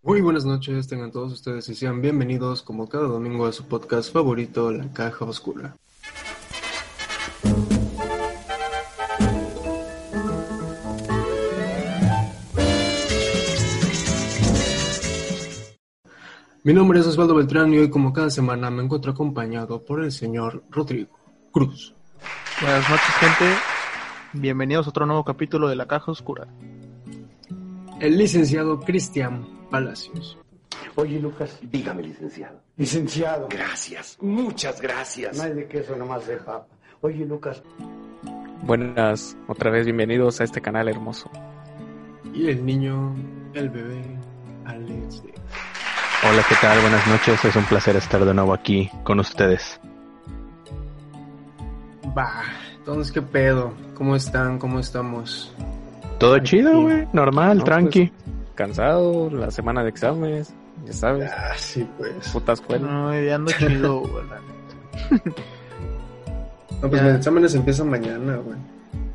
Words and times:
Muy 0.00 0.20
buenas 0.20 0.44
noches, 0.44 0.86
tengan 0.86 1.10
todos 1.10 1.32
ustedes 1.32 1.68
y 1.68 1.74
sean 1.74 2.00
bienvenidos 2.00 2.62
como 2.62 2.88
cada 2.88 3.08
domingo 3.08 3.46
a 3.46 3.52
su 3.52 3.64
podcast 3.64 4.12
favorito, 4.12 4.70
La 4.70 4.92
Caja 4.92 5.24
Oscura. 5.24 5.76
Mi 16.62 16.72
nombre 16.72 17.00
es 17.00 17.06
Osvaldo 17.06 17.34
Beltrán 17.34 17.74
y 17.74 17.78
hoy 17.78 17.90
como 17.90 18.12
cada 18.12 18.30
semana 18.30 18.70
me 18.70 18.84
encuentro 18.84 19.10
acompañado 19.10 19.84
por 19.84 20.04
el 20.04 20.12
señor 20.12 20.62
Rodrigo 20.70 21.18
Cruz. 21.50 21.92
Buenas 22.60 22.88
noches, 22.88 23.14
gente. 23.18 23.52
Bienvenidos 24.32 24.86
a 24.86 24.90
otro 24.90 25.06
nuevo 25.06 25.24
capítulo 25.24 25.68
de 25.68 25.74
La 25.74 25.86
Caja 25.86 26.12
Oscura. 26.12 26.46
El 27.98 28.16
licenciado 28.16 28.78
Cristian 28.78 29.57
Palacios. 29.70 30.38
Oye, 30.94 31.18
Lucas, 31.20 31.58
dígame, 31.62 32.02
licenciado. 32.02 32.60
Licenciado. 32.76 33.48
Gracias, 33.50 34.16
muchas 34.20 34.80
gracias. 34.80 35.36
No 35.36 35.42
hay 35.44 35.52
de 35.52 35.66
queso 35.68 35.96
nomás 35.96 36.26
de 36.26 36.36
papa. 36.36 36.66
Oye, 37.00 37.24
Lucas. 37.24 37.62
Buenas, 38.62 39.36
otra 39.46 39.70
vez 39.70 39.84
bienvenidos 39.84 40.40
a 40.40 40.44
este 40.44 40.60
canal 40.60 40.88
hermoso. 40.88 41.30
Y 42.34 42.48
el 42.48 42.64
niño, 42.64 43.14
el 43.54 43.68
bebé, 43.70 44.02
Alex. 44.64 45.22
Hola, 46.28 46.42
¿qué 46.48 46.54
tal? 46.60 46.80
Buenas 46.80 47.06
noches. 47.06 47.44
Es 47.44 47.54
un 47.56 47.64
placer 47.64 47.96
estar 47.96 48.24
de 48.24 48.34
nuevo 48.34 48.52
aquí 48.52 48.90
con 49.04 49.20
ustedes. 49.20 49.80
Bah, 52.14 52.42
entonces, 52.76 53.12
¿qué 53.12 53.22
pedo? 53.22 53.72
¿Cómo 53.94 54.16
están? 54.16 54.58
¿Cómo 54.58 54.80
estamos? 54.80 55.54
Todo 56.18 56.38
chido, 56.40 56.82
güey. 56.82 57.06
Normal, 57.12 57.58
No, 57.58 57.64
tranqui. 57.64 58.12
Cansado, 58.58 59.30
la 59.30 59.52
semana 59.52 59.84
de 59.84 59.90
exámenes, 59.90 60.52
ya 60.84 60.92
sabes, 60.92 61.30
Ah, 61.30 61.52
sí, 61.56 61.88
pues. 61.96 62.28
putas 62.32 62.58
escuela. 62.58 62.88
No, 62.88 63.20
ya 63.22 63.36
ando 63.36 63.52
chido, 63.52 64.00
güey. 64.00 64.24
No, 66.82 66.88
pues 66.88 67.00
Ya. 67.00 67.06
los 67.08 67.16
exámenes 67.18 67.54
empiezan 67.54 67.88
mañana, 67.88 68.34
güey. 68.38 68.58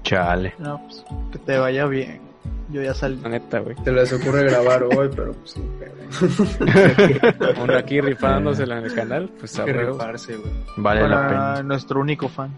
Chale. 0.04 0.54
No, 0.60 0.82
pues, 0.86 1.04
que 1.34 1.40
te 1.40 1.58
vaya 1.58 1.86
bien. 1.88 2.22
Yo 2.70 2.82
ya 2.82 2.94
salí. 2.94 3.20
La 3.22 3.28
neta, 3.28 3.60
güey. 3.60 3.76
Te 3.84 3.92
les 3.92 4.14
ocurre 4.14 4.46
grabar 4.46 4.82
hoy, 4.84 5.10
pero 5.14 5.34
pues. 5.34 5.56
Uno 7.62 7.78
aquí 7.78 8.00
rifándosela 8.00 8.78
en 8.80 8.86
el 8.86 8.94
canal, 8.96 9.30
pues 9.40 9.60
a 9.60 9.66
rifarse, 9.66 10.38
güey. 10.38 10.54
Vale 10.78 11.06
la 11.10 11.28
pena. 11.28 11.64
nuestro 11.64 12.00
único 12.00 12.30
fan. 12.30 12.50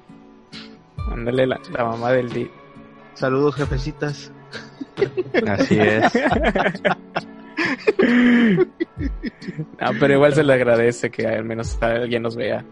Ándale 1.12 1.48
la, 1.48 1.60
la 1.72 1.84
mamá 1.86 2.12
del 2.12 2.30
día. 2.32 2.48
Saludos, 3.16 3.56
jefecitas. 3.56 4.32
Así 5.48 5.78
es. 5.80 6.04
Ah, 9.80 9.92
pero 10.00 10.14
igual 10.14 10.34
se 10.34 10.44
le 10.44 10.54
agradece 10.54 11.10
que 11.12 11.28
al 11.28 11.44
menos 11.46 11.82
alguien 11.82 12.24
nos 12.24 12.36
vea. 12.36 12.64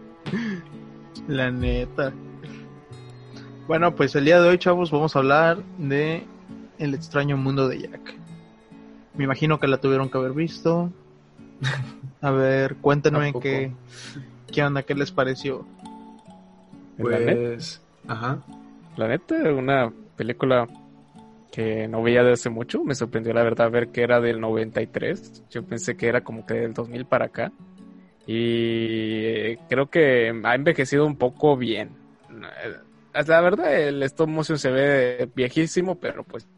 La 1.28 1.50
neta. 1.50 2.12
Bueno, 3.66 3.94
pues 3.94 4.14
el 4.14 4.24
día 4.26 4.40
de 4.40 4.48
hoy, 4.48 4.58
chavos, 4.58 4.90
vamos 4.90 5.16
a 5.16 5.20
hablar 5.20 5.58
de 5.78 6.24
El 6.78 6.94
extraño 6.94 7.36
mundo 7.36 7.68
de 7.68 7.80
Jack. 7.80 8.14
Me 9.14 9.24
imagino 9.24 9.58
que 9.60 9.68
la 9.68 9.78
tuvieron 9.78 10.10
que 10.10 10.18
haber 10.18 10.32
visto. 10.32 10.90
A 12.20 12.30
ver, 12.30 12.76
cuéntenme 12.76 13.32
qué, 13.40 13.72
qué 14.52 14.62
onda, 14.64 14.82
qué 14.82 14.94
les 14.94 15.12
pareció. 15.12 15.66
La, 16.98 17.18
neta, 17.18 17.32
Pues, 17.32 17.82
ajá. 18.08 18.38
la 18.96 19.08
neta, 19.08 19.34
una 19.52 19.92
película 20.16 20.66
que 21.54 21.86
no 21.86 22.02
veía 22.02 22.22
desde 22.24 22.32
hace 22.32 22.50
mucho. 22.50 22.82
Me 22.82 22.96
sorprendió 22.96 23.32
la 23.32 23.44
verdad 23.44 23.70
ver 23.70 23.88
que 23.88 24.02
era 24.02 24.20
del 24.20 24.40
93. 24.40 25.44
Yo 25.50 25.62
pensé 25.62 25.96
que 25.96 26.08
era 26.08 26.22
como 26.22 26.44
que 26.44 26.54
del 26.54 26.74
2000 26.74 27.06
para 27.06 27.26
acá. 27.26 27.52
Y 28.26 29.24
eh, 29.24 29.58
creo 29.68 29.88
que 29.88 30.32
ha 30.42 30.54
envejecido 30.56 31.06
un 31.06 31.16
poco 31.16 31.56
bien. 31.56 31.90
Eh, 32.28 33.22
La 33.28 33.40
verdad, 33.40 33.72
el 33.72 34.02
stop 34.02 34.28
motion 34.28 34.58
se 34.58 34.70
ve 34.72 35.30
viejísimo, 35.32 35.94
pero 35.94 36.24
pues 36.24 36.48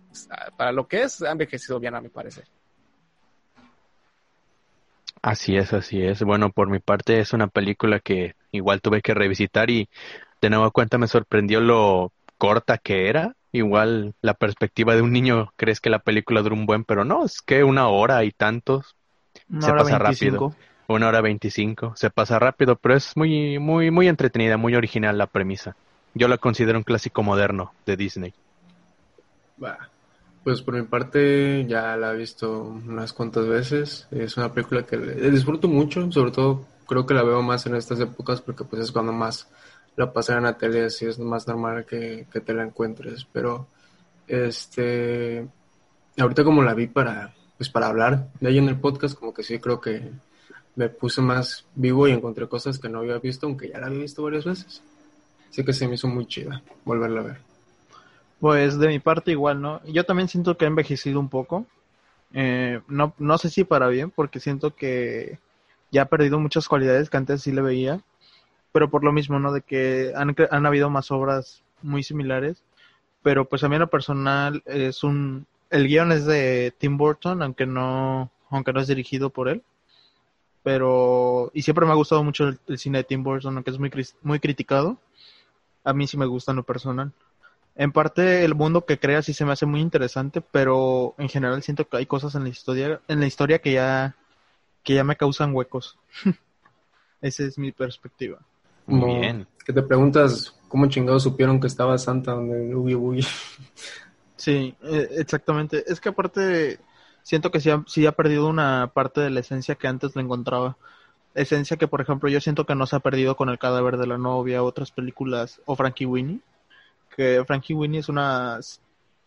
para 0.56 0.72
lo 0.72 0.88
que 0.88 1.03
es, 1.03 1.20
ha 1.20 1.32
envejecido 1.32 1.78
bien 1.78 1.94
a 1.94 2.00
mi 2.00 2.09
parecer. 2.09 2.44
Así 5.20 5.56
es, 5.56 5.75
así 5.75 6.00
es. 6.00 6.22
Bueno, 6.22 6.53
por 6.53 6.70
mi 6.70 6.78
parte 6.78 7.20
es 7.20 7.34
una 7.34 7.49
película 7.49 8.00
que 8.00 8.34
igual 8.50 8.81
tuve 8.81 9.03
que 9.03 9.12
revisitar 9.12 9.69
y 9.69 9.91
de 10.41 10.49
nueva 10.49 10.70
cuenta 10.70 10.97
me 10.97 11.09
sorprendió 11.09 11.60
lo 11.60 12.12
corta 12.38 12.78
que 12.78 13.10
era. 13.10 13.34
Igual 13.52 14.14
la 14.22 14.34
perspectiva 14.34 14.94
de 14.94 15.02
un 15.02 15.12
niño 15.12 15.52
crees 15.56 15.80
que 15.80 15.90
la 15.90 16.00
película 16.00 16.42
dura 16.42 16.54
un 16.54 16.66
buen, 16.66 16.84
pero 16.84 17.04
no, 17.04 17.24
es 17.24 17.40
que 17.42 17.64
una 17.64 17.88
hora 17.88 18.24
y 18.24 18.32
tantos, 18.32 18.96
Una 19.50 19.66
Se 19.66 19.72
hora 19.72 19.82
pasa 19.82 19.98
25. 19.98 20.56
una 20.88 21.08
hora 21.08 21.20
veinticinco, 21.22 21.94
se 21.96 22.10
pasa 22.10 22.38
rápido, 22.38 22.76
pero 22.78 22.96
es 22.96 23.16
muy, 23.16 23.58
muy, 23.58 23.90
muy 23.90 24.08
entretenida, 24.08 24.56
muy 24.58 24.74
original 24.76 25.18
la 25.18 25.26
premisa. 25.28 25.76
Yo 26.14 26.28
la 26.28 26.38
considero 26.38 26.78
un 26.78 26.84
clásico 26.84 27.22
moderno 27.22 27.76
de 27.86 27.96
Disney. 27.96 28.34
Va. 29.62 29.78
Pues 30.44 30.62
por 30.62 30.74
mi 30.74 30.82
parte 30.82 31.66
ya 31.66 31.96
la 31.96 32.12
he 32.12 32.16
visto 32.16 32.62
unas 32.62 33.12
cuantas 33.12 33.46
veces. 33.46 34.06
Es 34.10 34.36
una 34.36 34.52
película 34.52 34.84
que 34.86 34.96
le- 34.96 35.30
disfruto 35.30 35.66
mucho, 35.68 36.10
sobre 36.12 36.30
todo 36.30 36.66
creo 36.86 37.04
que 37.06 37.14
la 37.14 37.24
veo 37.24 37.42
más 37.42 37.66
en 37.66 37.74
estas 37.74 37.98
épocas 38.00 38.40
porque 38.40 38.64
pues 38.64 38.82
es 38.82 38.92
cuando 38.92 39.12
más 39.12 39.48
la 39.96 40.12
pasan 40.12 40.38
en 40.38 40.44
la 40.44 40.58
tele, 40.58 40.84
así 40.84 41.06
es 41.06 41.18
más 41.18 41.46
normal 41.48 41.84
que, 41.86 42.26
que 42.32 42.40
te 42.40 42.54
la 42.54 42.64
encuentres. 42.64 43.26
Pero 43.32 43.66
este 44.26 45.46
ahorita 46.18 46.44
como 46.44 46.62
la 46.62 46.74
vi 46.74 46.86
para 46.86 47.34
pues 47.56 47.70
para 47.70 47.86
hablar 47.86 48.28
de 48.40 48.48
ahí 48.48 48.58
en 48.58 48.68
el 48.68 48.78
podcast, 48.78 49.18
como 49.18 49.32
que 49.32 49.42
sí 49.42 49.58
creo 49.58 49.80
que 49.80 50.10
me 50.74 50.88
puse 50.90 51.22
más 51.22 51.64
vivo 51.74 52.06
y 52.06 52.12
encontré 52.12 52.46
cosas 52.48 52.78
que 52.78 52.88
no 52.88 52.98
había 52.98 53.18
visto, 53.18 53.46
aunque 53.46 53.70
ya 53.70 53.80
la 53.80 53.86
había 53.86 54.00
visto 54.00 54.22
varias 54.22 54.44
veces. 54.44 54.82
Así 55.50 55.64
que 55.64 55.72
se 55.72 55.88
me 55.88 55.94
hizo 55.94 56.06
muy 56.06 56.26
chida 56.26 56.62
volverla 56.84 57.20
a 57.20 57.24
ver. 57.24 57.38
Pues 58.40 58.78
de 58.78 58.88
mi 58.88 58.98
parte 58.98 59.30
igual, 59.30 59.62
¿no? 59.62 59.82
Yo 59.86 60.04
también 60.04 60.28
siento 60.28 60.56
que 60.56 60.66
ha 60.66 60.68
envejecido 60.68 61.18
un 61.18 61.30
poco. 61.30 61.64
Eh, 62.34 62.80
no, 62.88 63.14
no 63.18 63.38
sé 63.38 63.48
si 63.48 63.64
para 63.64 63.88
bien, 63.88 64.10
porque 64.10 64.40
siento 64.40 64.74
que 64.74 65.38
ya 65.90 66.02
ha 66.02 66.06
perdido 66.06 66.38
muchas 66.38 66.68
cualidades 66.68 67.08
que 67.08 67.16
antes 67.16 67.40
sí 67.40 67.52
le 67.52 67.62
veía. 67.62 68.00
Pero 68.72 68.91
por 68.91 69.04
lo 69.04 69.12
mismo, 69.12 69.38
¿no? 69.38 69.53
De 69.53 69.62
que 69.62 70.12
han, 70.15 70.34
han 70.50 70.66
habido 70.66 70.91
más 70.91 71.10
obras 71.10 71.62
muy 71.82 72.03
similares. 72.03 72.62
Pero 73.22 73.49
pues 73.49 73.65
a 73.65 73.69
mí 73.69 73.75
en 73.75 73.81
lo 73.81 73.91
personal 73.91 74.62
es 74.66 75.03
un... 75.03 75.47
El 75.71 75.88
guion 75.88 76.12
es 76.12 76.27
de 76.27 76.72
Tim 76.78 76.97
Burton, 76.97 77.43
aunque 77.43 77.66
no, 77.66 78.31
aunque 78.50 78.72
no 78.72 78.81
es 78.81 78.87
dirigido 78.87 79.31
por 79.31 79.49
él. 79.49 79.62
Pero... 80.62 81.50
Y 81.55 81.62
siempre 81.62 81.87
me 81.87 81.93
ha 81.93 81.97
gustado 81.97 82.22
mucho 82.22 82.49
el, 82.49 82.78
cine 82.78 82.99
de 82.99 83.05
Tim 83.05 83.22
Burton, 83.22 83.55
aunque 83.55 83.71
es 83.71 83.78
muy, 83.78 83.91
muy 84.22 84.41
criticado. 84.41 84.99
A 85.82 85.93
mí 85.93 86.06
sí 86.06 86.16
me 86.16 86.26
gusta 86.26 86.53
en 86.53 86.56
lo 86.56 86.62
personal. 86.62 87.12
En 87.75 87.93
parte 87.93 88.44
el 88.44 88.55
mundo 88.55 88.87
que 88.87 88.99
crea 88.99 89.22
sí 89.22 89.34
se 89.34 89.44
me 89.44 89.53
hace 89.53 89.66
muy 89.66 89.81
interesante, 89.81 90.41
pero 90.41 91.15
en 91.19 91.28
general 91.28 91.62
siento 91.62 91.87
que 91.87 91.99
hay 91.99 92.06
cosas 92.06 92.34
en 92.34 92.44
la 92.44 92.49
historia, 92.49 93.00
en 93.06 93.21
la 93.21 93.26
historia 93.26 93.59
que 93.59 93.72
ya, 93.72 94.16
que 94.82 94.94
ya 94.94 95.05
me 95.05 95.16
causan 95.16 95.55
huecos. 95.55 95.99
Esa 97.21 97.44
es 97.44 97.59
mi 97.59 97.72
perspectiva. 97.72 98.38
Muy 98.86 99.00
Como 99.00 99.20
bien. 99.20 99.47
Que 99.64 99.72
te 99.72 99.82
preguntas 99.82 100.54
cómo 100.69 100.86
chingados 100.86 101.22
supieron 101.22 101.60
que 101.60 101.66
estaba 101.66 101.98
Santa 101.98 102.32
donde 102.32 102.69
el 102.69 102.74
Ubi 102.74 102.94
Boogie. 102.94 103.26
Sí, 104.38 104.76
eh, 104.82 105.08
exactamente. 105.12 105.82
Es 105.91 105.98
que 105.98 106.10
aparte 106.10 106.78
siento 107.22 107.50
que 107.50 107.58
sí 107.58 107.70
ha, 107.70 107.82
sí 107.86 108.06
ha 108.06 108.12
perdido 108.12 108.46
una 108.46 108.92
parte 108.94 109.20
de 109.20 109.30
la 109.30 109.41
esencia 109.41 109.75
que 109.75 109.88
antes 109.88 110.14
le 110.14 110.22
encontraba. 110.22 110.76
Esencia 111.34 111.76
que, 111.76 111.88
por 111.88 112.00
ejemplo, 112.00 112.28
yo 112.28 112.41
siento 112.41 112.66
que 112.66 112.75
no 112.75 112.86
se 112.86 112.96
ha 112.96 113.00
perdido 113.00 113.34
con 113.34 113.48
el 113.48 113.58
cadáver 113.58 113.96
de 113.96 114.06
la 114.06 114.19
novia, 114.19 114.62
otras 114.62 114.92
películas, 114.92 115.60
o 115.64 115.75
Frankie 115.75 116.06
Winnie. 116.06 116.41
Que 117.16 117.42
Frankie 117.46 117.75
Winnie 117.75 118.00
es 118.00 118.08
una, 118.08 118.60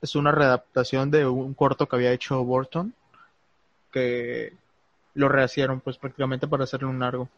es 0.02 0.16
una 0.16 0.32
readaptación 0.32 1.12
de 1.12 1.26
un 1.26 1.54
corto 1.54 1.88
que 1.88 1.96
había 1.96 2.14
hecho 2.14 2.44
Burton, 2.44 2.94
que 3.92 4.54
lo 5.16 5.28
rehacieron 5.28 5.82
pues 5.82 5.98
prácticamente 5.98 6.48
para 6.48 6.64
hacerle 6.64 6.88
un 6.88 7.00
largo. 7.00 7.30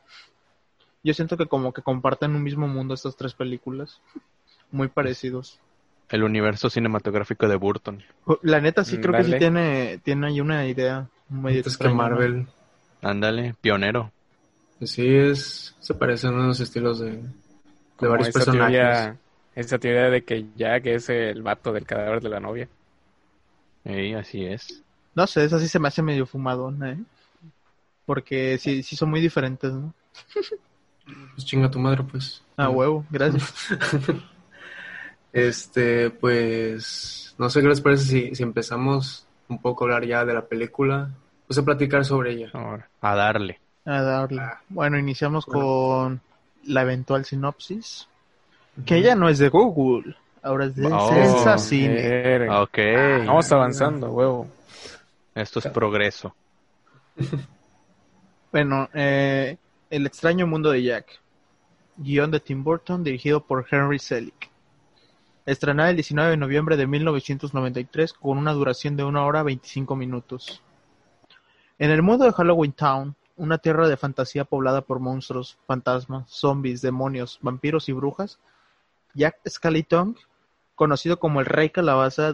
Yo 1.03 1.13
siento 1.13 1.37
que 1.37 1.47
como 1.47 1.73
que 1.73 1.81
comparten 1.81 2.35
un 2.35 2.43
mismo 2.43 2.67
mundo 2.67 2.93
estas 2.93 3.15
tres 3.15 3.33
películas, 3.33 3.99
muy 4.71 4.87
parecidos. 4.87 5.59
El 6.09 6.23
universo 6.23 6.69
cinematográfico 6.69 7.47
de 7.47 7.55
Burton. 7.55 8.03
La 8.41 8.59
neta 8.59 8.83
sí 8.83 8.97
creo 8.97 9.13
que 9.13 9.23
sí 9.23 9.37
tiene, 9.37 9.99
tiene 10.03 10.27
ahí 10.27 10.41
una 10.41 10.67
idea 10.67 11.07
medio 11.29 11.59
Antes 11.59 11.77
que. 11.77 11.89
Marvel. 11.89 12.47
Ándale, 13.01 13.55
pionero. 13.61 14.11
Pues 14.77 14.91
sí, 14.91 15.07
es, 15.07 15.75
se 15.79 15.93
parecen 15.93 16.33
unos 16.33 16.59
estilos 16.59 16.99
de, 16.99 17.11
de 17.11 17.23
Como 17.95 18.11
varios 18.11 18.29
esa 18.29 18.39
personajes. 18.39 18.71
teoría, 18.71 19.17
esa 19.55 19.79
teoría 19.79 20.09
de 20.09 20.23
que 20.23 20.45
Jack 20.55 20.85
es 20.87 21.09
el 21.09 21.41
vato 21.41 21.71
del 21.71 21.85
cadáver 21.85 22.21
de 22.21 22.29
la 22.29 22.39
novia. 22.39 22.67
Ey, 23.85 24.13
así 24.13 24.45
es. 24.45 24.83
No 25.15 25.25
sé, 25.27 25.43
esa 25.45 25.59
sí 25.59 25.67
se 25.67 25.79
me 25.79 25.87
hace 25.87 26.01
medio 26.01 26.25
fumadona, 26.25 26.91
¿eh? 26.91 26.99
Porque 28.05 28.57
sí, 28.57 28.83
sí 28.83 28.95
son 28.95 29.09
muy 29.09 29.21
diferentes, 29.21 29.71
¿no? 29.71 29.93
Pues 31.05 31.45
chinga 31.45 31.69
tu 31.71 31.79
madre, 31.79 32.03
pues. 32.03 32.41
Ah, 32.57 32.69
huevo, 32.69 33.05
gracias. 33.09 33.53
Este, 35.33 36.09
pues, 36.09 37.33
no 37.37 37.49
sé 37.49 37.61
qué 37.61 37.67
les 37.69 37.79
parece 37.79 38.03
si, 38.03 38.35
si 38.35 38.43
empezamos 38.43 39.25
un 39.47 39.59
poco 39.61 39.83
a 39.83 39.87
hablar 39.87 40.05
ya 40.05 40.25
de 40.25 40.33
la 40.33 40.41
película. 40.45 41.09
pues 41.47 41.57
a 41.57 41.63
platicar 41.63 42.03
sobre 42.05 42.33
ella. 42.33 42.49
Ahora, 42.53 42.89
A 43.01 43.15
darle. 43.15 43.59
A 43.85 44.01
darle. 44.01 44.41
Ah. 44.41 44.59
Bueno, 44.69 44.97
iniciamos 44.97 45.45
Bueno. 45.45 45.61
con 45.61 46.21
la 46.65 46.81
eventual 46.81 47.23
sinopsis. 47.25 48.07
Que 48.85 49.01
ya 49.01 49.15
no 49.15 49.27
es 49.29 49.37
de 49.39 49.47
Google, 49.49 50.15
ahora 50.43 50.65
es 50.65 50.75
de 50.75 50.87
Oh, 50.91 51.09
Sensa 51.09 51.57
Cine. 51.57 51.93
verga. 51.93 52.61
Ok. 52.63 52.77
Vamos 53.25 53.51
avanzando, 53.51 54.11
huevo. 54.11 54.47
Esto 55.35 55.59
es 55.59 55.67
progreso. 55.67 56.33
Bueno, 58.51 58.89
eh, 58.93 59.57
El 59.91 60.05
extraño 60.05 60.47
mundo 60.47 60.71
de 60.71 60.83
Jack. 60.83 61.19
Guión 61.97 62.31
de 62.31 62.39
Tim 62.39 62.63
Burton, 62.63 63.03
dirigido 63.03 63.45
por 63.45 63.67
Henry 63.69 63.99
Selick. 63.99 64.49
Estrenada 65.45 65.89
el 65.89 65.97
19 65.97 66.31
de 66.31 66.37
noviembre 66.37 66.77
de 66.77 66.87
1993 66.87 68.13
con 68.13 68.37
una 68.37 68.53
duración 68.53 68.95
de 68.95 69.03
1 69.03 69.25
hora 69.25 69.43
25 69.43 69.97
minutos. 69.97 70.63
En 71.77 71.91
el 71.91 72.01
mundo 72.03 72.23
de 72.23 72.31
Halloween 72.31 72.71
Town, 72.71 73.17
una 73.35 73.57
tierra 73.57 73.89
de 73.89 73.97
fantasía 73.97 74.45
poblada 74.45 74.79
por 74.79 75.01
monstruos, 75.01 75.57
fantasmas, 75.67 76.29
zombies, 76.29 76.81
demonios, 76.81 77.37
vampiros 77.41 77.89
y 77.89 77.91
brujas, 77.91 78.39
Jack 79.13 79.39
Skellington, 79.45 80.15
conocido 80.73 81.19
como 81.19 81.41
el 81.41 81.47
Rey 81.47 81.69
Calabaza, 81.69 82.33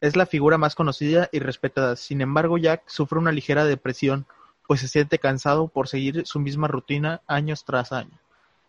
es 0.00 0.16
la 0.16 0.26
figura 0.26 0.58
más 0.58 0.74
conocida 0.74 1.28
y 1.30 1.38
respetada. 1.38 1.94
Sin 1.94 2.20
embargo, 2.20 2.58
Jack 2.58 2.82
sufre 2.88 3.20
una 3.20 3.30
ligera 3.30 3.64
depresión 3.64 4.26
pues 4.70 4.82
se 4.82 4.86
siente 4.86 5.18
cansado 5.18 5.66
por 5.66 5.88
seguir 5.88 6.24
su 6.28 6.38
misma 6.38 6.68
rutina 6.68 7.22
años 7.26 7.64
tras 7.64 7.90
año. 7.90 8.16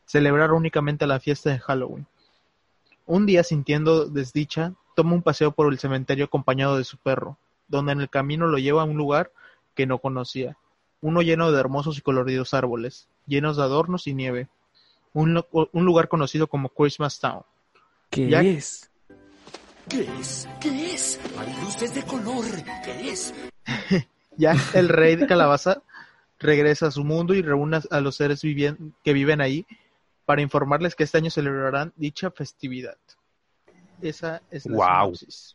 Celebrar 0.07 0.51
únicamente 0.51 1.05
la 1.05 1.19
fiesta 1.19 1.51
de 1.51 1.59
Halloween. 1.59 2.07
Un 3.05 3.27
día, 3.27 3.43
sintiendo 3.43 4.07
desdicha, 4.07 4.73
toma 4.95 5.13
un 5.13 5.21
paseo 5.21 5.51
por 5.51 5.71
el 5.71 5.77
cementerio 5.77 6.25
acompañado 6.25 6.75
de 6.79 6.85
su 6.85 6.97
perro, 6.97 7.37
donde 7.67 7.91
en 7.91 8.01
el 8.01 8.09
camino 8.09 8.47
lo 8.47 8.57
lleva 8.57 8.81
a 8.81 8.85
un 8.85 8.97
lugar 8.97 9.31
que 9.75 9.85
no 9.85 9.99
conocía, 9.99 10.57
uno 11.01 11.21
lleno 11.21 11.51
de 11.51 11.59
hermosos 11.59 11.99
y 11.99 12.01
coloridos 12.01 12.55
árboles, 12.55 13.07
llenos 13.27 13.57
de 13.57 13.61
adornos 13.61 14.07
y 14.07 14.15
nieve, 14.15 14.47
un, 15.13 15.45
un 15.51 15.85
lugar 15.85 16.07
conocido 16.07 16.47
como 16.47 16.69
Christmas 16.69 17.19
Town. 17.19 17.43
¿Qué 18.09 18.27
Ya- 18.27 18.41
es? 18.41 18.89
¿Qué 19.87 20.09
es? 20.19 20.47
¿Qué 20.59 20.95
es? 20.95 21.19
Hay 21.37 21.53
luces 21.63 21.93
de 21.93 22.01
color. 22.01 22.43
¿Qué 22.83 23.11
es? 23.11 23.35
Jack, 24.37 24.57
el 24.73 24.89
rey 24.89 25.15
de 25.17 25.27
Calabaza, 25.27 25.83
regresa 26.47 26.87
a 26.87 26.91
su 26.91 27.03
mundo 27.03 27.33
y 27.33 27.41
reúne 27.41 27.79
a 27.89 28.01
los 28.01 28.15
seres 28.15 28.43
vivien- 28.43 28.93
que 29.03 29.13
viven 29.13 29.41
ahí 29.41 29.65
para 30.25 30.41
informarles 30.41 30.95
que 30.95 31.03
este 31.03 31.17
año 31.17 31.29
celebrarán 31.29 31.93
dicha 31.95 32.31
festividad. 32.31 32.97
Esa 34.01 34.41
es 34.51 34.65
la. 34.65 34.77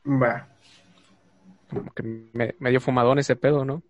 Va. 0.07 0.49
Como 1.71 1.93
que 1.93 2.03
me- 2.33 2.55
medio 2.59 2.81
fumadón 2.81 3.19
ese 3.19 3.35
pedo, 3.37 3.65
¿no? 3.65 3.83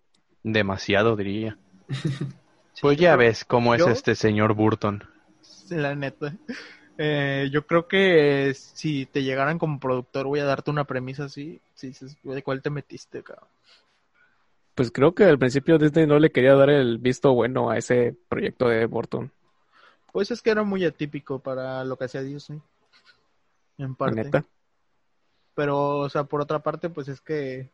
Demasiado, 0.43 1.15
diría. 1.15 1.57
Sí, 2.73 2.81
Pues 2.81 2.97
ya 2.99 3.15
ves 3.15 3.43
cómo 3.43 3.73
es 3.73 3.79
yo- 3.79 3.89
este 3.89 4.13
señor 4.13 4.53
Burton. 4.53 5.03
La 5.69 5.95
neta. 5.95 6.35
Eh, 6.95 7.49
yo 7.51 7.65
creo 7.65 7.87
que 7.87 8.53
si 8.55 9.07
te 9.07 9.23
llegaran 9.23 9.57
como 9.57 9.79
productor, 9.79 10.27
voy 10.27 10.41
a 10.41 10.45
darte 10.45 10.69
una 10.69 10.83
premisa 10.83 11.23
así. 11.23 11.59
Si 11.73 11.87
dices, 11.87 12.15
¿de 12.21 12.43
cuál 12.43 12.61
te 12.61 12.69
metiste, 12.69 13.23
cabrón? 13.23 13.47
Pues 14.77 14.91
creo 14.91 15.15
que 15.15 15.23
al 15.23 15.39
principio 15.39 15.79
Disney 15.79 16.05
no 16.05 16.19
le 16.19 16.31
quería 16.31 16.53
dar 16.53 16.69
el 16.69 16.99
visto 16.99 17.33
bueno 17.33 17.71
a 17.71 17.79
ese 17.79 18.15
proyecto 18.29 18.69
de 18.69 18.85
Burton. 18.85 19.31
Pues 20.11 20.29
es 20.29 20.43
que 20.43 20.51
era 20.51 20.61
muy 20.61 20.85
atípico 20.85 21.39
para 21.39 21.83
lo 21.83 21.97
que 21.97 22.05
hacía 22.05 22.21
Disney. 22.21 22.61
En 23.79 23.95
parte. 23.95 24.23
neta. 24.23 24.45
Pero, 25.55 25.97
o 25.97 26.09
sea, 26.09 26.25
por 26.25 26.41
otra 26.41 26.59
parte, 26.59 26.91
pues 26.91 27.07
es 27.07 27.21
que 27.21 27.71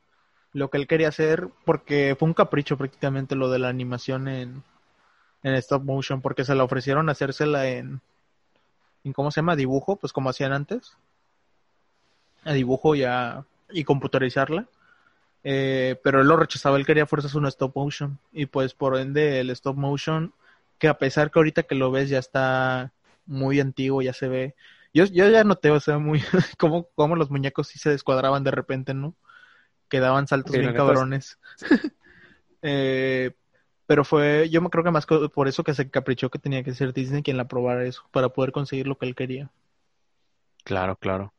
lo 0.54 0.70
que 0.70 0.78
él 0.78 0.88
quería 0.88 1.10
hacer, 1.10 1.50
porque 1.66 2.16
fue 2.18 2.26
un 2.26 2.34
capricho 2.34 2.78
prácticamente 2.78 3.36
lo 3.36 3.52
de 3.52 3.60
la 3.60 3.68
animación 3.68 4.30
en, 4.30 4.64
en 5.44 5.56
stop 5.56 5.84
motion, 5.84 6.22
porque 6.22 6.46
se 6.46 6.56
la 6.56 6.64
ofrecieron 6.64 7.10
hacérsela 7.10 7.68
en, 7.68 8.00
en, 9.04 9.12
¿cómo 9.12 9.30
se 9.30 9.42
llama? 9.42 9.58
Dibujo, 9.58 9.98
pues 9.98 10.14
como 10.14 10.30
hacían 10.30 10.54
antes. 10.54 10.96
A 12.46 12.54
dibujo 12.54 12.96
ya 12.96 13.44
y 13.72 13.84
computarizarla. 13.84 14.70
Eh, 15.44 16.00
pero 16.04 16.22
él 16.22 16.28
lo 16.28 16.38
rechazaba, 16.38 16.78
él 16.78 16.86
quería 16.86 17.06
fuerzas 17.06 17.36
un 17.36 17.46
stop 17.48 17.76
motion. 17.76 18.20
Y 18.32 18.46
pues 18.48 18.74
por 18.74 18.98
ende 18.98 19.40
el 19.40 19.50
stop 19.52 19.78
motion, 19.78 20.34
que 20.80 20.88
a 20.88 20.98
pesar 20.98 21.32
que 21.32 21.40
ahorita 21.40 21.64
que 21.64 21.76
lo 21.76 21.92
ves 21.92 22.10
ya 22.10 22.20
está 22.20 22.94
muy 23.26 23.60
antiguo, 23.60 24.02
ya 24.02 24.14
se 24.14 24.28
ve 24.28 24.56
yo, 24.94 25.06
yo 25.06 25.28
ya 25.30 25.44
noté, 25.44 25.72
o 25.72 25.80
sea, 25.80 25.98
muy 25.98 26.22
como, 26.58 26.88
como 26.96 27.16
los 27.16 27.32
muñecos 27.32 27.68
sí 27.68 27.80
se 27.80 27.90
descuadraban 27.90 28.44
de 28.44 28.52
repente, 28.52 28.94
¿no? 28.94 29.16
Que 29.90 30.00
daban 30.00 30.28
saltos 30.28 30.54
Sí, 30.54 30.60
bien 30.60 30.74
cabrones. 30.74 31.40
Eh, 32.66 33.34
pero 33.88 34.06
fue, 34.06 34.48
yo 34.50 34.62
me 34.62 34.70
creo 34.70 34.86
que 34.86 34.92
más 34.92 35.06
por 35.06 35.50
eso 35.50 35.66
que 35.66 35.74
se 35.74 35.90
caprichó 35.90 36.30
que 36.30 36.40
tenía 36.40 36.64
que 36.64 36.74
ser 36.74 36.94
Disney 36.94 37.22
quien 37.22 37.36
la 37.36 37.50
probara 37.50 37.84
eso, 37.84 38.04
para 38.12 38.30
poder 38.30 38.54
conseguir 38.54 38.88
lo 38.88 38.98
que 38.98 39.06
él 39.06 39.16
quería. 39.16 39.52
Claro, 40.64 40.96
claro. 40.96 41.34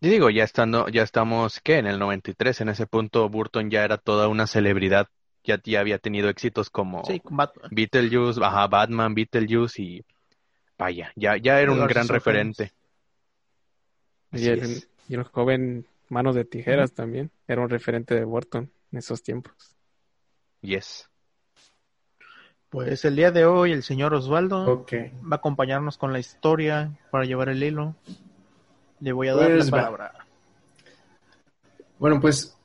Y 0.00 0.08
digo, 0.08 0.28
ya 0.30 0.44
estando, 0.44 0.88
ya 0.88 1.02
estamos, 1.02 1.60
¿qué? 1.60 1.78
En 1.78 1.86
el 1.86 1.98
93, 1.98 2.60
en 2.60 2.68
ese 2.68 2.86
punto 2.86 3.28
Burton 3.28 3.70
ya 3.70 3.82
era 3.84 3.96
toda 3.96 4.28
una 4.28 4.46
celebridad, 4.46 5.08
ya, 5.42 5.60
ya 5.64 5.80
había 5.80 5.98
tenido 5.98 6.28
éxitos 6.28 6.68
como 6.70 7.04
Sí, 7.04 7.20
con 7.20 7.36
Batman. 7.36 7.70
Beetlejuice, 7.72 8.40
ajá, 8.44 8.66
Batman, 8.66 9.14
Beetlejuice 9.14 9.82
y 9.82 10.04
vaya, 10.78 11.12
ya, 11.16 11.36
ya 11.38 11.60
era 11.60 11.72
un 11.72 11.78
Edward 11.78 11.90
gran 11.90 12.04
Scissorhands. 12.04 12.58
referente. 12.58 12.72
Y 14.32 14.36
Así 14.36 14.48
el, 14.48 14.58
es. 14.60 14.88
y 15.08 15.14
el 15.14 15.22
joven 15.24 15.86
Manos 16.08 16.34
de 16.34 16.44
Tijeras 16.44 16.92
también 16.92 17.30
era 17.48 17.62
un 17.62 17.68
referente 17.70 18.14
de 18.14 18.24
Burton 18.24 18.70
en 18.92 18.98
esos 18.98 19.22
tiempos. 19.22 19.54
Yes. 20.60 21.08
Pues 22.68 23.04
el 23.04 23.16
día 23.16 23.30
de 23.30 23.44
hoy 23.46 23.72
el 23.72 23.82
señor 23.82 24.12
Osvaldo 24.12 24.84
va 24.92 25.28
a 25.30 25.34
acompañarnos 25.36 25.96
con 25.96 26.12
la 26.12 26.18
historia 26.18 26.98
para 27.10 27.24
llevar 27.24 27.48
el 27.48 27.62
hilo. 27.62 27.94
Le 29.00 29.12
voy 29.12 29.28
a 29.28 29.34
dar 29.34 29.50
Pues 29.50 29.70
la 29.70 29.76
va. 29.76 29.82
palabra. 29.84 30.12
Bueno, 31.98 32.20
pues 32.20 32.56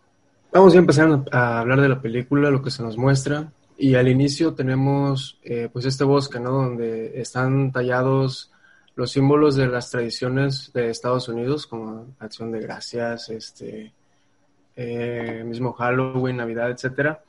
vamos 0.51 0.75
a 0.75 0.77
empezar 0.77 1.23
a 1.31 1.59
hablar 1.59 1.81
de 1.81 1.89
la 1.89 2.01
película, 2.01 2.49
lo 2.49 2.61
que 2.61 2.71
se 2.71 2.83
nos 2.83 2.97
muestra. 2.97 3.51
Y 3.77 3.95
al 3.95 4.07
inicio 4.07 4.53
tenemos 4.53 5.39
eh, 5.43 5.69
pues 5.71 5.85
este 5.85 6.03
bosque, 6.03 6.39
¿no? 6.39 6.51
Donde 6.51 7.19
están 7.19 7.71
tallados 7.71 8.51
los 8.95 9.11
símbolos 9.11 9.55
de 9.55 9.67
las 9.67 9.89
tradiciones 9.89 10.71
de 10.73 10.89
Estados 10.89 11.27
Unidos, 11.29 11.65
como 11.65 12.07
Acción 12.19 12.51
de 12.51 12.59
Gracias, 12.59 13.29
este, 13.29 13.93
eh, 14.75 15.43
mismo 15.45 15.73
Halloween, 15.73 16.37
Navidad, 16.37 16.69
etcétera. 16.69 17.23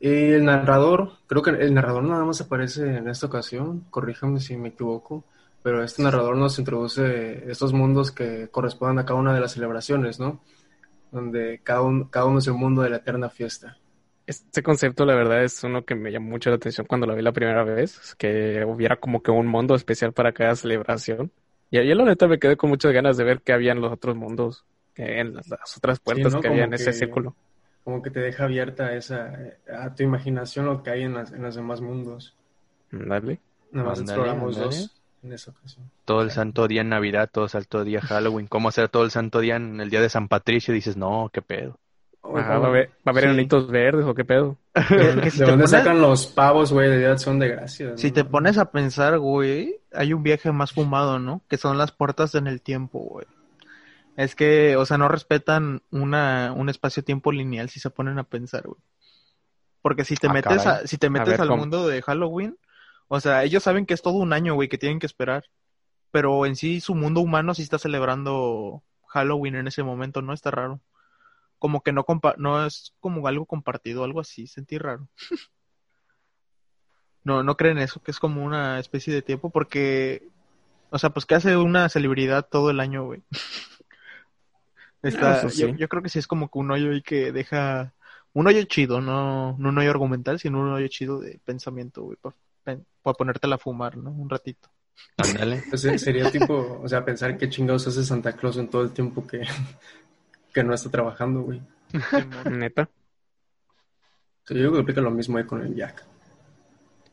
Y 0.00 0.08
el 0.08 0.44
narrador, 0.44 1.12
creo 1.26 1.42
que 1.42 1.50
el 1.50 1.74
narrador 1.74 2.04
nada 2.04 2.24
más 2.24 2.40
aparece 2.40 2.96
en 2.96 3.08
esta 3.08 3.26
ocasión, 3.26 3.84
corríjame 3.90 4.40
si 4.40 4.56
me 4.56 4.68
equivoco, 4.68 5.24
pero 5.62 5.82
este 5.82 6.02
narrador 6.02 6.36
nos 6.36 6.58
introduce 6.58 7.50
estos 7.50 7.72
mundos 7.72 8.12
que 8.12 8.48
corresponden 8.50 8.98
a 9.00 9.04
cada 9.04 9.20
una 9.20 9.34
de 9.34 9.40
las 9.40 9.52
celebraciones, 9.52 10.18
¿no? 10.20 10.40
Donde 11.12 11.60
cada, 11.62 11.82
un- 11.82 12.04
cada 12.04 12.26
uno 12.26 12.38
es 12.38 12.46
el 12.46 12.54
mundo 12.54 12.82
de 12.82 12.90
la 12.90 12.96
eterna 12.96 13.30
fiesta. 13.30 13.76
Este 14.26 14.62
concepto, 14.62 15.06
la 15.06 15.14
verdad, 15.14 15.42
es 15.42 15.64
uno 15.64 15.84
que 15.84 15.94
me 15.94 16.12
llamó 16.12 16.30
mucho 16.30 16.50
la 16.50 16.56
atención 16.56 16.86
cuando 16.86 17.06
lo 17.06 17.16
vi 17.16 17.22
la 17.22 17.32
primera 17.32 17.64
vez, 17.64 18.14
que 18.16 18.62
hubiera 18.66 18.96
como 18.96 19.22
que 19.22 19.30
un 19.30 19.46
mundo 19.46 19.74
especial 19.74 20.12
para 20.12 20.32
cada 20.32 20.54
celebración. 20.54 21.32
Y 21.70 21.78
ahí 21.78 21.94
la 21.94 22.04
neta 22.04 22.28
me 22.28 22.38
quedé 22.38 22.56
con 22.56 22.68
muchas 22.70 22.92
ganas 22.92 23.16
de 23.16 23.24
ver 23.24 23.40
qué 23.40 23.52
había 23.52 23.72
en 23.72 23.80
los 23.80 23.90
otros 23.92 24.16
mundos, 24.16 24.66
que 24.94 25.20
en 25.20 25.34
las, 25.34 25.48
las 25.48 25.76
otras 25.78 25.98
puertas 26.00 26.34
¿no? 26.34 26.40
que 26.42 26.48
había 26.48 26.64
en 26.64 26.74
ese 26.74 26.92
círculo. 26.92 27.34
Como 27.84 28.02
que 28.02 28.10
te 28.10 28.20
deja 28.20 28.44
abierta 28.44 28.94
esa, 28.94 29.32
a 29.72 29.94
tu 29.94 30.02
imaginación 30.02 30.66
lo 30.66 30.82
que 30.82 30.90
hay 30.90 31.02
en, 31.04 31.14
las- 31.14 31.32
en 31.32 31.42
los 31.42 31.54
demás 31.54 31.80
mundos. 31.80 32.36
Dale. 32.90 33.40
Nada 33.72 33.88
más 33.90 34.00
exploramos 34.00 34.56
dos 34.56 34.90
en 35.22 35.32
esa 35.32 35.50
ocasión. 35.50 35.90
Todo 36.04 36.22
el 36.22 36.30
santo 36.30 36.68
día 36.68 36.80
en 36.82 36.88
Navidad, 36.88 37.28
todo 37.32 37.44
el 37.44 37.50
santo 37.50 37.84
día 37.84 38.00
Halloween. 38.00 38.46
¿Cómo 38.46 38.68
hacer 38.68 38.88
todo 38.88 39.04
el 39.04 39.10
santo 39.10 39.40
día 39.40 39.56
en 39.56 39.80
el 39.80 39.90
día 39.90 40.00
de 40.00 40.08
San 40.08 40.28
Patricio? 40.28 40.72
Dices, 40.74 40.96
no, 40.96 41.30
qué 41.32 41.42
pedo. 41.42 41.78
Ah, 42.22 42.28
¿va 42.30 42.40
a 42.54 42.66
haber, 42.66 42.88
va 42.88 42.92
a 43.06 43.10
haber 43.10 43.24
Sí. 43.24 43.28
enanitos 43.30 43.70
verdes 43.70 44.04
o 44.04 44.14
qué 44.14 44.24
pedo? 44.24 44.56
¿De, 44.90 45.20
que 45.22 45.30
si 45.30 45.38
de 45.38 45.44
te 45.46 45.50
dónde 45.50 45.64
pones- 45.64 45.70
sacan 45.70 46.00
los 46.02 46.26
pavos, 46.26 46.72
güey? 46.72 46.90
De 46.90 46.98
de 46.98 47.06
Acción 47.06 47.38
de 47.38 47.48
Gracias. 47.48 48.00
Si 48.00 48.10
te 48.12 48.24
pones 48.24 48.58
a 48.58 48.70
pensar, 48.70 49.18
güey, 49.18 49.76
hay 49.92 50.12
un 50.12 50.22
viaje 50.22 50.52
más 50.52 50.72
fumado, 50.72 51.18
¿no? 51.18 51.40
Que 51.48 51.56
son 51.56 51.78
las 51.78 51.92
puertas 51.92 52.34
en 52.34 52.46
el 52.46 52.60
tiempo, 52.60 52.98
güey. 53.00 53.26
Es 54.16 54.34
que, 54.34 54.76
o 54.76 54.84
sea, 54.84 54.98
no 54.98 55.08
respetan 55.08 55.82
una, 55.92 56.52
un 56.54 56.68
espacio-tiempo 56.68 57.30
lineal 57.32 57.68
si 57.70 57.78
se 57.80 57.88
ponen 57.90 58.18
a 58.18 58.24
pensar, 58.24 58.64
güey. 58.66 58.80
Porque 59.80 60.04
si 60.04 60.16
te 60.16 60.26
Ah, 60.26 60.32
metes 60.32 60.62
caray. 60.64 60.82
a, 60.84 60.86
si 60.86 60.98
te 60.98 61.08
metes 61.08 61.28
ver, 61.28 61.40
al 61.40 61.48
¿cómo? 61.48 61.60
mundo 61.60 61.86
de 61.86 62.02
Halloween, 62.02 62.58
o 63.08 63.20
sea, 63.20 63.44
ellos 63.44 63.62
saben 63.62 63.86
que 63.86 63.94
es 63.94 64.02
todo 64.02 64.14
un 64.14 64.32
año, 64.32 64.54
güey, 64.54 64.68
que 64.68 64.78
tienen 64.78 64.98
que 64.98 65.06
esperar. 65.06 65.44
Pero 66.10 66.46
en 66.46 66.56
sí 66.56 66.80
su 66.80 66.94
mundo 66.94 67.20
humano 67.20 67.54
sí 67.54 67.62
está 67.62 67.78
celebrando 67.78 68.82
Halloween 69.08 69.56
en 69.56 69.66
ese 69.68 69.82
momento, 69.82 70.22
¿no? 70.22 70.32
Está 70.32 70.50
raro. 70.50 70.80
Como 71.58 71.82
que 71.82 71.92
no 71.92 72.04
compa 72.04 72.34
no 72.38 72.64
es 72.64 72.94
como 73.00 73.26
algo 73.26 73.46
compartido, 73.46 74.04
algo 74.04 74.20
así, 74.20 74.46
sentí 74.46 74.78
raro. 74.78 75.08
No, 77.24 77.42
no 77.42 77.58
creen 77.58 77.76
eso, 77.76 78.00
que 78.00 78.10
es 78.10 78.18
como 78.20 78.42
una 78.42 78.78
especie 78.78 79.12
de 79.12 79.20
tiempo, 79.20 79.50
porque, 79.50 80.26
o 80.88 80.98
sea, 80.98 81.10
pues 81.10 81.26
que 81.26 81.34
hace 81.34 81.58
una 81.58 81.90
celebridad 81.90 82.48
todo 82.48 82.70
el 82.70 82.80
año, 82.80 83.04
güey. 83.04 83.22
Está, 85.02 85.46
sí. 85.50 85.60
yo, 85.60 85.68
yo 85.68 85.88
creo 85.88 86.02
que 86.02 86.08
sí 86.08 86.18
es 86.18 86.26
como 86.26 86.48
que 86.48 86.58
un 86.58 86.70
hoyo 86.70 86.90
ahí 86.90 87.02
que 87.02 87.30
deja 87.32 87.92
un 88.32 88.46
hoyo 88.46 88.62
chido, 88.62 89.02
no, 89.02 89.56
no 89.58 89.68
un 89.68 89.76
hoyo 89.76 89.90
argumental, 89.90 90.38
sino 90.38 90.60
un 90.60 90.72
hoyo 90.72 90.88
chido 90.88 91.20
de 91.20 91.38
pensamiento, 91.44 92.02
güey, 92.02 92.16
para 92.16 92.34
ponértela 93.02 93.56
a 93.56 93.58
fumar, 93.58 93.96
¿no? 93.96 94.10
Un 94.10 94.28
ratito. 94.28 94.68
Ándale. 95.16 95.62
Pues, 95.68 95.82
sería 95.82 96.30
tipo, 96.30 96.80
o 96.82 96.88
sea, 96.88 97.04
pensar 97.04 97.36
qué 97.36 97.48
chingados 97.48 97.86
hace 97.86 98.04
Santa 98.04 98.32
Claus 98.32 98.56
en 98.56 98.68
todo 98.68 98.82
el 98.82 98.90
tiempo 98.92 99.26
que, 99.26 99.42
que 100.52 100.64
no 100.64 100.74
está 100.74 100.90
trabajando, 100.90 101.42
güey. 101.42 101.62
Neta. 102.50 102.88
Sí, 104.44 104.54
yo 104.54 104.60
creo 104.60 104.72
que 104.72 104.80
aplica 104.80 105.00
lo 105.00 105.10
mismo 105.10 105.38
ahí 105.38 105.44
con 105.44 105.62
el 105.62 105.74
Jack. 105.74 106.04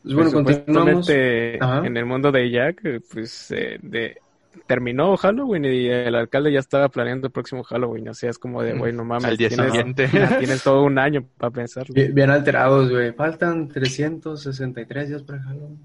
Pues 0.03 0.13
bueno, 0.15 0.31
Pues, 0.43 0.57
continuamos. 0.59 1.09
en 1.09 1.97
el 1.97 2.05
mundo 2.05 2.31
de 2.31 2.49
Jack, 2.51 2.81
pues 3.11 3.51
eh, 3.51 3.79
de, 3.81 4.21
terminó 4.67 5.15
Halloween 5.17 5.65
y 5.65 5.87
el 5.87 6.15
alcalde 6.15 6.51
ya 6.51 6.59
estaba 6.59 6.89
planeando 6.89 7.27
el 7.27 7.33
próximo 7.33 7.63
Halloween. 7.63 8.09
O 8.09 8.13
sea, 8.13 8.29
es 8.29 8.37
como 8.39 8.61
de, 8.63 8.73
güey, 8.77 8.93
no 8.93 9.03
mames. 9.05 9.25
Al 9.25 9.37
día 9.37 9.49
tienes, 9.49 9.67
siguiente. 9.71 10.07
tienes 10.39 10.63
todo 10.63 10.83
un 10.83 10.97
año 10.99 11.25
para 11.37 11.51
pensarlo. 11.51 11.93
Bien, 11.93 12.13
bien 12.13 12.29
alterados, 12.29 12.89
güey. 12.89 13.13
Faltan 13.13 13.67
363 13.67 15.09
días 15.09 15.23
para 15.23 15.41
Halloween. 15.43 15.79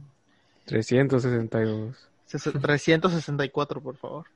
362. 0.66 2.08
Ses- 2.26 2.60
364, 2.60 3.80
por 3.80 3.96
favor. 3.96 4.26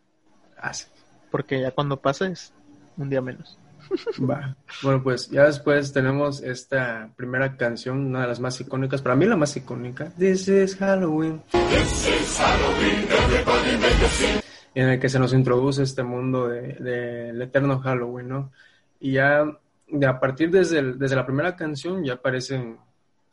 Ah, 0.59 0.73
sí. 0.75 0.87
Porque 1.31 1.61
ya 1.61 1.71
cuando 1.71 2.01
pase 2.01 2.27
es 2.27 2.53
un 2.97 3.11
día 3.11 3.21
menos. 3.21 3.59
Va. 4.31 4.57
Bueno, 4.83 5.03
pues 5.03 5.29
ya 5.31 5.45
después 5.45 5.93
tenemos 5.93 6.43
esta 6.43 7.11
primera 7.17 7.57
canción, 7.57 8.07
una 8.07 8.23
de 8.23 8.29
las 8.29 8.41
más 8.41 8.61
icónicas, 8.61 9.03
para 9.03 9.17
mí 9.17 9.27
la 9.27 9.37
más 9.37 9.57
icónica, 9.57 10.11
This 10.19 10.49
is 10.49 10.77
Halloween. 10.77 11.43
En 14.75 14.89
el 14.89 14.99
que 15.01 15.09
se 15.09 15.19
nos 15.19 15.33
introduce 15.33 15.83
este 15.83 16.03
mundo 16.03 16.49
del 16.49 16.83
de, 16.83 17.45
eterno 17.45 17.79
Halloween, 17.81 18.29
¿no? 18.29 18.53
Y 19.01 19.13
ya 19.13 19.45
de 19.87 20.07
a 20.07 20.19
partir 20.19 20.51
desde, 20.51 20.79
el- 20.81 20.99
desde 20.99 21.15
la 21.17 21.27
primera 21.27 21.55
canción 21.55 22.03
ya 22.05 22.15
aparecen 22.15 22.79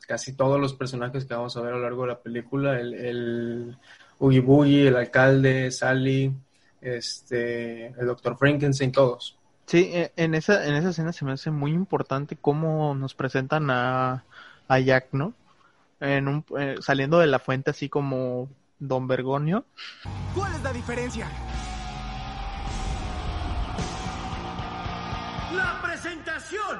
casi 0.06 0.36
todos 0.36 0.60
los 0.60 0.74
personajes 0.74 1.24
que 1.24 1.34
vamos 1.34 1.56
a 1.56 1.62
ver 1.62 1.72
a 1.72 1.76
lo 1.76 1.82
largo 1.82 2.02
de 2.02 2.08
la 2.08 2.20
película, 2.20 2.78
el, 2.78 2.94
el 2.94 3.76
Oogie 4.18 4.40
Boogie, 4.40 4.88
el 4.88 4.96
alcalde, 4.96 5.70
Sally, 5.70 6.32
este, 6.80 7.86
el 7.86 8.06
Dr. 8.06 8.36
Frankenstein, 8.36 8.92
todos. 8.92 9.36
Sí, 9.66 9.90
eh, 9.92 10.12
en 10.16 10.34
esa, 10.34 10.66
en 10.66 10.74
esa 10.74 10.90
escena 10.90 11.12
se 11.12 11.24
me 11.24 11.32
hace 11.32 11.50
muy 11.50 11.72
importante 11.72 12.36
cómo 12.36 12.94
nos 12.94 13.14
presentan 13.14 13.70
a, 13.70 14.24
a 14.68 14.78
Jack, 14.78 15.08
¿no? 15.12 15.34
En 16.00 16.28
un, 16.28 16.44
eh, 16.58 16.76
saliendo 16.80 17.18
de 17.18 17.28
la 17.28 17.38
fuente 17.38 17.70
así 17.70 17.88
como 17.88 18.48
Don 18.78 19.06
Bergonio. 19.06 19.64
¿Cuál 20.34 20.54
es 20.54 20.62
la 20.62 20.72
diferencia? 20.72 21.30
¡La 25.54 25.80
presentación! 25.82 26.78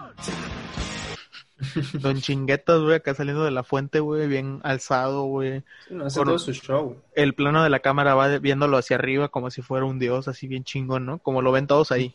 Don 2.01 2.21
Chinguetas, 2.21 2.81
güey, 2.81 2.97
acá 2.97 3.15
saliendo 3.15 3.45
de 3.45 3.53
la 3.53 3.63
fuente, 3.63 4.01
güey, 4.01 4.27
bien 4.27 4.61
alzado, 4.65 5.25
güey. 5.25 5.61
Sí, 5.87 5.95
no, 5.95 6.07
hace 6.07 6.23
todo 6.23 6.39
su 6.39 6.53
show. 6.53 6.97
El 7.15 7.35
plano 7.35 7.63
de 7.63 7.71
la 7.71 7.79
cámara 7.79 8.15
va 8.15 8.39
viéndolo 8.39 8.77
hacia 8.77 8.97
arriba 8.97 9.29
como 9.29 9.51
si 9.51 9.63
fuera 9.63 9.87
un 9.87 9.99
dios, 9.99 10.27
así 10.29 10.49
bien 10.49 10.65
chingón, 10.65 11.07
¿no? 11.07 11.19
Como 11.19 11.41
lo 11.41 11.53
ven 11.53 11.67
todos 11.67 11.93
ahí. 11.93 12.15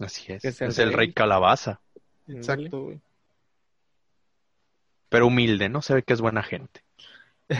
Así 0.00 0.32
es. 0.32 0.44
Es 0.44 0.60
el 0.60 0.68
Es 0.70 0.78
el 0.78 0.88
rey. 0.88 0.96
rey 0.96 1.12
calabaza. 1.12 1.80
Exacto, 2.28 2.84
güey. 2.84 3.00
Pero 5.08 5.26
humilde, 5.26 5.68
¿no? 5.68 5.82
Se 5.82 5.94
ve 5.94 6.02
que 6.02 6.14
es 6.14 6.20
buena 6.20 6.42
gente. 6.42 6.82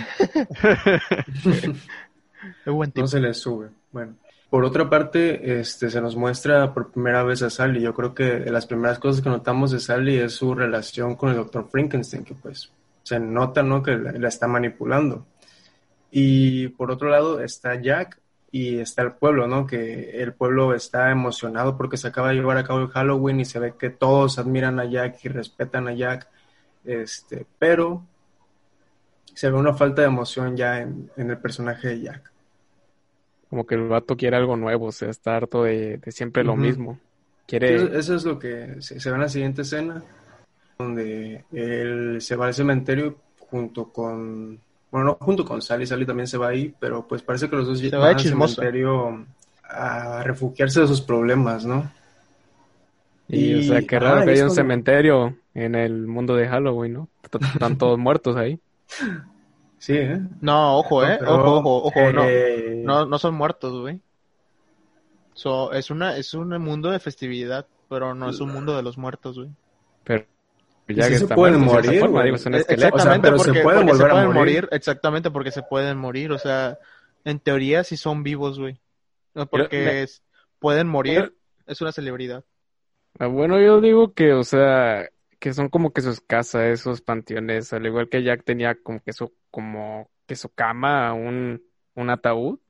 Buen. 2.66 2.92
No 2.94 3.06
se 3.06 3.20
le 3.20 3.34
sube. 3.34 3.68
Bueno, 3.90 4.16
por 4.50 4.64
otra 4.64 4.88
parte, 4.88 5.60
este, 5.60 5.90
se 5.90 6.00
nos 6.00 6.16
muestra 6.16 6.72
por 6.72 6.90
primera 6.92 7.22
vez 7.22 7.42
a 7.42 7.50
Sally. 7.50 7.80
Yo 7.80 7.94
creo 7.94 8.14
que 8.14 8.24
de 8.24 8.50
las 8.50 8.66
primeras 8.66 8.98
cosas 8.98 9.22
que 9.22 9.28
notamos 9.28 9.70
de 9.70 9.80
Sally 9.80 10.16
es 10.18 10.32
su 10.34 10.54
relación 10.54 11.14
con 11.14 11.30
el 11.30 11.36
Dr. 11.36 11.68
Frankenstein, 11.70 12.24
que 12.24 12.34
pues 12.34 12.70
se 13.02 13.20
nota, 13.20 13.62
¿no? 13.62 13.82
Que 13.82 13.96
la, 13.96 14.12
la 14.12 14.28
está 14.28 14.46
manipulando. 14.48 15.26
Y 16.10 16.68
por 16.68 16.90
otro 16.90 17.08
lado 17.08 17.40
está 17.42 17.80
Jack 17.80 18.18
y 18.54 18.78
está 18.78 19.00
el 19.00 19.12
pueblo, 19.12 19.48
¿no? 19.48 19.66
Que 19.66 20.22
el 20.22 20.34
pueblo 20.34 20.74
está 20.74 21.10
emocionado 21.10 21.76
porque 21.78 21.96
se 21.96 22.08
acaba 22.08 22.28
de 22.28 22.34
llevar 22.34 22.58
a 22.58 22.64
cabo 22.64 22.80
el 22.80 22.88
Halloween 22.88 23.40
y 23.40 23.46
se 23.46 23.58
ve 23.58 23.74
que 23.78 23.88
todos 23.88 24.38
admiran 24.38 24.78
a 24.78 24.84
Jack 24.84 25.24
y 25.24 25.28
respetan 25.30 25.88
a 25.88 25.94
Jack. 25.94 26.28
Este, 26.84 27.46
pero 27.58 28.04
se 29.32 29.50
ve 29.50 29.56
una 29.56 29.72
falta 29.72 30.02
de 30.02 30.08
emoción 30.08 30.54
ya 30.54 30.80
en, 30.80 31.10
en 31.16 31.30
el 31.30 31.38
personaje 31.38 31.88
de 31.88 32.00
Jack. 32.02 32.30
Como 33.48 33.66
que 33.66 33.74
el 33.74 33.88
vato 33.88 34.18
quiere 34.18 34.36
algo 34.36 34.56
nuevo, 34.56 34.86
o 34.86 34.92
sea, 34.92 35.08
está 35.08 35.34
harto 35.36 35.64
de, 35.64 35.96
de 35.96 36.12
siempre 36.12 36.44
lo 36.44 36.54
mismo. 36.54 37.00
Quiere, 37.46 37.74
Eso, 37.74 37.86
eso 37.94 38.14
es 38.16 38.24
lo 38.24 38.38
que 38.38 38.82
se, 38.82 39.00
se 39.00 39.08
ve 39.08 39.14
en 39.14 39.22
la 39.22 39.28
siguiente 39.30 39.62
escena, 39.62 40.02
donde 40.78 41.44
él 41.52 42.18
se 42.20 42.36
va 42.36 42.46
al 42.46 42.54
cementerio 42.54 43.16
junto 43.38 43.90
con, 43.90 44.60
bueno, 44.92 45.06
no 45.06 45.14
junto 45.20 45.44
con 45.44 45.60
Sally, 45.60 45.86
Sally 45.86 46.06
también 46.06 46.28
se 46.28 46.38
va 46.38 46.48
ahí, 46.48 46.72
pero 46.78 47.08
pues 47.08 47.22
parece 47.22 47.50
que 47.50 47.56
los 47.56 47.66
dos 47.66 47.78
Se 47.80 47.90
van 47.96 48.14
al 48.14 48.20
cementerio 48.20 49.26
a 49.64 50.22
refugiarse 50.22 50.82
de 50.82 50.86
sus 50.86 51.00
problemas, 51.00 51.64
¿no? 51.64 51.90
y, 53.28 53.54
o 53.60 53.62
sea, 53.62 53.82
qué 53.82 53.98
raro 53.98 54.24
que 54.24 54.32
haya 54.32 54.44
un 54.44 54.50
cementerio 54.50 55.36
en 55.54 55.74
el 55.74 56.06
mundo 56.06 56.36
de 56.36 56.46
Halloween, 56.46 56.92
¿no? 56.92 57.08
Están 57.22 57.78
todos 57.78 57.98
muertos 57.98 58.36
ahí. 58.36 58.60
Sí, 59.78 59.94
¿eh? 59.96 60.20
No, 60.40 60.78
ojo, 60.78 61.02
eh. 61.04 61.16
Pero, 61.18 61.34
Ojo, 61.34 61.56
ojo, 61.56 61.88
ojo, 61.88 62.12
no. 62.12 62.22
eh, 62.24 62.82
No, 62.84 63.04
no 63.04 63.18
son 63.18 63.34
muertos, 63.34 63.80
güey. 63.80 64.00
So, 65.34 65.72
es 65.72 65.90
una, 65.90 66.16
es 66.16 66.34
un 66.34 66.50
mundo 66.62 66.88
de 66.90 67.00
festividad, 67.00 67.66
pero 67.88 68.14
no 68.14 68.30
es 68.30 68.38
un 68.40 68.52
mundo 68.52 68.76
de 68.76 68.82
los 68.84 68.96
muertos, 68.96 69.38
güey. 69.38 69.50
Pero 70.04 70.24
Ya 70.96 71.08
que 71.08 71.18
se 71.18 71.28
pueden 71.28 71.60
morir, 71.60 72.00
forma, 72.00 72.18
güey. 72.18 72.24
digo, 72.26 72.38
son 72.38 72.54
esqueletos. 72.54 73.00
o 73.00 73.02
sea, 73.04 73.20
pero 73.22 73.38
se 73.38 73.44
porque, 73.46 73.62
pueden 73.62 73.80
porque 73.86 73.92
volver 73.92 74.10
a 74.10 74.14
pueden 74.14 74.32
morir. 74.32 74.68
Exactamente, 74.72 75.30
porque 75.30 75.50
se 75.50 75.62
pueden 75.62 75.98
morir. 75.98 76.32
O 76.32 76.38
sea, 76.38 76.78
en 77.24 77.38
teoría 77.40 77.84
sí 77.84 77.96
son 77.96 78.22
vivos, 78.22 78.58
güey. 78.58 78.80
No, 79.34 79.46
Porque 79.46 79.84
me- 79.84 80.02
es- 80.02 80.22
pueden 80.58 80.86
morir, 80.88 81.34
es 81.66 81.80
una 81.80 81.92
celebridad. 81.92 82.44
Ah, 83.18 83.26
Bueno, 83.26 83.60
yo 83.60 83.80
digo 83.80 84.14
que, 84.14 84.32
o 84.32 84.44
sea, 84.44 85.08
que 85.38 85.52
son 85.52 85.68
como 85.68 85.92
que 85.92 86.02
sus 86.02 86.20
casas, 86.20 86.64
esos 86.64 87.00
panteones, 87.02 87.72
al 87.72 87.84
igual 87.86 88.08
que 88.08 88.22
Jack 88.22 88.44
tenía 88.44 88.74
como 88.80 89.00
que 89.00 89.12
su, 89.12 89.34
como 89.50 90.10
que 90.26 90.36
su 90.36 90.48
cama, 90.50 91.12
un, 91.14 91.62
un 91.94 92.10
ataúd, 92.10 92.60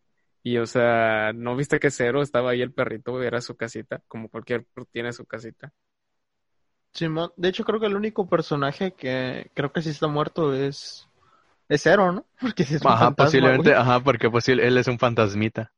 y 0.43 0.57
o 0.59 0.67
sea, 0.67 1.33
¿no 1.35 1.55
viste 1.55 1.79
que 1.79 1.91
Cero 1.91 2.23
estaba 2.23 2.51
ahí 2.53 2.63
el 2.63 2.73
perrito, 2.73 3.23
era 3.23 3.41
su 3.41 3.57
casita, 3.57 4.03
como 4.09 4.29
cualquier 4.29 4.67
tiene 4.91 5.13
su 5.13 5.25
casita? 5.27 5.73
Simón, 6.95 7.33
de 7.37 7.49
hecho, 7.49 7.65
creo 7.65 7.81
que 7.81 7.87
el 7.87 7.97
único 7.97 8.29
personaje 8.29 8.93
que 8.93 9.51
creo 9.55 9.73
que 9.73 9.83
sí 9.83 9.91
está 9.91 10.09
muerto 10.09 10.55
es, 10.55 11.09
es 11.69 11.83
Zero, 11.83 12.13
¿no? 12.13 12.27
Porque 12.41 12.65
sí 12.65 12.75
es 12.75 12.83
un 12.83 12.91
Ajá, 12.91 12.99
fantasma, 12.99 13.25
posiblemente, 13.25 13.71
güey. 13.71 13.81
ajá, 13.81 14.01
porque 14.01 14.31
posil- 14.31 14.61
él 14.61 14.77
es 14.77 14.89
un 14.89 14.99
fantasmita. 14.99 15.73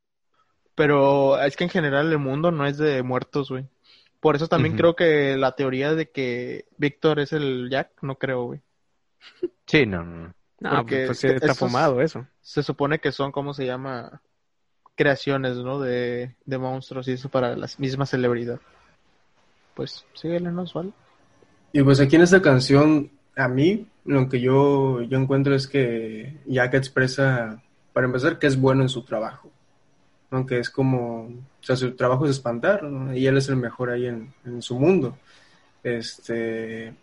Pero 0.75 1.41
es 1.41 1.57
que 1.57 1.65
en 1.65 1.71
general 1.71 2.11
el 2.11 2.19
mundo 2.19 2.51
no 2.51 2.67
es 2.67 2.79
de 2.79 3.03
muertos, 3.03 3.51
güey. 3.51 3.69
Por 4.21 4.37
eso 4.37 4.49
también 4.49 4.75
creo 4.75 4.97
que 4.97 5.37
la 5.37 5.55
teoría 5.55 5.95
de 5.95 6.11
que 6.11 6.67
Víctor 6.79 7.21
es 7.21 7.33
el 7.33 7.69
Jack, 7.71 7.91
no 8.03 8.17
creo, 8.17 8.45
güey. 8.45 8.61
Sí, 9.67 9.87
no, 9.87 10.03
no. 10.05 10.17
no. 10.29 10.35
No, 10.61 10.71
Porque 10.77 11.07
pues 11.07 11.19
sí, 11.19 11.29
está 11.29 11.47
esos- 11.47 11.59
fumado 11.59 12.01
eso. 12.01 12.27
Se 12.41 12.63
supone 12.63 12.99
que 12.99 13.13
son, 13.13 13.33
¿cómo 13.33 13.55
se 13.55 13.67
llama? 13.67 14.21
Creaciones, 14.97 15.57
¿no? 15.59 15.81
De, 15.81 16.35
de 16.45 16.59
monstruos 16.59 17.07
y 17.09 17.13
eso 17.13 17.29
para 17.29 17.57
la 17.57 17.69
misma 17.79 18.07
celebridad. 18.07 18.61
Pues 19.75 20.05
síguele, 20.15 20.51
¿no, 20.51 20.63
Osvaldo? 20.63 20.93
Y 21.75 21.83
pues 21.83 21.99
aquí 21.99 22.15
en 22.15 22.23
esta 22.23 22.41
canción, 22.41 23.11
a 23.35 23.49
mí, 23.49 23.85
lo 24.05 24.29
que 24.29 24.41
yo, 24.41 25.03
yo 25.03 25.19
encuentro 25.19 25.57
es 25.57 25.67
que 25.67 26.37
Jack 26.47 26.75
expresa, 26.75 27.61
para 27.93 28.07
empezar, 28.07 28.39
que 28.39 28.47
es 28.47 28.57
bueno 28.57 28.83
en 28.83 28.89
su 28.89 29.03
trabajo. 29.03 29.51
Aunque 30.31 30.61
es 30.61 30.71
como, 30.71 31.23
o 31.25 31.63
sea, 31.63 31.75
su 31.75 31.97
trabajo 31.97 32.27
es 32.27 32.31
espantar, 32.31 32.85
¿no? 32.85 33.13
Y 33.13 33.27
él 33.27 33.37
es 33.39 33.49
el 33.49 33.57
mejor 33.57 33.91
ahí 33.91 34.07
en, 34.07 34.33
en 34.45 34.63
su 34.63 34.79
mundo. 34.79 35.19
Este, 35.83 36.95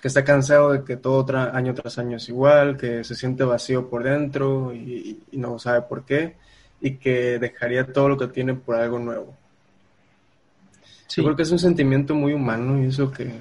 que 0.00 0.08
está 0.08 0.22
cansado 0.22 0.70
de 0.70 0.84
que 0.84 0.96
todo 0.96 1.26
tra- 1.26 1.52
año 1.52 1.74
tras 1.74 1.98
año 1.98 2.18
es 2.18 2.28
igual, 2.28 2.76
que 2.76 3.02
se 3.02 3.16
siente 3.16 3.42
vacío 3.42 3.90
por 3.90 4.04
dentro 4.04 4.72
y, 4.72 5.20
y 5.32 5.36
no 5.36 5.58
sabe 5.58 5.82
por 5.82 6.04
qué, 6.04 6.36
y 6.80 6.92
que 6.92 7.40
dejaría 7.40 7.92
todo 7.92 8.10
lo 8.10 8.16
que 8.16 8.28
tiene 8.28 8.54
por 8.54 8.76
algo 8.76 9.00
nuevo. 9.00 9.34
Yo 11.16 11.24
creo 11.24 11.34
que 11.34 11.42
es 11.42 11.50
un 11.50 11.58
sentimiento 11.58 12.14
muy 12.14 12.32
humano 12.32 12.80
y 12.80 12.86
eso 12.86 13.10
que 13.10 13.32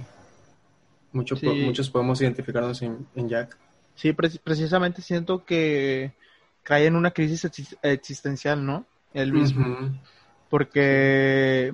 mucho 1.11 1.35
Sí. 1.35 1.45
po- 1.45 1.55
muchos 1.55 1.89
podemos 1.89 2.21
identificarnos 2.21 2.81
en, 2.81 3.07
en 3.15 3.29
Jack. 3.29 3.57
Sí, 3.95 4.13
pre- 4.13 4.29
precisamente 4.43 5.01
siento 5.01 5.45
que 5.45 6.13
cae 6.63 6.85
en 6.85 6.95
una 6.95 7.11
crisis 7.11 7.43
exis- 7.45 7.77
existencial, 7.81 8.65
¿no? 8.65 8.85
Él 9.13 9.33
mismo. 9.33 9.89
Porque, 10.49 11.73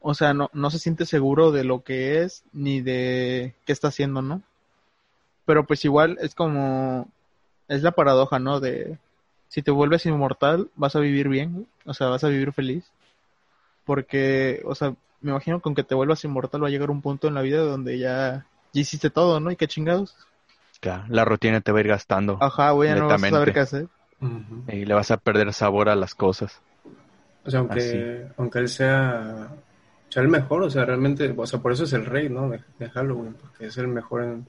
o 0.00 0.14
sea, 0.14 0.34
no, 0.34 0.50
no 0.52 0.70
se 0.70 0.78
siente 0.78 1.06
seguro 1.06 1.52
de 1.52 1.64
lo 1.64 1.82
que 1.82 2.22
es 2.22 2.44
ni 2.52 2.80
de 2.80 3.54
qué 3.64 3.72
está 3.72 3.88
haciendo, 3.88 4.22
¿no? 4.22 4.42
Pero 5.46 5.66
pues 5.66 5.84
igual 5.84 6.18
es 6.20 6.34
como, 6.34 7.08
es 7.68 7.82
la 7.82 7.92
paradoja, 7.92 8.38
¿no? 8.38 8.60
De 8.60 8.98
si 9.48 9.62
te 9.62 9.70
vuelves 9.70 10.06
inmortal, 10.06 10.70
vas 10.76 10.94
a 10.94 11.00
vivir 11.00 11.28
bien, 11.28 11.66
o 11.84 11.94
sea, 11.94 12.08
vas 12.08 12.22
a 12.24 12.28
vivir 12.28 12.52
feliz. 12.52 12.84
Porque, 13.84 14.62
o 14.64 14.74
sea, 14.74 14.94
me 15.20 15.30
imagino 15.30 15.60
que 15.60 15.68
aunque 15.68 15.82
te 15.82 15.94
vuelvas 15.94 16.24
inmortal 16.24 16.62
va 16.62 16.68
a 16.68 16.70
llegar 16.70 16.90
un 16.90 17.02
punto 17.02 17.26
en 17.28 17.34
la 17.34 17.42
vida 17.42 17.58
donde 17.58 17.98
ya, 17.98 18.46
ya 18.72 18.80
hiciste 18.80 19.10
todo, 19.10 19.40
¿no? 19.40 19.50
Y 19.50 19.56
qué 19.56 19.68
chingados. 19.68 20.16
Claro, 20.80 21.04
la 21.08 21.24
rutina 21.24 21.60
te 21.60 21.72
va 21.72 21.78
a 21.78 21.80
ir 21.82 21.88
gastando. 21.88 22.38
Ajá, 22.40 22.70
güey, 22.72 22.88
ya 22.90 22.96
no 22.96 23.06
vas 23.08 23.22
a 23.22 23.28
saber 23.28 23.52
qué 23.52 23.60
hacer. 23.60 23.88
Y 24.68 24.84
le 24.84 24.94
vas 24.94 25.10
a 25.10 25.18
perder 25.18 25.52
sabor 25.52 25.88
a 25.88 25.96
las 25.96 26.14
cosas. 26.14 26.60
O 27.44 27.50
sea, 27.50 27.60
aunque, 27.60 28.26
aunque 28.36 28.58
él 28.58 28.68
sea, 28.68 29.48
sea 30.08 30.22
el 30.22 30.28
mejor, 30.28 30.62
o 30.62 30.70
sea, 30.70 30.84
realmente, 30.84 31.32
o 31.36 31.46
sea, 31.46 31.60
por 31.60 31.72
eso 31.72 31.84
es 31.84 31.92
el 31.94 32.04
rey, 32.06 32.28
¿no? 32.28 32.50
De, 32.50 32.60
de 32.78 32.90
Halloween, 32.90 33.34
porque 33.34 33.66
es 33.66 33.78
el 33.78 33.88
mejor 33.88 34.24
en, 34.24 34.46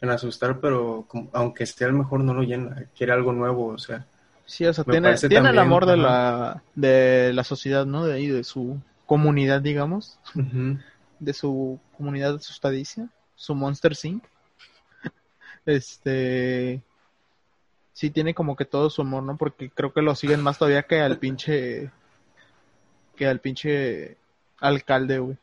en 0.00 0.10
asustar, 0.10 0.60
pero 0.60 1.04
como- 1.08 1.30
aunque 1.32 1.66
sea 1.66 1.88
el 1.88 1.94
mejor, 1.94 2.20
no 2.20 2.34
lo 2.34 2.42
llena, 2.42 2.84
quiere 2.96 3.12
algo 3.12 3.32
nuevo, 3.32 3.66
o 3.68 3.78
sea. 3.78 4.06
Sí, 4.46 4.66
o 4.66 4.72
sea, 4.74 4.84
tiene, 4.84 5.14
tiene 5.22 5.50
el 5.50 5.58
también, 5.58 5.58
amor 5.58 5.86
de 5.86 5.96
ajá. 5.96 6.02
la, 6.02 6.62
de 6.74 7.32
la 7.32 7.44
sociedad, 7.44 7.86
¿no? 7.86 8.04
De 8.04 8.14
ahí, 8.14 8.26
de 8.28 8.44
su 8.44 8.78
comunidad, 9.06 9.62
digamos. 9.62 10.18
de 11.18 11.32
su 11.32 11.80
comunidad 11.96 12.36
asustadicia, 12.36 13.08
su 13.34 13.54
Monster 13.54 13.92
Inc. 14.04 14.24
Este 15.66 16.82
sí 17.92 18.10
tiene 18.10 18.34
como 18.34 18.56
que 18.56 18.64
todo 18.64 18.90
su 18.90 19.02
amor, 19.02 19.22
¿no? 19.22 19.36
Porque 19.36 19.70
creo 19.70 19.92
que 19.92 20.02
lo 20.02 20.14
siguen 20.14 20.42
más 20.42 20.58
todavía 20.58 20.82
que 20.82 21.00
al 21.00 21.18
pinche 21.18 21.90
que 23.16 23.26
al 23.26 23.38
pinche 23.40 24.16
alcalde, 24.60 25.18
güey. 25.20 25.36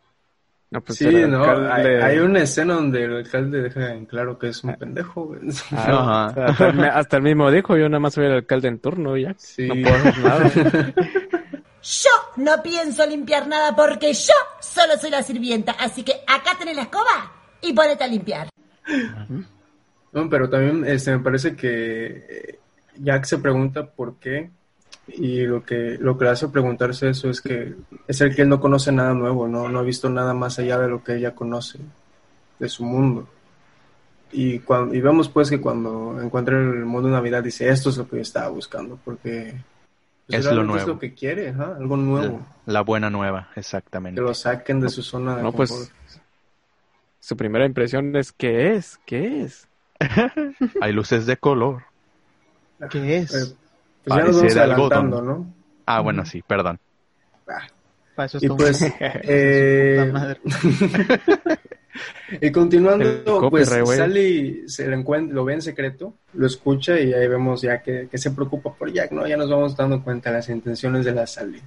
No, 0.69 0.79
pues 0.81 0.99
Sí, 0.99 1.05
no, 1.05 1.43
hay, 1.43 1.49
alcalde- 1.49 2.03
hay 2.03 2.19
una 2.19 2.39
escena 2.43 2.75
donde 2.75 3.03
el 3.03 3.15
alcalde 3.17 3.61
deja 3.61 3.93
en 3.93 4.05
claro 4.05 4.37
que 4.39 4.49
es 4.49 4.63
un 4.63 4.73
pendejo, 4.75 5.25
güey. 5.25 5.41
Ah, 5.71 6.27
Ajá. 6.33 6.45
hasta, 6.45 6.67
el, 6.69 6.83
hasta 6.85 7.17
el 7.17 7.23
mismo 7.23 7.51
dijo, 7.51 7.75
yo 7.77 7.89
nada 7.89 7.99
más 7.99 8.13
soy 8.13 8.25
el 8.27 8.31
alcalde 8.33 8.67
en 8.69 8.79
turno 8.79 9.17
ya. 9.17 9.33
Sí. 9.37 9.67
No 9.67 9.73
puedo 9.81 9.95
hacer 9.95 10.23
nada. 10.23 10.93
Yo 11.83 12.09
no 12.35 12.61
pienso 12.61 13.03
limpiar 13.07 13.47
nada 13.47 13.75
porque 13.75 14.13
yo 14.13 14.33
solo 14.59 14.97
soy 15.01 15.09
la 15.09 15.23
sirvienta, 15.23 15.71
así 15.71 16.03
que 16.03 16.13
acá 16.27 16.51
tenés 16.59 16.75
la 16.75 16.83
escoba 16.83 17.31
y 17.61 17.73
ponete 17.73 18.03
a 18.03 18.07
limpiar. 18.07 18.49
No, 20.11 20.29
pero 20.29 20.49
también 20.49 20.85
este, 20.85 21.11
me 21.11 21.23
parece 21.23 21.55
que 21.55 22.05
eh, 22.29 22.59
Jack 22.97 23.25
se 23.25 23.37
pregunta 23.37 23.85
por 23.85 24.15
qué 24.15 24.49
y 25.07 25.41
lo 25.41 25.63
que 25.63 25.97
lo 25.99 26.17
que 26.17 26.25
le 26.25 26.31
hace 26.31 26.47
preguntarse 26.49 27.09
eso 27.09 27.29
es 27.29 27.41
que 27.41 27.73
es 28.07 28.21
el 28.21 28.35
que 28.35 28.41
él 28.43 28.49
no 28.49 28.59
conoce 28.59 28.91
nada 28.91 29.13
nuevo, 29.13 29.47
no, 29.47 29.69
no 29.69 29.79
ha 29.79 29.83
visto 29.83 30.09
nada 30.09 30.33
más 30.33 30.59
allá 30.59 30.77
de 30.79 30.87
lo 30.89 31.03
que 31.03 31.15
ella 31.15 31.33
conoce 31.33 31.79
de 32.59 32.69
su 32.69 32.83
mundo. 32.83 33.27
Y, 34.33 34.59
cuando, 34.59 34.93
y 34.95 35.01
vemos 35.01 35.27
pues 35.27 35.49
que 35.49 35.59
cuando 35.59 36.21
encuentra 36.21 36.57
el 36.57 36.85
mundo 36.85 37.09
de 37.09 37.15
Navidad 37.15 37.43
dice 37.43 37.67
esto 37.67 37.89
es 37.89 37.97
lo 37.97 38.07
que 38.07 38.17
yo 38.17 38.21
estaba 38.21 38.47
buscando 38.49 38.97
porque 39.03 39.55
pues, 40.27 40.39
Es 40.39 40.45
lo 40.45 40.51
realmente 40.51 40.67
nuevo. 40.73 40.81
es 40.81 40.87
lo 40.87 40.99
que 40.99 41.13
quiere, 41.13 41.49
algo 41.49 41.97
nuevo, 41.97 42.39
La, 42.65 42.73
la 42.73 42.81
buena 42.81 43.09
nueva, 43.09 43.49
que 43.53 43.59
exactamente. 43.59 44.21
lo 44.21 44.33
saquen 44.33 44.79
de 44.79 44.87
su 44.89 45.01
zona 45.03 45.35
de 45.35 45.43
No, 45.43 45.51
confort. 45.51 45.69
pues 45.79 45.91
su 47.21 47.37
primera 47.37 47.65
impresión 47.65 48.13
es 48.17 48.33
¿qué 48.33 48.73
es? 48.75 48.99
¿Qué 49.05 49.43
es? 49.43 49.69
Hay 50.81 50.91
luces 50.91 51.25
de 51.25 51.37
color. 51.37 51.83
¿Qué 52.89 53.17
es? 53.17 53.33
Eh, 53.33 53.55
pues 54.03 54.17
ya 54.17 54.23
nos 54.25 54.35
Parece 54.35 54.39
vamos 54.39 54.53
de 54.55 54.59
algodón. 54.61 54.93
adelantando, 55.07 55.21
¿no? 55.21 55.53
Ah, 55.85 56.01
bueno, 56.01 56.25
sí, 56.25 56.41
perdón. 56.41 56.79
Para 58.15 58.25
eso 58.25 58.39
Y 58.41 58.47
un- 58.47 58.57
pues, 58.57 58.81
eh, 58.99 60.09
madre. 60.11 60.39
Y 62.39 62.51
continuando, 62.51 63.49
pues. 63.49 63.67
Sally 63.67 64.63
se 64.67 64.87
lo, 64.87 64.95
encuentra, 64.95 65.35
lo 65.35 65.43
ve 65.43 65.55
en 65.55 65.61
secreto, 65.61 66.15
lo 66.33 66.47
escucha 66.47 66.97
y 66.99 67.13
ahí 67.13 67.27
vemos 67.27 67.61
ya 67.61 67.81
que, 67.81 68.07
que 68.09 68.17
se 68.17 68.31
preocupa 68.31 68.73
por 68.73 68.91
Jack, 68.91 69.11
¿no? 69.11 69.27
Ya 69.27 69.35
nos 69.35 69.49
vamos 69.49 69.75
dando 69.75 70.01
cuenta 70.01 70.29
de 70.31 70.37
las 70.37 70.47
intenciones 70.49 71.03
de 71.03 71.11
la 71.11 71.27
Sally. 71.27 71.61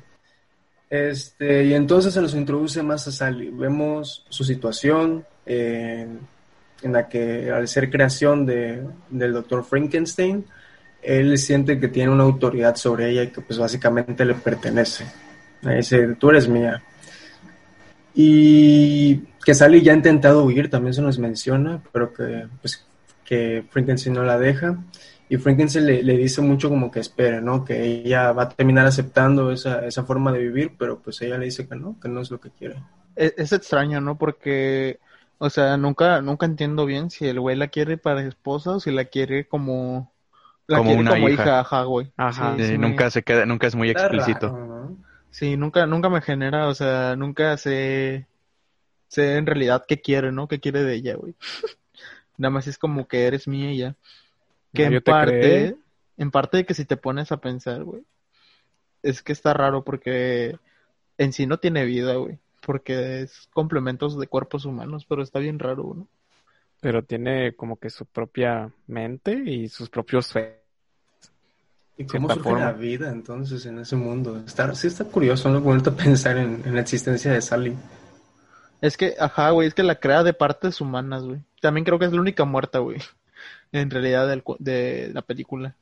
Este, 0.88 1.64
y 1.64 1.74
entonces 1.74 2.14
se 2.14 2.20
nos 2.20 2.34
introduce 2.34 2.82
más 2.82 3.06
a 3.08 3.12
Sally. 3.12 3.50
Vemos 3.50 4.24
su 4.28 4.44
situación 4.44 5.24
eh, 5.46 6.06
en 6.82 6.92
la 6.92 7.08
que 7.08 7.50
al 7.50 7.66
ser 7.68 7.90
creación 7.90 8.46
de, 8.46 8.82
del 9.10 9.32
doctor 9.32 9.64
Frankenstein, 9.64 10.44
él 11.02 11.36
siente 11.38 11.78
que 11.78 11.88
tiene 11.88 12.12
una 12.12 12.24
autoridad 12.24 12.76
sobre 12.76 13.10
ella 13.10 13.22
y 13.24 13.28
que 13.28 13.40
pues 13.40 13.58
básicamente 13.58 14.24
le 14.24 14.34
pertenece. 14.34 15.04
Dice, 15.62 16.14
tú 16.18 16.30
eres 16.30 16.48
mía. 16.48 16.82
Y 18.14 19.16
que 19.44 19.54
Sally 19.54 19.82
ya 19.82 19.92
ha 19.92 19.96
intentado 19.96 20.44
huir, 20.44 20.70
también 20.70 20.94
se 20.94 21.02
nos 21.02 21.18
menciona, 21.18 21.82
pero 21.92 22.12
que, 22.12 22.46
pues, 22.60 22.84
que 23.24 23.64
Frankenstein 23.70 24.14
no 24.14 24.24
la 24.24 24.38
deja. 24.38 24.78
Y 25.28 25.36
Frankenstein 25.38 25.86
le, 25.86 26.02
le 26.02 26.16
dice 26.16 26.40
mucho 26.42 26.68
como 26.68 26.90
que 26.90 27.00
espere, 27.00 27.40
¿no? 27.42 27.64
Que 27.64 27.82
ella 27.84 28.32
va 28.32 28.44
a 28.44 28.48
terminar 28.48 28.86
aceptando 28.86 29.50
esa, 29.52 29.86
esa 29.86 30.04
forma 30.04 30.32
de 30.32 30.38
vivir, 30.40 30.76
pero 30.78 31.00
pues 31.02 31.20
ella 31.22 31.38
le 31.38 31.46
dice 31.46 31.66
que 31.68 31.76
no, 31.76 31.98
que 32.00 32.08
no 32.08 32.20
es 32.20 32.30
lo 32.30 32.40
que 32.40 32.50
quiere. 32.50 32.76
Es, 33.14 33.34
es 33.36 33.52
extraño, 33.52 34.00
¿no? 34.00 34.18
Porque, 34.18 35.00
o 35.38 35.50
sea, 35.50 35.76
nunca, 35.76 36.20
nunca 36.22 36.46
entiendo 36.46 36.86
bien 36.86 37.10
si 37.10 37.26
el 37.26 37.40
güey 37.40 37.56
la 37.56 37.68
quiere 37.68 37.96
para 37.98 38.22
esposa 38.26 38.72
o 38.72 38.80
si 38.80 38.90
la 38.90 39.04
quiere 39.06 39.46
como, 39.48 40.12
la 40.66 40.80
Como 40.80 40.82
quiere 40.82 41.04
una 41.04 41.18
como 41.18 41.28
hija. 41.28 41.30
hija, 41.30 41.60
ajá, 41.60 41.84
güey. 41.84 42.12
Ajá. 42.16 42.58
Sí, 42.58 42.62
sí 42.62 42.78
me- 42.78 42.78
nunca 42.78 43.10
se 43.10 43.22
queda, 43.22 43.46
nunca 43.46 43.66
es 43.68 43.74
muy 43.76 43.90
Está 43.90 44.08
explícito. 44.08 44.54
raro, 44.54 44.66
¿no? 44.66 44.98
Sí, 45.30 45.56
nunca, 45.56 45.86
nunca 45.86 46.08
me 46.10 46.22
genera, 46.22 46.68
o 46.68 46.74
sea, 46.74 47.16
nunca 47.16 47.56
sé, 47.58 48.28
sé 49.08 49.36
en 49.38 49.46
realidad 49.46 49.84
qué 49.88 50.00
quiere, 50.02 50.32
¿no? 50.32 50.48
¿Qué 50.48 50.60
quiere 50.60 50.84
de 50.84 50.94
ella, 50.96 51.16
güey? 51.16 51.36
Nada 52.38 52.50
más 52.52 52.66
es 52.66 52.78
como 52.78 53.06
que 53.08 53.26
eres 53.26 53.48
mía 53.48 53.72
y 53.72 53.78
ya. 53.78 53.96
Que 54.74 54.90
No, 54.90 54.96
en 54.96 55.02
parte, 55.02 55.40
creé. 55.40 55.76
en 56.16 56.30
parte 56.30 56.56
de 56.58 56.66
que 56.66 56.74
si 56.74 56.84
te 56.84 56.96
pones 56.96 57.32
a 57.32 57.38
pensar, 57.38 57.84
güey, 57.84 58.02
es 59.02 59.22
que 59.22 59.32
está 59.32 59.54
raro 59.54 59.84
porque 59.84 60.58
en 61.18 61.32
sí 61.32 61.46
no 61.46 61.58
tiene 61.58 61.84
vida, 61.84 62.14
güey. 62.16 62.38
Porque 62.60 63.22
es 63.22 63.48
complementos 63.52 64.18
de 64.18 64.26
cuerpos 64.26 64.64
humanos, 64.64 65.06
pero 65.06 65.22
está 65.22 65.38
bien 65.38 65.58
raro, 65.58 65.94
¿no? 65.94 66.08
Pero 66.80 67.02
tiene 67.02 67.54
como 67.54 67.78
que 67.78 67.90
su 67.90 68.06
propia 68.06 68.70
mente 68.86 69.32
y 69.32 69.68
sus 69.68 69.88
propios 69.88 70.32
fe. 70.32 70.60
¿Y 71.96 72.06
cómo 72.06 72.28
surge 72.28 72.42
forma. 72.42 72.64
la 72.64 72.72
vida 72.72 73.10
entonces 73.10 73.64
en 73.66 73.78
ese 73.78 73.96
mundo? 73.96 74.42
Está, 74.44 74.74
sí 74.74 74.88
está 74.88 75.04
curioso, 75.04 75.48
¿no? 75.50 75.60
Vuelto 75.60 75.90
a 75.90 75.96
pensar 75.96 76.36
en, 76.38 76.62
en 76.64 76.74
la 76.74 76.80
existencia 76.80 77.32
de 77.32 77.40
Sally. 77.40 77.76
Es 78.80 78.96
que, 78.96 79.14
ajá, 79.18 79.50
güey, 79.50 79.68
es 79.68 79.74
que 79.74 79.82
la 79.82 80.00
crea 80.00 80.22
de 80.22 80.34
partes 80.34 80.80
humanas, 80.80 81.22
güey. 81.22 81.40
También 81.60 81.84
creo 81.84 81.98
que 81.98 82.06
es 82.06 82.12
la 82.12 82.20
única 82.20 82.44
muerta, 82.44 82.80
güey. 82.80 82.98
En 83.74 83.90
realidad 83.90 84.28
del 84.28 84.42
cu- 84.42 84.56
de 84.58 85.10
la 85.12 85.22
película. 85.22 85.74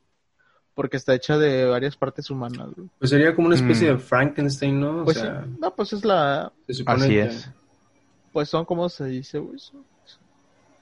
Porque 0.75 0.97
está 0.97 1.15
hecha 1.15 1.37
de 1.37 1.67
varias 1.67 1.97
partes 1.97 2.31
humanas, 2.31 2.69
güey. 2.75 2.89
Pues 2.99 3.11
sería 3.11 3.35
como 3.35 3.49
una 3.49 3.57
especie 3.57 3.93
Mm. 3.93 3.97
de 3.97 4.03
Frankenstein, 4.03 4.81
¿no? 4.81 5.03
O 5.03 5.05
Pues 5.05 5.19
sea, 5.19 5.45
sí. 5.45 5.57
No, 5.61 5.75
pues 5.75 5.93
es 5.93 6.05
la... 6.05 6.51
se 6.67 6.73
supone 6.75 7.05
Así 7.05 7.09
que- 7.13 7.23
es. 7.23 7.51
Pues 8.33 8.49
son, 8.49 8.65
como 8.65 8.89
se 8.89 9.05
dice, 9.05 9.39
güey? 9.39 9.59
Son, 9.59 9.85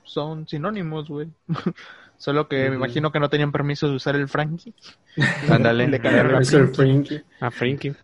son 0.04 0.46
sinónimos, 0.46 1.08
güey. 1.08 1.28
Solo 2.16 2.46
que 2.48 2.68
me 2.70 2.76
imagino 2.76 3.10
que 3.10 3.18
no 3.18 3.28
tenían 3.30 3.50
permiso 3.50 3.88
de 3.88 3.94
usar 3.96 4.14
el 4.14 4.28
Frankie. 4.28 4.72
Ándale. 5.50 5.88
Le 5.88 5.98
la 5.98 6.38
Eso 6.40 6.58
el 6.58 6.68
Frankie. 6.68 7.22
A 7.40 7.50
Frankie. 7.50 7.94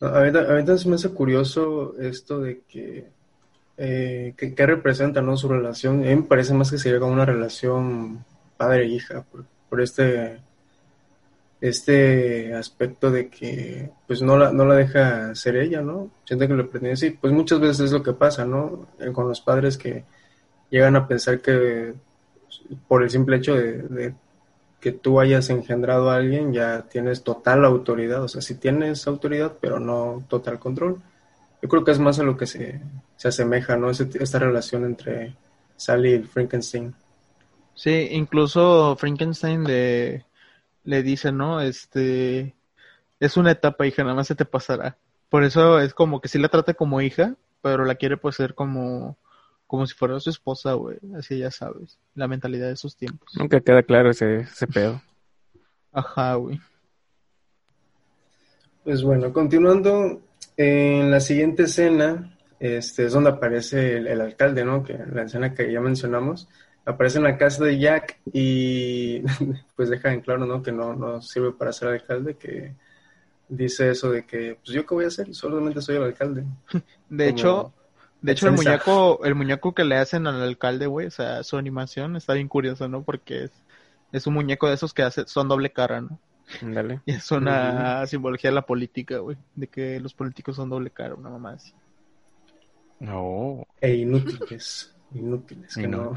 Ahorita, 0.00 0.40
ahorita 0.40 0.76
se 0.78 0.88
me 0.88 0.94
hace 0.96 1.08
curioso 1.10 1.94
esto 1.98 2.40
de 2.40 2.60
que, 2.68 3.08
eh, 3.78 4.34
que 4.36 4.66
representa 4.66 5.22
¿no? 5.22 5.36
su 5.36 5.48
relación. 5.48 6.02
A 6.02 6.08
mí 6.08 6.16
me 6.16 6.22
parece 6.22 6.52
más 6.52 6.70
que 6.70 6.78
sería 6.78 6.98
como 6.98 7.12
una 7.12 7.24
relación 7.24 8.24
padre-hija, 8.56 9.24
por 9.70 9.80
este, 9.80 10.40
este 11.60 12.54
aspecto 12.54 13.10
de 13.10 13.28
que 13.28 13.90
pues 14.06 14.20
no 14.20 14.36
la, 14.36 14.52
no 14.52 14.64
la 14.64 14.74
deja 14.74 15.34
ser 15.34 15.56
ella, 15.56 15.80
¿no? 15.80 16.10
Siente 16.24 16.48
que 16.48 16.54
le 16.54 16.64
pertenece 16.64 17.06
y 17.06 17.10
pues 17.10 17.32
muchas 17.32 17.60
veces 17.60 17.80
es 17.80 17.92
lo 17.92 18.02
que 18.02 18.12
pasa, 18.12 18.44
¿no? 18.44 18.88
Eh, 18.98 19.12
Con 19.12 19.28
los 19.28 19.40
padres 19.40 19.78
que 19.78 20.04
llegan 20.70 20.96
a 20.96 21.06
pensar 21.06 21.40
que 21.40 21.94
por 22.88 23.02
el 23.02 23.10
simple 23.10 23.36
hecho 23.36 23.54
de, 23.54 23.82
de 23.82 24.14
que 24.80 24.92
tú 24.92 25.20
hayas 25.20 25.50
engendrado 25.50 26.10
a 26.10 26.16
alguien, 26.16 26.52
ya 26.52 26.82
tienes 26.82 27.22
total 27.22 27.64
autoridad. 27.64 28.22
O 28.24 28.28
sea, 28.28 28.42
sí 28.42 28.54
tienes 28.56 29.06
autoridad, 29.06 29.54
pero 29.60 29.80
no 29.80 30.24
total 30.28 30.58
control. 30.58 31.00
Yo 31.62 31.68
creo 31.68 31.84
que 31.84 31.90
es 31.92 31.98
más 31.98 32.18
a 32.20 32.22
lo 32.22 32.36
que 32.36 32.46
se, 32.46 32.80
se 33.18 33.28
asemeja, 33.28 33.76
¿no? 33.76 33.90
Ese- 33.90 34.08
esta 34.20 34.38
relación 34.38 34.86
entre 34.86 35.36
Sally 35.76 36.14
y 36.14 36.22
Frankenstein. 36.22 36.94
Sí, 37.74 38.08
incluso 38.12 38.96
Frankenstein 38.96 39.64
le, 39.64 40.24
le 40.84 41.02
dice, 41.02 41.30
¿no? 41.32 41.60
Este, 41.60 42.54
es 43.20 43.36
una 43.36 43.50
etapa, 43.50 43.86
hija, 43.86 44.02
nada 44.04 44.14
más 44.14 44.28
se 44.28 44.34
te 44.34 44.44
pasará. 44.44 44.96
Por 45.28 45.44
eso 45.44 45.78
es 45.80 45.92
como 45.92 46.20
que 46.20 46.28
sí 46.28 46.38
la 46.38 46.48
trata 46.48 46.74
como 46.74 47.00
hija, 47.02 47.34
pero 47.60 47.84
la 47.84 47.96
quiere 47.96 48.16
pues 48.16 48.36
ser 48.36 48.54
como, 48.54 49.18
como 49.66 49.84
si 49.86 49.94
fuera 49.94 50.18
su 50.20 50.30
esposa, 50.30 50.72
güey. 50.74 50.98
Así 51.16 51.38
ya 51.38 51.50
sabes, 51.50 51.98
la 52.14 52.28
mentalidad 52.28 52.68
de 52.68 52.74
esos 52.74 52.96
tiempos. 52.96 53.32
Nunca 53.36 53.60
queda 53.60 53.82
claro 53.82 54.10
ese, 54.10 54.40
ese 54.40 54.66
pedo. 54.68 55.02
Ajá, 55.92 56.34
güey. 56.36 56.60
Pues 58.84 59.02
bueno, 59.02 59.32
continuando, 59.32 60.22
en 60.56 61.10
la 61.10 61.20
siguiente 61.20 61.64
escena, 61.64 62.37
este, 62.60 63.06
es 63.06 63.12
donde 63.12 63.30
aparece 63.30 63.96
el, 63.96 64.06
el 64.06 64.20
alcalde, 64.20 64.64
¿no? 64.64 64.82
Que 64.82 64.98
la 65.12 65.22
escena 65.22 65.54
que 65.54 65.70
ya 65.72 65.80
mencionamos, 65.80 66.48
aparece 66.84 67.18
en 67.18 67.24
la 67.24 67.36
casa 67.36 67.64
de 67.64 67.78
Jack 67.78 68.18
y 68.32 69.20
pues 69.76 69.90
deja 69.90 70.12
en 70.12 70.20
claro, 70.22 70.46
¿no? 70.46 70.62
Que 70.62 70.72
no, 70.72 70.94
no 70.94 71.20
sirve 71.20 71.52
para 71.52 71.72
ser 71.72 71.88
alcalde, 71.88 72.36
que 72.36 72.74
dice 73.48 73.90
eso 73.90 74.10
de 74.10 74.24
que, 74.24 74.58
pues 74.62 74.74
yo 74.74 74.86
qué 74.86 74.94
voy 74.94 75.04
a 75.04 75.08
hacer, 75.08 75.34
solamente 75.34 75.82
soy 75.82 75.96
el 75.96 76.04
alcalde. 76.04 76.44
De 77.08 77.26
Como 77.26 77.38
hecho, 77.38 77.72
de 78.20 78.32
hecho 78.32 78.48
el 78.48 78.54
muñeco, 78.54 79.24
el 79.24 79.34
muñeco 79.34 79.74
que 79.74 79.84
le 79.84 79.96
hacen 79.96 80.26
al 80.26 80.42
alcalde, 80.42 80.86
güey, 80.86 81.06
o 81.06 81.10
sea, 81.10 81.42
su 81.42 81.56
animación 81.56 82.16
está 82.16 82.34
bien 82.34 82.48
curiosa, 82.48 82.88
¿no? 82.88 83.02
Porque 83.02 83.44
es, 83.44 83.52
es 84.12 84.26
un 84.26 84.34
muñeco 84.34 84.68
de 84.68 84.74
esos 84.74 84.92
que 84.92 85.02
hace, 85.02 85.26
son 85.26 85.48
doble 85.48 85.70
cara, 85.70 86.00
¿no? 86.00 86.18
Ándale. 86.62 87.00
Y 87.06 87.12
es 87.12 87.30
una 87.30 88.06
simbología 88.06 88.50
de 88.50 88.54
la 88.54 88.66
política, 88.66 89.18
güey, 89.18 89.36
de 89.54 89.66
que 89.68 90.00
los 90.00 90.14
políticos 90.14 90.56
son 90.56 90.70
doble 90.70 90.90
cara, 90.90 91.14
una 91.14 91.30
mamá 91.30 91.52
así. 91.52 91.72
No. 93.00 93.66
E 93.80 93.94
inútiles, 93.94 94.94
inútiles, 95.14 95.74
que 95.74 95.86
no. 95.86 96.12
no. 96.12 96.14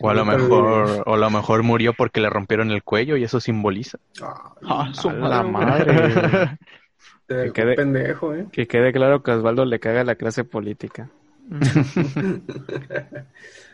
O 0.00 0.10
a 0.10 0.14
lo 0.14 0.24
mejor, 0.26 1.02
o 1.06 1.14
a 1.14 1.18
lo 1.18 1.30
mejor 1.30 1.62
murió 1.62 1.92
porque 1.92 2.20
le 2.20 2.30
rompieron 2.30 2.70
el 2.70 2.82
cuello 2.82 3.16
y 3.16 3.24
eso 3.24 3.40
simboliza. 3.40 3.98
Ay, 4.20 4.30
Ah, 4.68 4.90
su 4.94 5.08
A 5.10 5.12
la 5.14 5.42
madre, 5.42 5.92
madre. 5.92 6.58
te 7.26 7.34
dejó 7.34 7.52
que 7.52 7.62
quede- 7.62 7.74
pendejo, 7.76 8.34
¿eh? 8.34 8.46
Que 8.52 8.66
quede 8.66 8.92
claro 8.92 9.22
que 9.22 9.30
Osvaldo 9.32 9.64
le 9.64 9.80
caga 9.80 10.04
la 10.04 10.14
clase 10.16 10.44
política. 10.44 11.10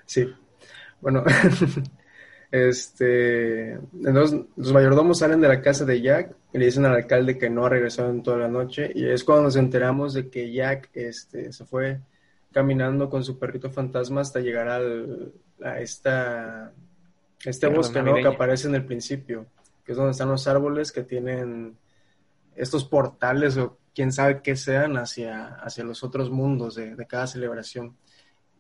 Sí. 0.07 0.29
Bueno, 1.01 1.23
este, 2.51 3.73
entonces 3.73 4.41
los 4.57 4.73
mayordomos 4.73 5.19
salen 5.21 5.41
de 5.41 5.49
la 5.49 5.63
casa 5.63 5.85
de 5.85 6.01
Jack 6.03 6.35
y 6.53 6.59
le 6.59 6.67
dicen 6.67 6.85
al 6.85 6.95
alcalde 6.97 7.39
que 7.39 7.49
no 7.49 7.65
ha 7.65 7.69
regresado 7.69 8.11
en 8.11 8.23
toda 8.23 8.39
la 8.39 8.49
noche 8.49 8.91
y 8.95 9.07
es 9.09 9.23
cuando 9.25 9.45
nos 9.45 9.57
enteramos 9.57 10.15
de 10.15 10.29
que 10.29 10.53
Jack, 10.53 10.91
este, 10.95 11.53
se 11.53 11.65
fue 11.65 12.01
caminando 12.53 13.09
con 13.09 13.25
su 13.25 13.39
perrito 13.39 13.71
fantasma 13.71 14.21
hasta 14.21 14.41
llegar 14.41 14.69
al, 14.69 15.33
a 15.63 15.81
esta, 15.81 16.73
este 17.45 17.67
bosque, 17.69 18.03
¿no? 18.03 18.15
Que 18.15 18.27
aparece 18.27 18.69
en 18.69 18.75
el 18.75 18.85
principio, 18.85 19.47
que 19.85 19.93
es 19.93 19.99
donde 19.99 20.13
están 20.13 20.29
los 20.29 20.47
árboles 20.47 20.93
que 20.93 21.03
tienen 21.03 21.77
estos 22.57 22.85
portales 22.85 23.57
o 23.57 23.79
quién 23.95 24.13
sabe 24.13 24.43
qué 24.43 24.57
sean 24.57 24.97
hacia, 24.97 25.55
hacia 25.57 25.85
los 25.85 26.03
otros 26.03 26.31
mundos 26.31 26.75
de, 26.75 26.97
de 26.97 27.07
cada 27.07 27.27
celebración. 27.27 27.97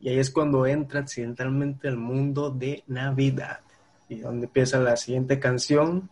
Y 0.00 0.08
ahí 0.08 0.18
es 0.18 0.30
cuando 0.30 0.66
entra 0.66 1.00
accidentalmente 1.00 1.88
al 1.88 1.96
mundo 1.96 2.50
de 2.50 2.82
Navidad. 2.86 3.60
Y 4.08 4.20
donde 4.20 4.46
empieza 4.46 4.78
la 4.78 4.96
siguiente 4.96 5.38
canción. 5.38 6.08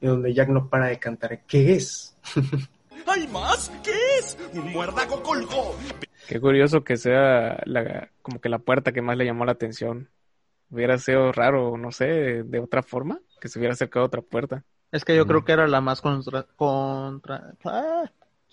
Y 0.00 0.06
donde 0.06 0.34
Jack 0.34 0.50
no 0.50 0.68
para 0.68 0.86
de 0.86 0.98
cantar. 0.98 1.40
¿Qué 1.46 1.74
es? 1.74 2.14
¿Hay 3.06 3.26
más? 3.28 3.72
¿Qué 3.82 3.94
es? 4.18 4.36
Un 4.52 4.70
muérdago 4.72 5.22
colgó. 5.22 5.74
Qué 6.28 6.40
curioso 6.40 6.84
que 6.84 6.96
sea 6.96 7.60
la, 7.66 8.10
como 8.22 8.40
que 8.40 8.48
la 8.48 8.58
puerta 8.58 8.92
que 8.92 9.02
más 9.02 9.16
le 9.16 9.24
llamó 9.24 9.44
la 9.44 9.52
atención. 9.52 10.10
Hubiera 10.70 10.98
sido 10.98 11.32
raro, 11.32 11.76
no 11.78 11.92
sé, 11.92 12.42
de 12.42 12.58
otra 12.58 12.82
forma, 12.82 13.20
que 13.40 13.48
se 13.48 13.58
hubiera 13.58 13.74
acercado 13.74 14.04
a 14.04 14.06
otra 14.08 14.22
puerta. 14.22 14.64
Es 14.90 15.04
que 15.04 15.16
yo 15.16 15.24
Mm. 15.24 15.28
creo 15.28 15.44
que 15.44 15.52
era 15.52 15.66
la 15.68 15.80
más 15.80 16.00
contra... 16.00 16.44
contra... 16.56 17.54
Ah, 17.64 18.04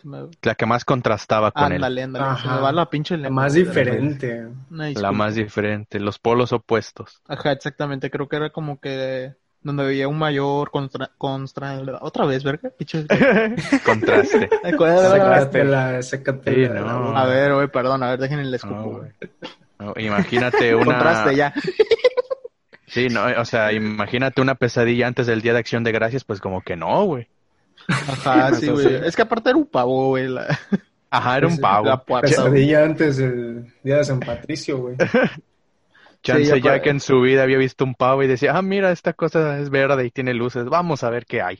me... 0.03 0.27
La 0.41 0.55
que 0.55 0.65
más 0.65 0.85
contrastaba 0.85 1.51
con 1.51 1.63
él. 1.65 1.73
Ándale, 1.73 2.03
ándale, 2.03 2.25
se 2.25 2.31
Ajá. 2.47 2.55
me 2.55 2.61
va 2.61 2.71
la 2.71 2.89
pinche 2.89 3.17
La 3.17 3.29
más 3.29 3.53
diferente. 3.53 4.47
La 4.69 5.11
más 5.11 5.35
diferente, 5.35 5.99
los 5.99 6.19
polos 6.19 6.51
opuestos. 6.53 7.21
Ajá, 7.27 7.51
exactamente, 7.53 8.11
creo 8.11 8.27
que 8.27 8.35
era 8.35 8.49
como 8.51 8.79
que 8.79 9.35
donde 9.63 9.85
veía 9.85 10.07
un 10.07 10.17
mayor 10.17 10.69
contra... 10.71 11.09
contra... 11.17 11.79
Otra 12.01 12.25
vez, 12.25 12.43
verga. 12.43 12.71
Contraste. 13.85 14.49
Sí, 16.53 16.65
la 16.67 16.93
boca. 16.93 17.21
A 17.21 17.25
ver, 17.25 17.53
güey, 17.53 17.67
perdón, 17.69 18.03
a 18.03 18.11
ver, 18.11 18.19
déjenme 18.19 18.43
el 18.43 18.53
escupo, 18.53 18.75
No, 18.75 18.89
güey. 18.89 19.11
No, 19.79 19.93
imagínate 19.97 20.75
una. 20.75 20.85
Contraste 20.85 21.35
ya. 21.35 21.53
Sí, 22.85 23.07
no, 23.09 23.25
o 23.37 23.45
sea, 23.45 23.71
imagínate 23.73 24.39
una 24.41 24.55
pesadilla 24.55 25.07
antes 25.07 25.25
del 25.25 25.41
Día 25.41 25.53
de 25.53 25.59
Acción 25.59 25.83
de 25.83 25.91
Gracias, 25.91 26.23
pues 26.23 26.39
como 26.39 26.61
que 26.61 26.75
no, 26.75 27.05
güey. 27.05 27.27
Ajá, 27.87 28.53
sí, 28.53 28.67
güey. 28.69 28.87
sí. 28.87 28.93
Es 29.03 29.15
que 29.15 29.23
aparte 29.23 29.49
era 29.49 29.57
un 29.57 29.65
pavo, 29.65 30.09
güey. 30.09 30.27
La... 30.27 30.57
Ajá, 31.09 31.37
era 31.37 31.47
un 31.47 31.53
Sí, 31.55 31.61
pavo. 31.61 31.85
la. 31.85 32.03
Pesadilla 32.03 32.83
antes 32.83 33.17
del 33.17 33.73
día 33.83 33.97
de 33.97 34.03
San 34.03 34.19
Patricio, 34.19 34.77
güey. 34.77 34.95
Chance 36.23 36.43
Sí, 36.43 36.49
ya 36.49 36.55
ya 36.57 36.71
pa- 36.77 36.81
que 36.81 36.89
en 36.89 36.99
su 36.99 37.21
vida 37.21 37.43
había 37.43 37.57
visto 37.57 37.83
un 37.83 37.93
pavo 37.95 38.23
y 38.23 38.27
decía, 38.27 38.55
ah, 38.57 38.61
mira, 38.61 38.91
esta 38.91 39.13
cosa 39.13 39.59
es 39.59 39.69
verde 39.69 40.05
y 40.05 40.09
tiene 40.11 40.33
luces, 40.33 40.65
vamos 40.65 41.03
a 41.03 41.09
ver 41.09 41.25
qué 41.25 41.41
hay. 41.41 41.59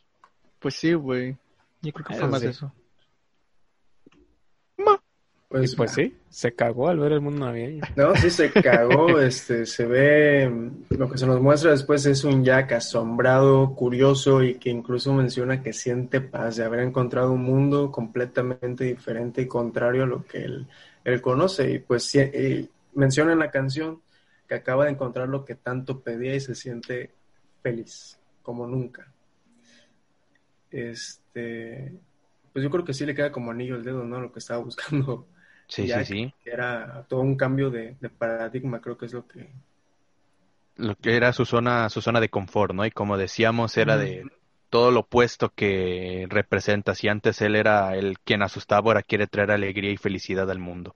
Pues 0.59 0.75
sí, 0.75 0.93
güey. 0.93 1.35
Yo 1.81 1.91
creo 1.91 2.05
que 2.05 2.13
fue 2.13 2.17
Eso 2.17 2.27
más 2.29 2.41
sí. 2.41 2.47
eso. 2.47 2.73
Pues, 5.53 5.71
Y 5.71 5.75
pues 5.75 5.91
sí, 5.91 6.17
se 6.29 6.55
cagó 6.55 6.87
al 6.89 6.97
ver 6.97 7.11
el 7.11 7.21
mundo 7.21 7.45
navideño. 7.45 7.83
No, 7.95 8.15
sí 8.15 8.31
se 8.31 8.49
cagó, 8.51 9.19
este, 9.21 9.67
se 9.67 9.85
ve, 9.85 10.49
mm, 10.49 10.97
lo 10.97 11.07
que 11.11 11.19
se 11.19 11.27
nos 11.27 11.39
muestra 11.41 11.69
después 11.69 12.03
es 12.07 12.23
un 12.23 12.43
Jack 12.43 12.71
asombrado, 12.71 13.75
curioso 13.75 14.41
y 14.41 14.55
que 14.55 14.71
incluso 14.71 15.13
menciona 15.13 15.61
que 15.61 15.71
siente 15.71 16.21
paz 16.21 16.55
de 16.55 16.63
haber 16.63 16.79
encontrado 16.79 17.33
un 17.33 17.43
mundo 17.43 17.91
completamente 17.91 18.85
diferente 18.85 19.43
y 19.43 19.47
contrario 19.47 20.03
a 20.03 20.07
lo 20.07 20.23
que 20.25 20.39
él, 20.39 20.65
él 21.03 21.21
conoce. 21.21 21.69
Y 21.69 21.77
pues 21.77 22.05
sí, 22.05 22.17
eh, 22.19 22.65
menciona 22.95 23.33
en 23.33 23.39
la 23.39 23.51
canción 23.51 24.01
que 24.53 24.59
acaba 24.59 24.85
de 24.85 24.91
encontrar 24.91 25.29
lo 25.29 25.45
que 25.45 25.55
tanto 25.55 26.01
pedía 26.01 26.35
y 26.35 26.39
se 26.39 26.53
siente 26.53 27.11
feliz, 27.63 28.19
como 28.43 28.67
nunca. 28.67 29.11
Este, 30.69 31.91
pues 32.51 32.61
yo 32.61 32.69
creo 32.69 32.85
que 32.85 32.93
sí 32.93 33.05
le 33.05 33.15
queda 33.15 33.31
como 33.31 33.49
anillo 33.49 33.75
al 33.75 33.83
dedo, 33.83 34.03
¿no? 34.03 34.21
Lo 34.21 34.31
que 34.31 34.39
estaba 34.39 34.63
buscando 34.63 35.27
Sí, 35.67 35.87
sí, 35.87 36.05
sí. 36.05 36.33
era 36.45 37.03
todo 37.07 37.21
un 37.21 37.35
cambio 37.35 37.71
de, 37.71 37.95
de 37.99 38.09
paradigma, 38.09 38.79
creo 38.79 38.97
que 38.97 39.07
es 39.07 39.13
lo 39.13 39.27
que... 39.27 39.49
Lo 40.75 40.95
que 40.95 41.15
era 41.15 41.33
su 41.33 41.45
zona, 41.45 41.89
su 41.89 42.01
zona 42.01 42.19
de 42.19 42.29
confort, 42.29 42.75
¿no? 42.75 42.85
Y 42.85 42.91
como 42.91 43.17
decíamos, 43.17 43.75
era 43.77 43.97
de 43.97 44.27
todo 44.69 44.91
lo 44.91 45.01
opuesto 45.01 45.49
que 45.49 46.27
representa. 46.29 46.93
Si 46.93 47.07
antes 47.07 47.41
él 47.41 47.55
era 47.55 47.95
el 47.95 48.19
quien 48.19 48.43
asustaba, 48.43 48.87
ahora 48.87 49.03
quiere 49.03 49.25
traer 49.25 49.51
alegría 49.51 49.91
y 49.91 49.97
felicidad 49.97 50.49
al 50.51 50.59
mundo. 50.59 50.95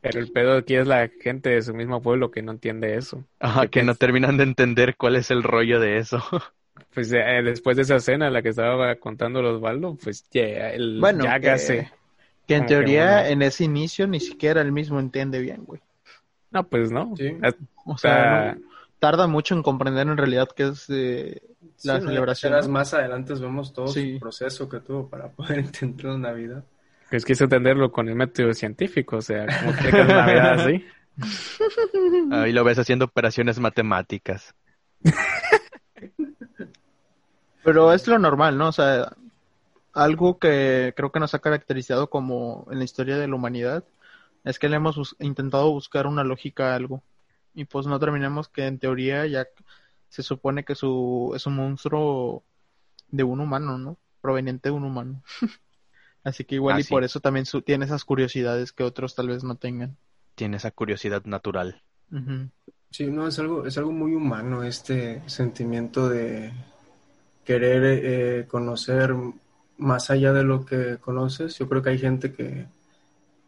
Pero 0.00 0.18
el 0.20 0.32
pedo 0.32 0.56
aquí 0.56 0.76
es 0.76 0.86
la 0.86 1.08
gente 1.20 1.50
de 1.50 1.62
su 1.62 1.74
mismo 1.74 2.00
pueblo 2.00 2.30
que 2.30 2.40
no 2.42 2.52
entiende 2.52 2.96
eso. 2.96 3.24
Ajá, 3.38 3.66
Que 3.68 3.82
no 3.82 3.94
terminan 3.94 4.36
de 4.38 4.44
entender 4.44 4.96
cuál 4.96 5.16
es 5.16 5.30
el 5.30 5.42
rollo 5.42 5.80
de 5.80 5.98
eso. 5.98 6.22
Pues 6.94 7.12
eh, 7.12 7.18
después 7.44 7.76
de 7.76 7.82
esa 7.82 7.96
escena, 7.96 8.30
la 8.30 8.42
que 8.42 8.48
estaba 8.48 8.96
contando 8.96 9.40
Osvaldo, 9.40 9.96
pues 10.02 10.24
ya 10.32 10.70
el 10.70 10.98
Bueno, 10.98 11.22
Jack 11.24 11.42
que- 11.42 11.50
hace- 11.50 11.92
Que 12.48 12.54
en 12.56 12.62
que 12.62 12.68
teoría, 12.68 13.12
bueno. 13.20 13.28
en 13.28 13.42
ese 13.42 13.64
inicio, 13.64 14.08
ni 14.08 14.18
siquiera 14.18 14.60
él 14.62 14.72
mismo 14.72 14.98
entiende 14.98 15.38
bien, 15.40 15.62
güey. 15.64 15.80
No, 16.50 16.64
pues 16.66 16.90
no. 16.90 17.14
Sí. 17.16 17.36
Es- 17.42 17.54
O 17.84 17.96
sea, 17.96 18.54
no- 18.54 18.62
tarda 18.98 19.26
mucho 19.28 19.54
en 19.54 19.62
comprender 19.62 20.08
en 20.08 20.16
realidad 20.16 20.48
qué 20.56 20.68
es 20.68 20.86
eh, 20.88 21.42
la 21.84 22.00
celebración. 22.00 22.72
Más 22.72 22.92
adelante 22.94 23.34
vemos 23.34 23.72
todo 23.72 23.86
Sí. 23.88 24.14
su 24.14 24.18
proceso 24.20 24.68
que 24.68 24.80
tuvo 24.80 25.08
para 25.08 25.28
poder 25.28 25.58
entender 25.74 26.06
la 26.06 26.18
Navidad. 26.18 26.64
Pues 27.10 27.24
quise 27.24 27.44
entenderlo 27.44 27.90
con 27.90 28.08
el 28.08 28.14
método 28.14 28.54
científico, 28.54 29.16
o 29.16 29.22
sea, 29.22 29.46
como 29.46 29.76
que 29.76 29.90
la 29.90 30.04
Navidad 30.04 30.60
así. 30.60 30.84
Ahí 32.32 32.52
lo 32.52 32.64
ves 32.64 32.78
haciendo 32.78 33.04
operaciones 33.06 33.58
matemáticas. 33.58 34.54
Pero 37.62 37.92
es 37.92 38.06
lo 38.06 38.18
normal, 38.18 38.56
¿no? 38.56 38.68
O 38.68 38.72
sea, 38.72 39.12
algo 39.92 40.38
que 40.38 40.94
creo 40.96 41.12
que 41.12 41.20
nos 41.20 41.34
ha 41.34 41.40
caracterizado 41.40 42.08
como 42.08 42.66
en 42.70 42.78
la 42.78 42.84
historia 42.84 43.18
de 43.18 43.28
la 43.28 43.34
humanidad 43.34 43.84
es 44.44 44.58
que 44.58 44.68
le 44.68 44.76
hemos 44.76 44.96
bus- 44.96 45.16
intentado 45.20 45.70
buscar 45.70 46.06
una 46.06 46.24
lógica 46.24 46.72
a 46.72 46.76
algo. 46.76 47.02
Y 47.54 47.64
pues 47.64 47.86
no 47.86 47.98
terminamos 47.98 48.48
que 48.48 48.66
en 48.66 48.78
teoría 48.78 49.26
ya 49.26 49.46
se 50.08 50.22
supone 50.22 50.64
que 50.64 50.74
su, 50.74 51.32
es 51.34 51.46
un 51.46 51.56
monstruo 51.56 52.42
de 53.08 53.24
un 53.24 53.40
humano, 53.40 53.76
¿no? 53.78 53.98
Proveniente 54.20 54.68
de 54.70 54.74
un 54.74 54.84
humano. 54.84 55.22
Así 56.24 56.44
que 56.44 56.54
igual 56.56 56.76
Ah, 56.76 56.80
y 56.80 56.84
sí. 56.84 56.88
por 56.90 57.04
eso 57.04 57.20
también 57.20 57.46
su- 57.46 57.62
tiene 57.62 57.84
esas 57.84 58.04
curiosidades 58.06 58.72
que 58.72 58.84
otros 58.84 59.14
tal 59.14 59.28
vez 59.28 59.44
no 59.44 59.56
tengan. 59.56 59.98
Tiene 60.34 60.56
esa 60.58 60.70
curiosidad 60.70 61.24
natural. 61.26 61.82
Sí, 62.90 63.06
no, 63.06 63.28
es 63.28 63.38
algo, 63.38 63.66
es 63.66 63.78
algo 63.78 63.92
muy 63.92 64.14
humano 64.14 64.64
este 64.64 65.22
sentimiento 65.28 66.08
de 66.08 66.52
querer 67.44 67.84
eh, 68.42 68.46
conocer 68.48 69.14
más 69.78 70.10
allá 70.10 70.32
de 70.32 70.44
lo 70.44 70.64
que 70.66 70.98
conoces. 71.00 71.58
Yo 71.58 71.68
creo 71.68 71.82
que 71.82 71.90
hay 71.90 71.98
gente 71.98 72.32
que, 72.32 72.66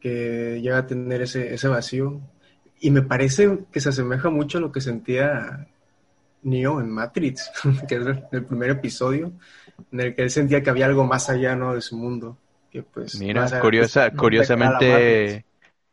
que 0.00 0.61
llega 0.62 0.78
a 0.78 0.87
tener 0.87 1.22
ese, 1.22 1.54
ese 1.54 1.68
vacío. 1.68 2.20
Y 2.80 2.90
me 2.92 3.02
parece 3.02 3.61
que 3.72 3.80
se 3.80 3.90
asemeja 3.90 4.30
mucho 4.30 4.58
a 4.58 4.62
lo 4.62 4.72
que 4.72 4.80
sentía 4.82 5.68
Neo 6.42 6.80
en 6.80 6.90
Matrix, 6.90 7.50
que 7.88 7.96
es 7.96 8.06
el, 8.06 8.24
el 8.32 8.44
primer 8.46 8.70
episodio, 8.70 9.32
en 9.92 10.00
el 10.00 10.14
que 10.16 10.22
él 10.24 10.30
sentía 10.30 10.62
que 10.62 10.70
había 10.70 10.87
algo 10.87 11.04
más 11.04 11.30
allá, 11.30 11.56
¿no? 11.56 11.74
de 11.74 11.82
su 11.82 11.96
mundo. 11.96 12.38
Que 12.72 12.82
pues, 12.82 13.14
Mira, 13.20 13.61
curiosa, 13.61 14.08
no 14.11 14.16
curiosamente, 14.18 15.44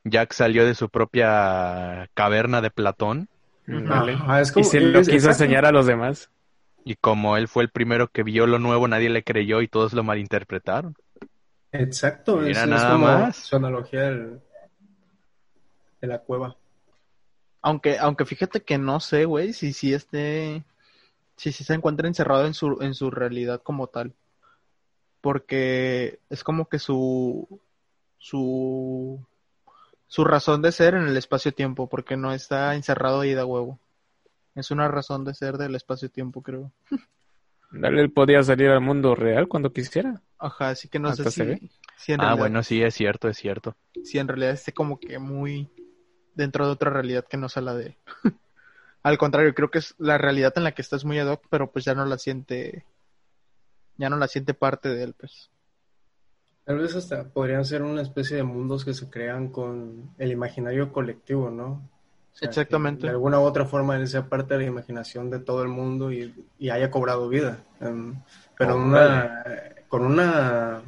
Jack 0.05 0.31
salió 0.33 0.65
de 0.65 0.73
su 0.75 0.89
propia 0.89 2.09
caverna 2.13 2.61
de 2.61 2.71
Platón 2.71 3.27
Dale. 3.67 4.13
Ajá, 4.13 4.41
es 4.41 4.49
Y 4.49 4.53
como- 4.53 4.65
se 4.65 4.79
lo 4.79 4.99
es- 4.99 5.07
quiso 5.07 5.27
exacto. 5.27 5.43
enseñar 5.43 5.65
a 5.65 5.71
los 5.71 5.85
demás. 5.85 6.29
y 6.85 6.95
como 6.95 7.37
él 7.37 7.47
fue 7.47 7.61
el 7.63 7.69
primero 7.69 8.07
que 8.07 8.23
vio 8.23 8.47
lo 8.47 8.57
nuevo, 8.57 8.87
nadie 8.87 9.09
le 9.09 9.23
creyó 9.23 9.61
y 9.61 9.67
todos 9.67 9.93
lo 9.93 10.03
malinterpretaron. 10.03 10.95
Exacto, 11.71 12.37
Mira 12.37 12.51
es, 12.51 12.57
es 12.57 12.67
nada 12.67 12.91
como 12.93 13.05
más. 13.05 13.35
su 13.35 13.55
analogía 13.57 14.01
del- 14.03 14.39
de 16.01 16.07
la 16.07 16.19
cueva. 16.19 16.55
Aunque, 17.61 17.99
aunque 17.99 18.25
fíjate 18.25 18.61
que 18.61 18.77
no 18.79 18.99
sé, 19.01 19.25
güey, 19.25 19.51
si 19.53 19.73
si 19.73 19.93
este, 19.93 20.63
si 21.35 21.51
si 21.51 21.63
se 21.63 21.73
encuentra 21.73 22.07
encerrado 22.07 22.47
en 22.47 22.53
su, 22.55 22.79
en 22.81 22.93
su 22.95 23.11
realidad 23.11 23.61
como 23.61 23.87
tal. 23.87 24.13
Porque 25.21 26.19
es 26.29 26.43
como 26.43 26.67
que 26.69 26.79
su 26.79 27.61
su 28.17 29.25
su 30.07 30.25
razón 30.25 30.61
de 30.61 30.71
ser 30.73 30.95
en 30.95 31.07
el 31.07 31.17
espacio-tiempo, 31.17 31.89
porque 31.89 32.17
no 32.17 32.33
está 32.33 32.75
encerrado 32.75 33.21
ahí 33.21 33.33
de 33.35 33.43
huevo. 33.43 33.79
Es 34.55 34.71
una 34.71 34.87
razón 34.89 35.25
de 35.25 35.33
ser 35.35 35.57
del 35.57 35.75
espacio-tiempo, 35.75 36.41
creo. 36.43 36.71
Dale, 37.71 38.01
él 38.01 38.11
podía 38.11 38.43
salir 38.43 38.69
al 38.69 38.81
mundo 38.81 39.15
real 39.15 39.47
cuando 39.47 39.71
quisiera. 39.73 40.21
Ajá, 40.39 40.69
así 40.69 40.87
que 40.89 40.99
no 40.99 41.13
sé 41.13 41.25
Hasta 41.25 41.31
si, 41.31 41.69
si 41.97 42.11
en 42.13 42.21
Ah, 42.21 42.21
realidad, 42.21 42.39
bueno, 42.39 42.63
sí, 42.63 42.81
es 42.81 42.93
cierto, 42.95 43.27
es 43.29 43.37
cierto. 43.37 43.75
si 44.03 44.17
en 44.19 44.27
realidad 44.27 44.51
esté 44.53 44.73
como 44.73 44.99
que 44.99 45.19
muy 45.19 45.69
dentro 46.35 46.65
de 46.65 46.71
otra 46.73 46.89
realidad 46.91 47.25
que 47.29 47.37
no 47.37 47.49
sea 47.49 47.61
la 47.63 47.75
de 47.75 47.85
él. 47.87 47.97
Al 49.03 49.17
contrario, 49.17 49.53
creo 49.55 49.71
que 49.71 49.79
es 49.79 49.95
la 49.97 50.17
realidad 50.17 50.53
en 50.57 50.63
la 50.63 50.73
que 50.73 50.81
estás 50.81 51.05
muy 51.05 51.19
ad 51.19 51.27
hoc, 51.29 51.43
pero 51.49 51.71
pues 51.71 51.85
ya 51.85 51.95
no 51.95 52.05
la 52.05 52.17
siente, 52.17 52.85
ya 53.99 54.09
no 54.09 54.17
la 54.17 54.27
siente 54.27 54.53
parte 54.53 54.89
de 54.89 55.03
él, 55.03 55.13
pues. 55.13 55.51
Tal 56.63 56.77
vez 56.77 56.95
hasta 56.95 57.25
podrían 57.25 57.65
ser 57.65 57.81
una 57.81 58.01
especie 58.01 58.37
de 58.37 58.43
mundos 58.43 58.85
que 58.85 58.93
se 58.93 59.09
crean 59.09 59.49
con 59.49 60.11
el 60.17 60.31
imaginario 60.31 60.93
colectivo, 60.93 61.49
¿no? 61.49 61.89
O 62.31 62.35
sea, 62.35 62.47
Exactamente. 62.47 63.07
De 63.07 63.09
alguna 63.09 63.39
u 63.39 63.43
otra 63.43 63.65
forma 63.65 63.97
él 63.97 64.07
sea 64.07 64.29
parte 64.29 64.53
de 64.53 64.61
la 64.61 64.67
imaginación 64.67 65.29
de 65.29 65.39
todo 65.39 65.63
el 65.63 65.67
mundo 65.67 66.11
y, 66.11 66.33
y 66.57 66.69
haya 66.69 66.89
cobrado 66.89 67.27
vida. 67.27 67.57
em, 67.81 68.21
pero 68.57 68.77
una, 68.77 69.43
con 69.89 70.05
una, 70.05 70.81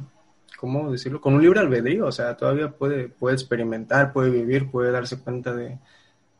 ¿cómo 0.56 0.90
decirlo? 0.90 1.20
Con 1.20 1.34
un 1.34 1.42
libre 1.42 1.60
albedrío, 1.60 2.06
o 2.06 2.12
sea, 2.12 2.36
todavía 2.36 2.70
puede, 2.70 3.08
puede 3.08 3.34
experimentar, 3.34 4.12
puede 4.12 4.30
vivir, 4.30 4.70
puede 4.70 4.90
darse 4.90 5.18
cuenta 5.18 5.54
de, 5.54 5.78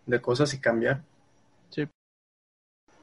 de 0.06 0.20
cosas 0.22 0.54
y 0.54 0.60
cambiar. 0.60 1.02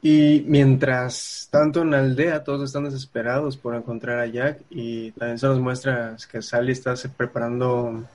Y 0.02 0.46
mientras 0.48 1.50
tanto 1.52 1.82
en 1.82 1.92
la 1.92 2.00
aldea 2.00 2.44
todos 2.44 2.64
están 2.64 2.86
desesperados 2.86 3.58
por 3.58 3.76
encontrar 3.76 4.20
a 4.20 4.26
Jack 4.28 4.60
y 4.70 5.12
también 5.12 5.38
se 5.38 5.48
nos 5.48 5.60
muestra 5.60 6.16
que 6.32 6.42
Sally 6.42 6.72
está 6.72 6.94
preparando 7.18 8.06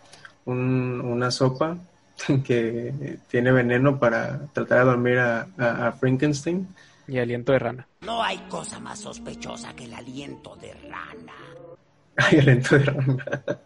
un- 0.46 1.00
una 1.04 1.30
sopa 1.30 1.76
que 2.44 3.18
tiene 3.28 3.52
veneno 3.52 3.98
para 3.98 4.46
tratar 4.54 4.78
de 4.80 4.84
dormir 4.86 5.18
a, 5.18 5.46
a- 5.58 5.88
a 5.88 5.92
Frankenstein. 5.92 6.66
Y 7.06 7.18
aliento 7.18 7.52
de 7.52 7.58
rana. 7.58 7.86
No 8.00 8.22
hay 8.22 8.38
cosa 8.48 8.80
más 8.80 9.00
sospechosa 9.00 9.74
que 9.76 9.84
el 9.84 9.92
aliento 9.92 10.56
de 10.56 10.72
rana. 10.88 11.34
Ay, 12.16 12.38
aliento 12.38 12.78
de 12.78 12.84
rana. 12.84 13.26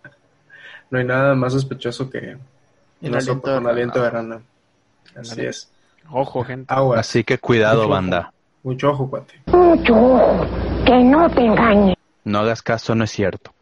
No 0.90 0.98
hay 0.98 1.04
nada 1.04 1.34
más 1.34 1.52
sospechoso 1.52 2.08
que 2.08 2.18
El 3.02 3.10
una 3.10 3.20
sopa 3.20 3.52
con 3.56 3.66
aliento 3.66 4.00
de 4.02 4.08
rana. 4.08 4.40
Así 5.14 5.42
es. 5.42 5.68
Ojo, 6.10 6.44
gente. 6.44 6.72
Agua. 6.72 6.98
Así 7.00 7.24
que 7.24 7.38
cuidado, 7.38 7.76
Mucho 7.76 7.84
ojo. 7.86 7.94
banda. 7.94 8.32
Mucho 8.62 8.90
ojo, 8.90 9.10
cuate. 9.10 9.34
Mucho 9.46 9.94
ojo, 9.94 10.46
que 10.84 11.02
no 11.04 11.28
te 11.30 11.40
engañe. 11.44 11.94
No 12.24 12.40
hagas 12.40 12.62
caso, 12.62 12.94
no 12.94 13.04
es 13.04 13.10
cierto. 13.10 13.52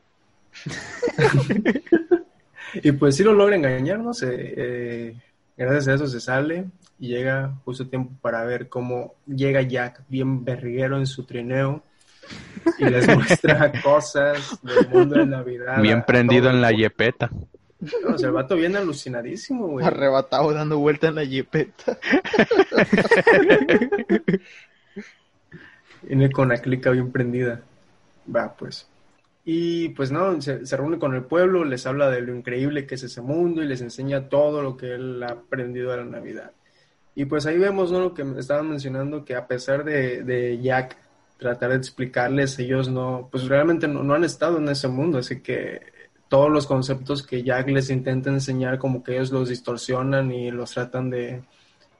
Y 2.82 2.92
pues 2.92 3.16
sí 3.16 3.22
lo 3.24 3.32
logra 3.32 3.56
engañar, 3.56 3.98
no 4.00 4.12
sé. 4.12 4.28
eh, 4.56 5.16
gracias 5.56 5.88
a 5.88 5.94
eso 5.94 6.06
se 6.06 6.20
sale 6.20 6.66
y 6.98 7.08
llega 7.08 7.54
justo 7.64 7.84
a 7.84 7.88
tiempo 7.88 8.12
para 8.20 8.44
ver 8.44 8.68
cómo 8.68 9.14
llega 9.26 9.62
Jack 9.62 10.02
bien 10.08 10.44
berriguero 10.44 10.98
en 10.98 11.06
su 11.06 11.24
trineo 11.24 11.82
y 12.78 12.84
les 12.84 13.06
muestra 13.16 13.72
cosas 13.82 14.58
del 14.62 14.88
mundo 14.88 15.14
de 15.16 15.26
Navidad. 15.26 15.80
Bien 15.80 16.04
prendido 16.04 16.50
en 16.50 16.60
la 16.60 16.70
yepeta. 16.72 17.30
No, 17.80 17.90
o 18.14 18.18
sea, 18.18 18.28
el 18.28 18.34
vato 18.34 18.56
viene 18.56 18.78
alucinadísimo, 18.78 19.68
güey. 19.68 19.86
Arrebatado 19.86 20.52
dando 20.52 20.78
vuelta 20.78 21.08
en 21.08 21.16
la 21.16 21.26
jipeta. 21.26 21.98
Viene 26.02 26.30
con 26.30 26.48
la 26.48 26.58
clica 26.58 26.90
bien 26.90 27.10
prendida. 27.10 27.62
Va, 28.34 28.54
pues. 28.54 28.86
Y 29.44 29.90
pues 29.90 30.10
no, 30.12 30.40
se, 30.40 30.64
se 30.66 30.76
reúne 30.76 30.98
con 30.98 31.14
el 31.14 31.24
pueblo, 31.24 31.64
les 31.64 31.86
habla 31.86 32.10
de 32.10 32.20
lo 32.20 32.34
increíble 32.34 32.86
que 32.86 32.96
es 32.96 33.02
ese 33.04 33.20
mundo 33.22 33.62
y 33.62 33.66
les 33.66 33.80
enseña 33.80 34.28
todo 34.28 34.62
lo 34.62 34.76
que 34.76 34.94
él 34.94 35.22
ha 35.22 35.32
aprendido 35.32 35.90
de 35.90 35.98
la 35.98 36.04
Navidad. 36.04 36.52
Y 37.14 37.24
pues 37.24 37.46
ahí 37.46 37.56
vemos 37.56 37.90
¿no? 37.92 38.00
lo 38.00 38.14
que 38.14 38.24
estaban 38.38 38.68
mencionando, 38.68 39.24
que 39.24 39.34
a 39.34 39.46
pesar 39.46 39.84
de, 39.84 40.22
de 40.22 40.60
Jack 40.60 40.96
tratar 41.38 41.70
de 41.70 41.76
explicarles, 41.76 42.58
ellos 42.58 42.88
no, 42.88 43.28
pues 43.30 43.46
realmente 43.48 43.88
no, 43.88 44.02
no 44.02 44.14
han 44.14 44.24
estado 44.24 44.58
en 44.58 44.68
ese 44.68 44.88
mundo, 44.88 45.18
así 45.18 45.40
que 45.40 45.95
todos 46.28 46.50
los 46.50 46.66
conceptos 46.66 47.22
que 47.22 47.42
Jack 47.42 47.68
les 47.68 47.90
intenta 47.90 48.30
enseñar, 48.30 48.78
como 48.78 49.02
que 49.02 49.14
ellos 49.14 49.30
los 49.30 49.48
distorsionan 49.48 50.32
y 50.32 50.50
los 50.50 50.72
tratan 50.72 51.10
de, 51.10 51.42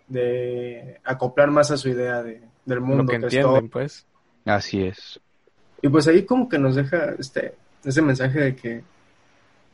de 0.08 1.00
acoplar 1.04 1.50
más 1.50 1.70
a 1.70 1.76
su 1.76 1.88
idea 1.88 2.22
de, 2.22 2.42
del 2.64 2.80
mundo. 2.80 3.04
Lo 3.04 3.08
que 3.08 3.20
que 3.20 3.26
es 3.26 3.42
todo 3.42 3.56
entienden, 3.56 3.70
pues. 3.70 4.06
Así 4.44 4.82
es. 4.82 5.20
y 5.82 5.88
pues 5.88 6.06
ahí 6.08 6.24
como 6.24 6.48
que 6.48 6.58
nos 6.58 6.76
deja 6.76 7.14
este 7.18 7.54
ese 7.84 8.02
mensaje 8.02 8.40
de 8.40 8.56
que 8.56 8.84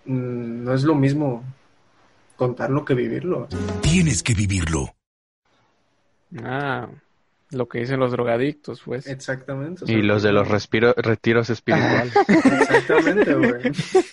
mm, 0.04 0.64
no 0.64 0.74
es 0.74 0.84
lo 0.84 0.94
mismo 0.94 1.42
contarlo 2.36 2.84
que 2.84 2.94
vivirlo. 2.94 3.48
Tienes 3.80 4.22
que 4.22 4.34
vivirlo. 4.34 4.94
Ah, 6.42 6.88
lo 7.52 7.68
que 7.68 7.80
dicen 7.80 8.00
los 8.00 8.10
drogadictos, 8.12 8.82
pues. 8.84 9.06
Exactamente. 9.06 9.84
o 9.84 9.86
sea, 9.86 9.96
Y 9.96 10.02
los 10.02 10.22
de 10.22 10.32
los 10.32 10.48
respiro- 10.48 10.94
retiros 10.96 11.50
espirituales. 11.50 12.12
Exactamente, 12.28 13.34
güey. 13.34 13.72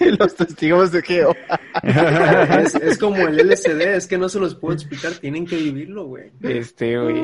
Los 0.20 0.36
testigos 0.36 0.92
de 0.92 1.02
Jehová. 1.02 1.36
Es, 2.64 2.76
es 2.76 2.98
como 2.98 3.18
el 3.28 3.38
LSD, 3.38 3.82
es 3.96 4.08
que 4.08 4.18
no 4.18 4.28
se 4.30 4.40
los 4.40 4.56
puedo 4.56 4.74
explicar, 4.74 5.14
tienen 5.14 5.46
que 5.46 5.56
vivirlo, 5.56 6.06
güey. 6.06 6.32
Este, 6.42 6.98
güey. 7.00 7.22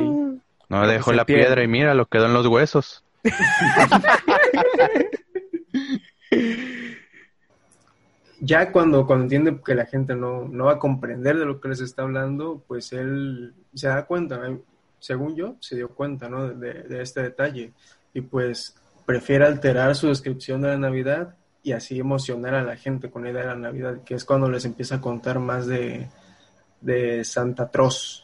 No 0.69 0.87
dejó 0.87 1.11
la 1.13 1.25
pierde. 1.25 1.43
piedra 1.45 1.63
y 1.63 1.67
mira, 1.67 1.93
lo 1.93 2.05
quedó 2.07 2.25
en 2.27 2.33
los 2.33 2.47
huesos. 2.47 3.03
Ya 8.41 8.71
cuando, 8.71 9.05
cuando 9.07 9.23
entiende 9.23 9.59
que 9.65 9.75
la 9.75 9.85
gente 9.85 10.15
no, 10.15 10.47
no 10.47 10.65
va 10.65 10.73
a 10.73 10.79
comprender 10.79 11.37
de 11.37 11.45
lo 11.45 11.61
que 11.61 11.69
les 11.69 11.79
está 11.79 12.01
hablando, 12.03 12.63
pues 12.67 12.91
él 12.93 13.53
se 13.73 13.87
da 13.87 14.05
cuenta, 14.05 14.37
¿no? 14.37 14.59
Según 15.05 15.35
yo, 15.35 15.55
se 15.59 15.75
dio 15.75 15.89
cuenta 15.89 16.27
¿no? 16.29 16.47
de, 16.47 16.83
de 16.83 17.01
este 17.01 17.21
detalle. 17.21 17.73
Y 18.13 18.21
pues 18.21 18.75
prefiere 19.05 19.45
alterar 19.45 19.95
su 19.95 20.07
descripción 20.07 20.61
de 20.61 20.69
la 20.69 20.77
Navidad 20.77 21.35
y 21.61 21.73
así 21.73 21.99
emocionar 21.99 22.55
a 22.55 22.63
la 22.63 22.75
gente 22.75 23.09
con 23.11 23.23
la 23.23 23.29
idea 23.31 23.41
de 23.41 23.47
la 23.47 23.55
Navidad, 23.55 24.03
que 24.03 24.15
es 24.15 24.25
cuando 24.25 24.49
les 24.49 24.65
empieza 24.65 24.95
a 24.95 25.01
contar 25.01 25.39
más 25.39 25.67
de, 25.67 26.07
de 26.81 27.23
Santa 27.23 27.69
Troz. 27.69 28.23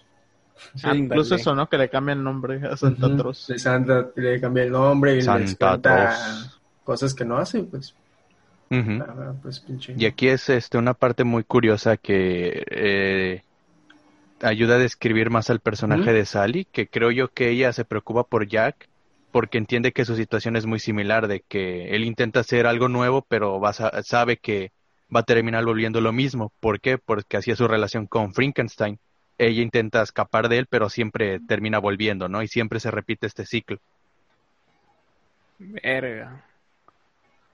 Sí, 0.75 0.81
Ándale. 0.87 0.99
incluso 1.05 1.35
eso, 1.35 1.53
¿no? 1.55 1.67
Que 1.67 1.77
le 1.77 1.89
cambian 1.89 2.19
el 2.19 2.23
nombre 2.23 2.61
a 2.67 2.77
Santa. 2.77 3.15
Troz. 3.15 3.47
De 3.47 3.57
Santa 3.59 4.09
le 4.15 4.39
cambia 4.39 4.63
el 4.63 4.71
nombre 4.71 5.13
y 5.13 5.15
les 5.17 5.25
Santa 5.25 5.69
cuenta 5.71 6.09
Troz. 6.09 6.61
cosas 6.83 7.13
que 7.13 7.25
no 7.25 7.37
hace, 7.37 7.63
pues. 7.63 7.95
Verdad, 8.69 9.35
pues 9.41 9.59
pinche. 9.59 9.93
Y 9.97 10.05
aquí 10.05 10.29
es 10.29 10.47
este 10.49 10.77
una 10.77 10.93
parte 10.93 11.23
muy 11.25 11.43
curiosa 11.43 11.97
que 11.97 12.63
eh, 12.69 13.41
ayuda 14.43 14.75
a 14.75 14.79
describir 14.79 15.29
más 15.29 15.49
al 15.49 15.59
personaje 15.59 16.13
de 16.13 16.25
Sally, 16.25 16.65
que 16.65 16.87
creo 16.87 17.11
yo 17.11 17.29
que 17.29 17.49
ella 17.49 17.73
se 17.73 17.85
preocupa 17.85 18.23
por 18.23 18.47
Jack 18.47 18.87
porque 19.31 19.57
entiende 19.57 19.93
que 19.93 20.03
su 20.05 20.15
situación 20.15 20.55
es 20.55 20.65
muy 20.65 20.79
similar, 20.79 21.27
de 21.27 21.41
que 21.47 21.95
él 21.95 22.03
intenta 22.03 22.41
hacer 22.41 22.67
algo 22.67 22.89
nuevo, 22.89 23.25
pero 23.27 23.59
va 23.59 23.69
a 23.69 23.73
sa- 23.73 24.03
sabe 24.03 24.37
que 24.37 24.71
va 25.13 25.21
a 25.21 25.23
terminar 25.23 25.63
volviendo 25.63 26.01
lo 26.01 26.11
mismo. 26.11 26.51
¿Por 26.59 26.81
qué? 26.81 26.97
Porque 26.97 27.37
así 27.37 27.51
es 27.51 27.57
su 27.57 27.67
relación 27.67 28.07
con 28.07 28.33
Frankenstein. 28.33 28.99
Ella 29.37 29.61
intenta 29.61 30.01
escapar 30.01 30.49
de 30.49 30.57
él, 30.57 30.67
pero 30.69 30.89
siempre 30.89 31.39
termina 31.47 31.79
volviendo, 31.79 32.27
¿no? 32.27 32.43
Y 32.43 32.47
siempre 32.47 32.79
se 32.79 32.91
repite 32.91 33.27
este 33.27 33.45
ciclo. 33.45 33.77
Verga. 35.59 36.43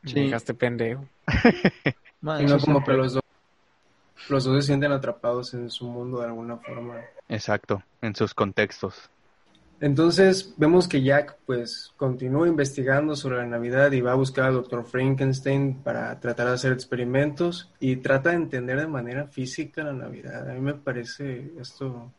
Me 0.04 0.10
Sí. 0.10 0.20
dejaste 0.22 0.54
pendejo. 0.54 1.06
Y 2.40 2.46
no 2.46 2.60
como 2.60 2.84
siempre. 2.84 2.96
Los 4.30 4.44
dos, 4.44 4.56
se 4.56 4.68
sienten 4.68 4.92
atrapados 4.92 5.54
en 5.54 5.70
su 5.70 5.86
mundo 5.86 6.20
de 6.20 6.28
alguna 6.28 6.58
forma. 6.58 6.96
Exacto, 7.30 7.84
en 8.02 8.16
sus 8.16 8.34
contextos. 8.34 9.10
Entonces 9.80 10.56
vemos 10.58 10.88
que 10.88 11.04
Jack 11.04 11.38
pues 11.46 11.94
continúa 11.98 12.48
investigando 12.48 13.16
sobre 13.16 13.38
la 13.38 13.46
Navidad 13.46 13.92
y 13.92 14.02
va 14.02 14.14
a 14.14 14.16
buscar 14.16 14.46
al 14.46 14.56
Dr. 14.56 14.84
Frankenstein 14.86 15.76
para 15.84 16.20
tratar 16.20 16.48
de 16.48 16.54
hacer 16.54 16.74
experimentos 16.74 17.70
y 17.80 17.98
trata 17.98 18.32
de 18.32 18.38
entender 18.38 18.80
de 18.80 18.88
manera 18.88 19.28
física 19.28 19.84
la 19.84 19.94
Navidad. 19.94 20.50
A 20.50 20.54
mí 20.54 20.62
me 20.62 20.74
parece 20.74 21.52
esto 21.60 22.12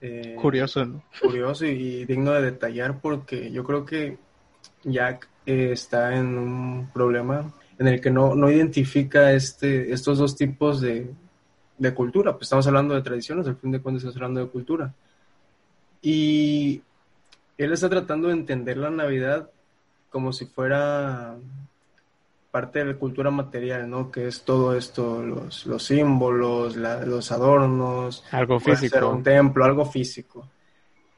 eh, 0.00 0.34
Curioso, 0.40 0.84
¿no? 0.86 1.04
curioso 1.20 1.66
y, 1.66 1.70
y 1.70 2.04
digno 2.06 2.32
de 2.32 2.42
detallar 2.42 3.00
porque 3.00 3.52
yo 3.52 3.64
creo 3.64 3.84
que 3.84 4.16
Jack 4.82 5.28
eh, 5.44 5.72
está 5.72 6.14
en 6.16 6.38
un 6.38 6.90
problema 6.92 7.52
en 7.82 7.88
el 7.88 8.00
que 8.00 8.10
no, 8.10 8.34
no 8.34 8.48
identifica 8.50 9.32
este, 9.32 9.92
estos 9.92 10.18
dos 10.18 10.36
tipos 10.36 10.80
de, 10.80 11.10
de 11.78 11.94
cultura. 11.94 12.32
Pues 12.32 12.44
estamos 12.44 12.66
hablando 12.68 12.94
de 12.94 13.02
tradiciones, 13.02 13.46
al 13.48 13.56
fin 13.56 13.72
de 13.72 13.80
cuentas 13.80 14.02
estamos 14.02 14.16
hablando 14.16 14.40
de 14.40 14.50
cultura. 14.50 14.94
Y 16.00 16.80
él 17.58 17.72
está 17.72 17.88
tratando 17.88 18.28
de 18.28 18.34
entender 18.34 18.76
la 18.76 18.90
Navidad 18.90 19.50
como 20.10 20.32
si 20.32 20.46
fuera 20.46 21.36
parte 22.50 22.80
de 22.80 22.84
la 22.92 22.94
cultura 22.98 23.30
material, 23.30 23.88
¿no? 23.88 24.10
Que 24.10 24.28
es 24.28 24.42
todo 24.42 24.76
esto, 24.76 25.22
los, 25.22 25.64
los 25.66 25.82
símbolos, 25.84 26.76
la- 26.76 27.04
los 27.06 27.32
adornos, 27.32 28.22
Algo 28.30 28.60
ser 28.60 28.76
físico. 28.76 29.08
un 29.08 29.22
templo, 29.22 29.64
algo 29.64 29.84
físico. 29.86 30.48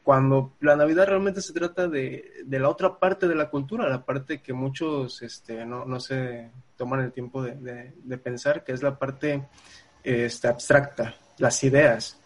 Cuando 0.05 0.53
la 0.61 0.77
Navidad 0.77 1.07
realmente 1.09 1.41
se 1.43 1.55
trata 1.55 1.89
de, 1.89 2.31
de 2.45 2.59
la 2.61 2.69
otra 2.69 2.99
parte 3.01 3.27
de 3.27 3.35
la 3.35 3.51
cultura, 3.51 3.89
la 3.89 4.05
parte 4.05 4.43
que 4.43 4.53
muchos 4.53 5.23
este, 5.23 5.65
no, 5.67 5.87
no 5.87 5.99
se 5.99 6.51
toman 6.77 7.01
el 7.01 7.13
tiempo 7.13 7.43
de, 7.43 7.57
de- 7.57 7.95
de 8.05 8.19
pensar, 8.19 8.63
que 8.65 8.73
es 8.73 8.83
la 8.83 8.99
parte 8.99 9.49
este, 10.05 10.49
abstracta, 10.49 11.15
las 11.39 11.65
ideas, 11.65 12.19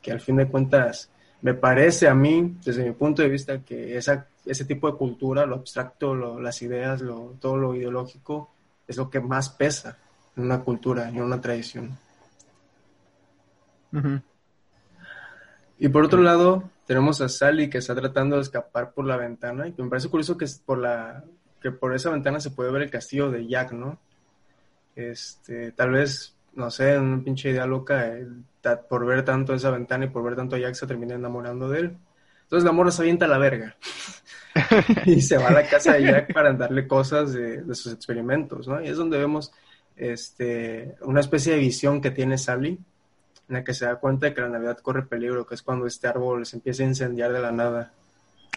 que 0.00 0.12
al 0.12 0.20
fin 0.20 0.36
de 0.36 0.46
cuentas 0.48 1.10
me 1.42 1.54
parece 1.54 2.08
a 2.08 2.14
mí, 2.14 2.56
desde 2.64 2.84
mi 2.84 2.92
punto 2.92 3.22
de 3.22 3.28
vista, 3.28 3.58
que 3.64 3.96
esa, 3.96 4.28
ese 4.46 4.64
tipo 4.64 4.90
de 4.90 4.96
cultura, 4.96 5.44
lo 5.46 5.56
abstracto, 5.56 6.14
lo- 6.14 6.40
las 6.40 6.62
ideas, 6.62 7.00
lo, 7.02 7.36
todo 7.40 7.56
lo 7.56 7.74
ideológico, 7.74 8.50
es 8.86 8.96
lo 8.96 9.10
que 9.10 9.20
más 9.20 9.50
pesa 9.50 9.98
en 10.36 10.44
una 10.44 10.60
cultura, 10.62 11.08
en 11.08 11.20
una 11.22 11.40
tradición. 11.40 11.98
Y 15.78 15.88
por 15.88 16.04
otro 16.04 16.22
lado, 16.22 16.70
tenemos 16.88 17.20
a 17.20 17.28
Sally 17.28 17.68
que 17.68 17.78
está 17.78 17.94
tratando 17.94 18.36
de 18.36 18.42
escapar 18.42 18.92
por 18.92 19.04
la 19.04 19.18
ventana. 19.18 19.68
Y 19.68 19.74
me 19.76 19.90
parece 19.90 20.08
curioso 20.08 20.38
que 20.38 20.46
es 20.46 20.58
por 20.58 20.78
la 20.78 21.22
que 21.60 21.70
por 21.70 21.94
esa 21.94 22.08
ventana 22.10 22.40
se 22.40 22.50
puede 22.50 22.72
ver 22.72 22.82
el 22.82 22.90
castillo 22.90 23.30
de 23.30 23.46
Jack, 23.46 23.72
¿no? 23.72 23.98
Este, 24.96 25.72
tal 25.72 25.90
vez, 25.90 26.34
no 26.54 26.70
sé, 26.70 26.94
en 26.94 27.02
una 27.02 27.22
pinche 27.22 27.50
idea 27.50 27.66
loca, 27.66 28.08
ta- 28.62 28.80
por 28.80 29.04
ver 29.04 29.22
tanto 29.24 29.52
esa 29.52 29.70
ventana 29.70 30.06
y 30.06 30.08
por 30.08 30.24
ver 30.24 30.34
tanto 30.34 30.56
a 30.56 30.58
Jack 30.58 30.74
se 30.74 30.86
termina 30.86 31.14
enamorando 31.14 31.68
de 31.68 31.80
él. 31.80 31.96
Entonces 32.44 32.64
la 32.64 32.72
morra 32.72 32.90
se 32.90 33.02
avienta 33.02 33.26
a 33.26 33.28
la 33.28 33.38
verga. 33.38 33.76
y 35.04 35.20
se 35.20 35.36
va 35.36 35.48
a 35.48 35.52
la 35.52 35.66
casa 35.68 35.92
de 35.92 36.04
Jack 36.04 36.32
para 36.32 36.54
darle 36.54 36.88
cosas 36.88 37.34
de, 37.34 37.62
de 37.62 37.74
sus 37.74 37.92
experimentos, 37.92 38.66
¿no? 38.66 38.80
Y 38.82 38.88
es 38.88 38.96
donde 38.96 39.18
vemos 39.18 39.52
este, 39.94 40.94
una 41.02 41.20
especie 41.20 41.52
de 41.52 41.58
visión 41.58 42.00
que 42.00 42.10
tiene 42.10 42.38
Sally, 42.38 42.78
en 43.48 43.54
la 43.54 43.64
que 43.64 43.74
se 43.74 43.86
da 43.86 43.96
cuenta 43.96 44.26
de 44.26 44.34
que 44.34 44.40
la 44.40 44.48
Navidad 44.48 44.78
corre 44.78 45.02
peligro, 45.06 45.46
que 45.46 45.54
es 45.54 45.62
cuando 45.62 45.86
este 45.86 46.06
árbol 46.08 46.44
se 46.46 46.56
empieza 46.56 46.82
a 46.82 46.86
incendiar 46.86 47.32
de 47.32 47.40
la 47.40 47.52
nada. 47.52 47.92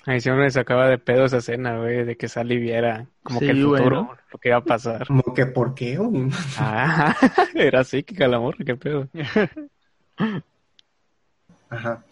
Ahí 0.05 0.19
siempre 0.19 0.45
me 0.45 0.51
sacaba 0.51 0.87
de 0.87 0.97
pedo 0.97 1.25
esa 1.25 1.37
escena, 1.37 1.77
güey, 1.77 2.03
de 2.05 2.17
que 2.17 2.27
Sally 2.27 2.57
viera 2.57 3.05
como 3.21 3.39
Sí, 3.39 3.45
que 3.45 3.51
el 3.51 3.61
futuro, 3.63 4.03
bueno. 4.05 4.17
lo 4.31 4.39
que 4.39 4.49
iba 4.49 4.57
a 4.57 4.63
pasar. 4.63 5.05
Como 5.05 5.21
que, 5.33 5.45
¿por 5.45 5.75
qué? 5.75 5.97
güey? 5.97 6.29
Ah, 6.57 7.15
era 7.53 7.83
psíquica 7.83 8.27
la 8.27 8.39
morra, 8.39 8.65
qué 8.65 8.75
pedo. 8.75 9.07
Ajá. 11.69 12.03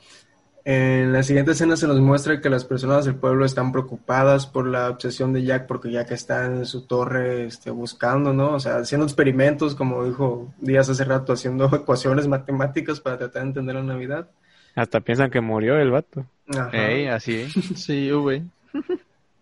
En 0.71 1.11
la 1.13 1.23
siguiente 1.23 1.53
escena 1.53 1.75
se 1.75 1.87
nos 1.87 1.99
muestra 1.99 2.41
que 2.41 2.49
las 2.49 2.63
personas 2.63 3.03
del 3.05 3.15
pueblo 3.15 3.43
están 3.43 3.71
preocupadas 3.71 4.45
por 4.45 4.67
la 4.67 4.87
obsesión 4.91 5.33
de 5.33 5.41
Jack, 5.41 5.65
porque 5.65 5.89
Jack 5.91 6.11
está 6.11 6.45
en 6.45 6.63
su 6.67 6.85
torre 6.85 7.45
este, 7.45 7.71
buscando, 7.71 8.33
¿no? 8.33 8.53
O 8.53 8.59
sea, 8.59 8.77
haciendo 8.77 9.07
experimentos, 9.07 9.73
como 9.73 10.05
dijo 10.05 10.53
Díaz 10.59 10.87
hace 10.87 11.05
rato, 11.05 11.33
haciendo 11.33 11.65
ecuaciones 11.75 12.27
matemáticas 12.27 12.99
para 12.99 13.17
tratar 13.17 13.41
de 13.41 13.47
entender 13.47 13.75
la 13.77 13.81
Navidad. 13.81 14.29
Hasta 14.75 14.99
piensan 14.99 15.31
que 15.31 15.41
murió 15.41 15.75
el 15.79 15.89
vato. 15.89 16.23
Ajá. 16.55 16.69
Ey, 16.71 17.07
así 17.07 17.35
es. 17.37 17.51
Sí, 17.75 18.11
güey. 18.11 18.43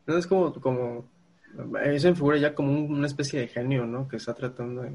No, 0.05 0.17
es 0.17 0.27
como, 0.27 0.53
como, 0.53 1.05
me 1.69 1.99
figura 1.99 2.37
ya 2.37 2.55
como 2.55 2.71
un- 2.71 2.89
una 2.99 3.07
especie 3.07 3.41
de 3.41 3.49
genio, 3.49 3.85
¿no? 3.85 4.07
Que 4.07 4.15
está 4.15 4.33
tratando 4.33 4.83
de, 4.83 4.91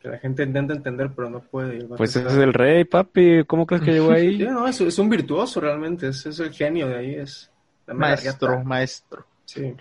que 0.00 0.08
la 0.08 0.18
gente 0.18 0.42
intenta 0.42 0.72
entender, 0.72 1.10
pero 1.14 1.28
no 1.28 1.40
puede. 1.40 1.84
Pues 1.84 2.16
ese 2.16 2.26
es 2.26 2.34
el 2.34 2.54
rey, 2.54 2.84
papi. 2.84 3.44
¿Cómo 3.46 3.66
crees 3.66 3.82
que 3.82 3.92
llegó 3.92 4.08
Sí, 4.14 4.20
ahí? 4.20 4.38
no, 4.38 4.66
es, 4.66 4.80
es 4.80 4.98
un 4.98 5.08
virtuoso 5.08 5.60
realmente, 5.60 6.08
es, 6.08 6.24
es 6.26 6.40
el 6.40 6.52
genio 6.52 6.88
de 6.88 6.96
ahí, 6.96 7.14
es 7.14 7.50
la 7.86 7.94
Maestro, 7.94 8.64
maestro. 8.64 9.26
Sí. 9.44 9.74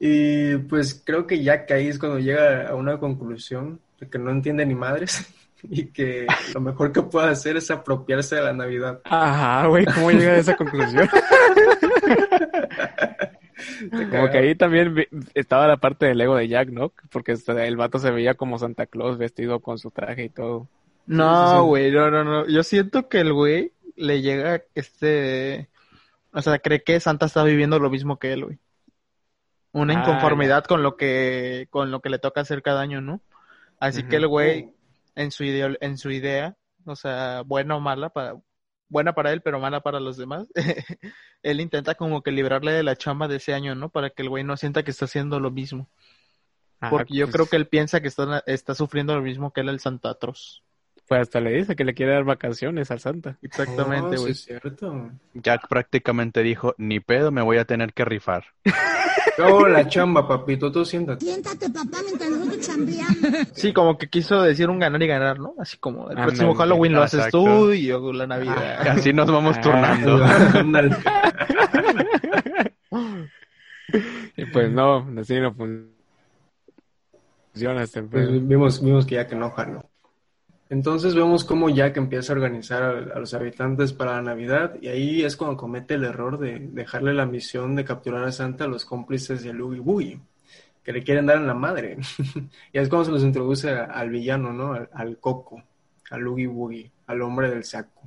y 0.00 0.56
pues 0.56 1.02
creo 1.04 1.26
que 1.26 1.42
Jack 1.42 1.70
ahí 1.72 1.88
es 1.88 1.98
cuando 1.98 2.18
llega 2.18 2.68
a 2.68 2.74
una 2.74 2.98
conclusión 2.98 3.80
de 3.98 4.08
que 4.08 4.18
no 4.18 4.30
entiende 4.30 4.64
ni 4.64 4.74
madres 4.74 5.26
y 5.62 5.86
que 5.86 6.26
lo 6.54 6.60
mejor 6.60 6.92
que 6.92 7.02
puede 7.02 7.28
hacer 7.28 7.56
es 7.58 7.70
apropiarse 7.70 8.36
de 8.36 8.42
la 8.42 8.52
Navidad. 8.52 9.00
Ajá, 9.04 9.66
güey, 9.66 9.84
¿cómo 9.84 10.10
llega 10.10 10.32
a 10.32 10.38
esa 10.38 10.56
conclusión? 10.56 11.08
Como 13.88 14.30
que 14.30 14.38
ahí 14.38 14.54
también 14.54 14.94
vi- 14.94 15.08
estaba 15.34 15.66
la 15.66 15.78
parte 15.78 16.06
del 16.06 16.20
ego 16.20 16.36
de 16.36 16.48
Jack, 16.48 16.68
¿no? 16.70 16.92
Porque 17.10 17.32
hasta 17.32 17.64
el 17.66 17.76
vato 17.76 17.98
se 17.98 18.10
veía 18.10 18.34
como 18.34 18.58
Santa 18.58 18.86
Claus 18.86 19.18
vestido 19.18 19.60
con 19.60 19.78
su 19.78 19.90
traje 19.90 20.24
y 20.24 20.28
todo. 20.28 20.68
No, 21.06 21.64
güey, 21.64 21.90
no, 21.90 22.10
no, 22.10 22.24
no. 22.24 22.46
Yo 22.46 22.62
siento 22.62 23.08
que 23.08 23.20
el 23.20 23.32
güey 23.32 23.72
le 23.96 24.22
llega 24.22 24.62
este. 24.74 25.68
O 26.32 26.42
sea, 26.42 26.58
cree 26.58 26.82
que 26.82 27.00
Santa 27.00 27.26
está 27.26 27.42
viviendo 27.42 27.78
lo 27.78 27.90
mismo 27.90 28.18
que 28.18 28.32
él, 28.32 28.44
güey. 28.44 28.58
Una 29.72 29.94
Ah, 29.94 30.00
inconformidad 30.00 30.64
con 30.64 30.82
lo 30.82 30.96
que 30.96 31.66
con 31.70 31.90
lo 31.90 32.00
que 32.00 32.10
le 32.10 32.18
toca 32.18 32.40
hacer 32.40 32.62
cada 32.62 32.80
año, 32.80 33.00
¿no? 33.00 33.20
Así 33.78 34.02
que 34.02 34.16
el 34.16 34.26
güey 34.28 34.72
en 35.14 35.30
su 35.30 35.44
idea, 35.44 35.70
en 35.80 35.96
su 35.96 36.10
idea, 36.10 36.56
o 36.84 36.96
sea, 36.96 37.42
buena 37.46 37.76
o 37.76 37.80
mala 37.80 38.10
para 38.10 38.34
buena 38.90 39.14
para 39.14 39.32
él, 39.32 39.40
pero 39.40 39.58
mala 39.58 39.80
para 39.80 40.00
los 40.00 40.18
demás. 40.18 40.48
él 41.42 41.60
intenta 41.60 41.94
como 41.94 42.22
que 42.22 42.32
librarle 42.32 42.72
de 42.72 42.82
la 42.82 42.96
chamba 42.96 43.28
de 43.28 43.36
ese 43.36 43.54
año, 43.54 43.74
¿no? 43.74 43.88
Para 43.88 44.10
que 44.10 44.22
el 44.22 44.28
güey 44.28 44.44
no 44.44 44.58
sienta 44.58 44.82
que 44.82 44.90
está 44.90 45.06
haciendo 45.06 45.40
lo 45.40 45.50
mismo. 45.50 45.88
Ajá, 46.80 46.90
Porque 46.90 47.14
yo 47.14 47.26
pues, 47.26 47.34
creo 47.34 47.46
que 47.46 47.56
él 47.56 47.66
piensa 47.66 48.00
que 48.00 48.08
está, 48.08 48.42
está 48.46 48.74
sufriendo 48.74 49.14
lo 49.14 49.22
mismo 49.22 49.52
que 49.52 49.62
él 49.62 49.68
el 49.70 49.80
Santa 49.80 50.10
Atroz. 50.10 50.62
Pues 51.10 51.22
hasta 51.22 51.40
le 51.40 51.50
dice 51.50 51.74
que 51.74 51.82
le 51.84 51.92
quiere 51.92 52.12
dar 52.12 52.22
vacaciones 52.22 52.88
al 52.92 53.00
Santa. 53.00 53.36
Exactamente, 53.42 54.10
Oh, 54.10 54.12
sí 54.12 54.18
güey. 54.20 54.30
es 54.30 54.44
cierto. 54.44 55.10
Jack 55.34 55.66
prácticamente 55.68 56.40
dijo, 56.44 56.72
ni 56.78 57.00
pedo, 57.00 57.32
me 57.32 57.42
voy 57.42 57.56
a 57.58 57.64
tener 57.64 57.92
que 57.92 58.04
rifar. 58.04 58.44
Oh, 59.42 59.66
la 59.66 59.88
chamba, 59.88 60.28
papito, 60.28 60.70
tú 60.70 60.84
siéntate. 60.84 61.24
Siéntate, 61.24 61.68
papá, 61.68 61.98
mientras 62.04 62.30
nosotros 62.30 62.60
chambeamos. 62.64 63.16
Sí, 63.54 63.72
como 63.72 63.98
que 63.98 64.08
quiso 64.08 64.40
decir 64.42 64.70
un 64.70 64.78
ganar 64.78 65.02
y 65.02 65.08
ganar, 65.08 65.40
¿no? 65.40 65.54
Así 65.58 65.78
como 65.78 66.04
el 66.04 66.10
Ándale, 66.10 66.26
próximo 66.28 66.54
Halloween 66.54 66.92
lo 66.92 67.02
haces 67.02 67.18
exacto. 67.18 67.42
tú 67.44 67.72
y 67.72 67.86
yo 67.86 68.12
la 68.12 68.28
Navidad. 68.28 68.80
Así 68.88 69.12
nos 69.12 69.28
vamos 69.32 69.56
Ah. 69.58 69.60
turnando. 69.62 70.24
Y 74.36 74.44
pues 74.46 74.70
no, 74.70 75.08
así 75.20 75.40
no 75.40 75.52
funciona 75.54 75.88
este 77.82 78.02
Pues 78.04 78.28
pedo. 78.28 78.40
vimos, 78.40 78.80
vimos 78.80 79.04
que 79.06 79.16
Jack 79.16 79.32
enoja, 79.32 79.66
¿no? 79.66 79.89
Entonces 80.70 81.14
vemos 81.14 81.44
cómo 81.44 81.68
Jack 81.68 81.96
empieza 81.98 82.32
a 82.32 82.36
organizar 82.36 82.82
a, 82.82 82.90
a 83.16 83.18
los 83.18 83.34
habitantes 83.34 83.92
para 83.92 84.12
la 84.16 84.22
Navidad 84.22 84.76
y 84.80 84.88
ahí 84.88 85.22
es 85.24 85.36
cuando 85.36 85.56
comete 85.56 85.94
el 85.94 86.04
error 86.04 86.38
de 86.38 86.58
dejarle 86.60 87.12
la 87.12 87.26
misión 87.26 87.74
de 87.76 87.84
capturar 87.84 88.24
a 88.24 88.32
Santa 88.32 88.64
a 88.64 88.68
los 88.68 88.84
cómplices 88.84 89.42
de 89.42 89.50
Oogie 89.50 89.80
Boogie, 89.80 90.20
que 90.84 90.92
le 90.92 91.02
quieren 91.02 91.26
dar 91.26 91.36
en 91.38 91.46
la 91.48 91.54
madre. 91.54 91.98
y 92.72 92.78
es 92.78 92.88
cuando 92.88 93.04
se 93.06 93.10
los 93.12 93.22
introduce 93.24 93.68
a- 93.70 93.84
al 93.84 94.10
villano, 94.10 94.52
¿no? 94.52 94.72
Al, 94.74 94.88
al 94.94 95.18
Coco, 95.18 95.62
al 96.10 96.26
Oogie 96.26 96.46
Boogie, 96.46 96.90
al 97.08 97.20
hombre 97.22 97.50
del 97.50 97.64
saco. 97.64 98.02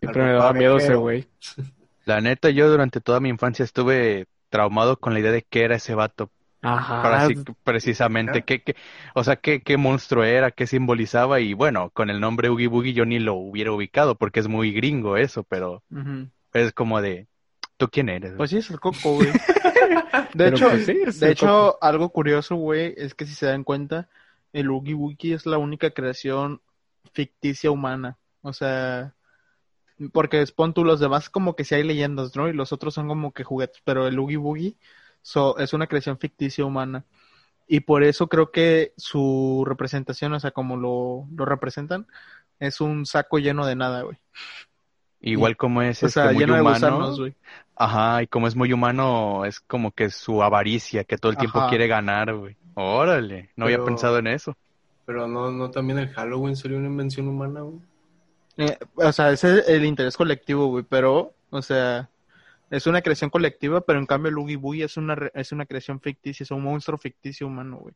Siempre 0.00 0.22
me 0.22 0.32
daba 0.32 0.52
miedo 0.54 0.78
ese 0.78 0.94
güey. 0.94 1.28
La 2.06 2.20
neta, 2.22 2.48
yo 2.48 2.70
durante 2.70 3.02
toda 3.02 3.20
mi 3.20 3.28
infancia 3.28 3.62
estuve 3.64 4.26
traumado 4.48 4.98
con 4.98 5.12
la 5.12 5.20
idea 5.20 5.30
de 5.32 5.42
qué 5.42 5.64
era 5.64 5.76
ese 5.76 5.94
vato. 5.94 6.30
Ajá. 6.62 7.02
Para 7.02 7.24
así- 7.24 7.34
precisamente, 7.64 8.42
qué, 8.42 8.62
qué, 8.62 8.76
o 9.14 9.24
sea, 9.24 9.36
qué, 9.36 9.62
qué 9.62 9.76
monstruo 9.76 10.24
era, 10.24 10.50
qué 10.50 10.66
simbolizaba. 10.66 11.40
Y 11.40 11.54
bueno, 11.54 11.90
con 11.90 12.10
el 12.10 12.20
nombre 12.20 12.48
Oogie 12.50 12.66
Boogie 12.68 12.92
yo 12.92 13.04
ni 13.06 13.18
lo 13.18 13.34
hubiera 13.34 13.72
ubicado 13.72 14.16
porque 14.16 14.40
es 14.40 14.48
muy 14.48 14.72
gringo 14.72 15.16
eso, 15.16 15.42
pero 15.42 15.82
es 16.52 16.72
como 16.72 17.00
de, 17.00 17.26
¿tú 17.76 17.88
quién 17.88 18.08
eres? 18.08 18.34
Pues 18.36 18.50
sí, 18.50 18.58
es 18.58 18.70
el 18.70 18.78
coco, 18.80 19.14
güey. 19.14 19.28
De 20.34 20.48
hecho, 20.48 20.68
pues 20.68 20.86
sí, 20.86 20.94
de 21.18 21.30
hecho, 21.32 21.82
algo 21.82 22.10
curioso, 22.10 22.54
güey, 22.56 22.94
es 22.96 23.14
que 23.14 23.26
si 23.26 23.34
se 23.34 23.46
dan 23.46 23.64
cuenta, 23.64 24.08
el 24.52 24.70
Oogie 24.70 24.94
Boogie 24.94 25.34
es 25.34 25.46
la 25.46 25.58
única 25.58 25.90
creación 25.90 26.60
ficticia 27.12 27.70
humana. 27.70 28.18
O 28.42 28.52
sea, 28.52 29.14
porque 30.12 30.44
pon 30.54 30.72
tú 30.72 30.84
los 30.84 31.00
demás 31.00 31.28
como 31.30 31.56
que 31.56 31.64
sí 31.64 31.74
hay 31.74 31.82
leyendas, 31.82 32.34
¿no? 32.36 32.48
Y 32.48 32.52
los 32.52 32.72
otros 32.72 32.94
son 32.94 33.08
como 33.08 33.32
que 33.32 33.44
juguetes, 33.44 33.80
pero 33.84 34.06
el 34.06 34.18
Oogie 34.18 34.36
Boogie 34.36 34.76
so- 35.22 35.58
es 35.58 35.72
una 35.72 35.86
creación 35.86 36.18
ficticia 36.18 36.64
humana. 36.64 37.04
Y 37.66 37.80
por 37.80 38.02
eso 38.02 38.26
creo 38.28 38.50
que 38.50 38.92
su 38.96 39.64
representación, 39.66 40.32
o 40.32 40.40
sea, 40.40 40.50
como 40.50 40.76
lo, 40.76 41.26
lo 41.36 41.44
representan, 41.44 42.06
es 42.58 42.80
un 42.80 43.06
saco 43.06 43.38
lleno 43.38 43.64
de 43.64 43.76
nada, 43.76 44.02
güey. 44.02 44.18
Igual 45.22 45.56
como 45.56 45.82
es 45.82 46.02
O 46.02 46.06
este, 46.06 46.20
sea, 46.20 46.30
muy 46.32 46.38
lleno 46.40 46.54
de 46.54 46.62
humano, 46.62 46.74
gusanos, 46.96 47.18
güey. 47.20 47.34
ajá, 47.76 48.22
y 48.22 48.26
como 48.26 48.46
es 48.48 48.56
muy 48.56 48.72
humano, 48.72 49.44
es 49.44 49.60
como 49.60 49.92
que 49.92 50.08
su 50.10 50.42
avaricia, 50.42 51.04
que 51.04 51.18
todo 51.18 51.30
el 51.30 51.38
tiempo 51.38 51.58
Ajá. 51.60 51.68
quiere 51.68 51.86
ganar, 51.86 52.34
güey. 52.34 52.56
Órale, 52.74 53.50
no 53.56 53.66
había 53.66 53.84
pensado 53.84 54.18
en 54.18 54.28
eso. 54.28 54.56
Pero 55.04 55.28
no, 55.28 55.50
no 55.50 55.70
también 55.70 55.98
el 55.98 56.08
Halloween 56.08 56.56
sería 56.56 56.78
una 56.78 56.86
invención 56.86 57.28
humana, 57.28 57.60
güey. 57.60 57.78
Eh, 58.56 58.78
o 58.96 59.12
sea, 59.12 59.30
ese 59.30 59.58
es 59.60 59.68
el 59.68 59.84
interés 59.84 60.16
colectivo, 60.16 60.66
güey, 60.68 60.84
pero, 60.88 61.34
o 61.50 61.62
sea, 61.62 62.08
es 62.70 62.86
una 62.86 63.02
creación 63.02 63.28
colectiva, 63.30 63.80
pero 63.82 63.98
en 63.98 64.06
cambio 64.06 64.30
el 64.30 64.38
Oogie 64.38 64.56
Boogie 64.56 64.84
es 64.84 64.96
una, 64.96 65.14
re- 65.14 65.32
es 65.34 65.52
una 65.52 65.66
creación 65.66 66.00
ficticia, 66.00 66.44
es 66.44 66.50
un 66.50 66.62
monstruo 66.62 66.96
ficticio 66.96 67.46
humano, 67.46 67.78
güey. 67.78 67.94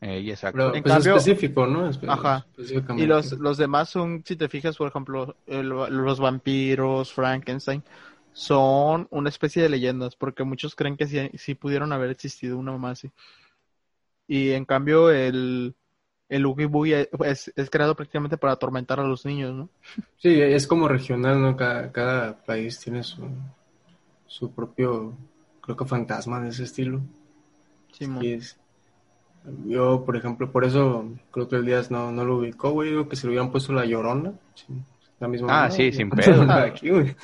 Ey, 0.00 0.30
exacto. 0.30 0.58
Pero 0.58 0.74
En 0.74 0.82
pues, 0.82 0.94
cambio- 0.94 1.16
específico, 1.16 1.66
¿no? 1.66 1.88
Espe- 1.88 2.08
Ajá. 2.10 2.46
Y 2.96 3.06
los, 3.06 3.32
los 3.32 3.56
demás 3.56 3.88
son, 3.88 4.22
si 4.26 4.36
te 4.36 4.48
fijas, 4.48 4.76
por 4.76 4.88
ejemplo, 4.88 5.36
el- 5.46 5.68
los 5.68 6.18
vampiros, 6.20 7.12
Frankenstein, 7.12 7.82
son 8.32 9.06
una 9.10 9.28
especie 9.28 9.62
de 9.62 9.68
leyendas, 9.68 10.16
porque 10.16 10.42
muchos 10.44 10.74
creen 10.74 10.96
que 10.96 11.06
sí, 11.06 11.30
sí 11.38 11.54
pudieron 11.54 11.92
haber 11.92 12.10
existido 12.10 12.58
una 12.58 12.72
mamá 12.72 12.90
así. 12.90 13.10
Y 14.26 14.50
en 14.52 14.64
cambio 14.64 15.10
el, 15.10 15.74
el 16.28 16.46
Oogie 16.46 16.66
Boogie 16.66 17.08
es, 17.24 17.52
es 17.54 17.70
creado 17.70 17.94
prácticamente 17.94 18.36
para 18.36 18.54
atormentar 18.54 18.98
a 19.00 19.04
los 19.04 19.24
niños, 19.24 19.54
¿no? 19.54 19.68
Sí, 20.18 20.40
es 20.40 20.66
como 20.66 20.88
regional, 20.88 21.40
¿no? 21.40 21.56
Cada, 21.56 21.92
cada 21.92 22.44
país 22.44 22.78
tiene 22.80 23.02
su, 23.02 23.22
su 24.34 24.50
propio, 24.50 25.12
creo 25.60 25.76
que 25.76 25.84
fantasma 25.84 26.40
de 26.40 26.48
ese 26.48 26.64
estilo. 26.64 27.00
Y 28.20 28.32
es- 28.32 28.58
yo, 29.64 30.04
por 30.04 30.16
ejemplo, 30.16 30.50
por 30.50 30.64
eso 30.64 31.08
creo 31.30 31.48
que 31.48 31.54
el 31.56 31.64
Díaz 31.66 31.88
no, 31.90 32.10
no 32.10 32.24
lo 32.24 32.38
ubicó, 32.38 32.70
güey. 32.72 32.90
Digo 32.90 33.08
que 33.08 33.14
se 33.14 33.26
le 33.26 33.30
hubieran 33.32 33.52
puesto 33.52 33.72
la 33.72 33.84
llorona. 33.84 34.32
sí, 34.54 34.66
la 35.20 35.28
misma 35.28 35.64
Ah, 35.66 35.70
sí, 35.70 35.92
sin 35.92 36.10
pedo. 36.10 36.44
nada 36.44 36.64
aquí, 36.64 36.90
güey. 36.90 37.14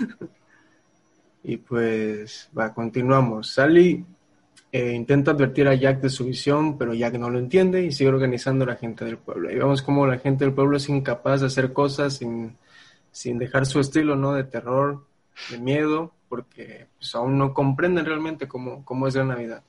Y 1.42 1.56
pues, 1.56 2.48
va, 2.56 2.72
continuamos. 2.72 3.50
Sally 3.54 4.04
eh, 4.70 4.92
intenta 4.92 5.32
advertir 5.32 5.66
a 5.66 5.74
Jack 5.74 6.00
de 6.02 6.10
su 6.10 6.26
visión, 6.26 6.78
pero 6.78 6.94
Jack 6.94 7.14
no 7.14 7.28
lo 7.30 7.38
entiende 7.40 7.84
y 7.84 7.90
sigue 7.90 8.10
organizando 8.10 8.62
a 8.64 8.68
la 8.68 8.76
gente 8.76 9.04
del 9.04 9.18
pueblo. 9.18 9.50
Y 9.50 9.56
vemos 9.56 9.82
cómo 9.82 10.06
la 10.06 10.18
gente 10.18 10.44
del 10.44 10.54
pueblo 10.54 10.76
es 10.76 10.88
incapaz 10.88 11.40
de 11.40 11.46
hacer 11.48 11.72
cosas 11.72 12.18
sin, 12.18 12.56
sin 13.10 13.38
dejar 13.38 13.66
su 13.66 13.80
estilo, 13.80 14.14
¿no? 14.14 14.34
De 14.34 14.44
terror, 14.44 15.04
de 15.50 15.58
miedo, 15.58 16.12
porque 16.30 16.86
pues, 16.96 17.12
aún 17.16 17.36
no 17.36 17.52
comprenden 17.52 18.06
realmente 18.06 18.46
cómo, 18.46 18.84
cómo 18.84 19.08
es 19.08 19.16
la 19.16 19.24
Navidad. 19.24 19.64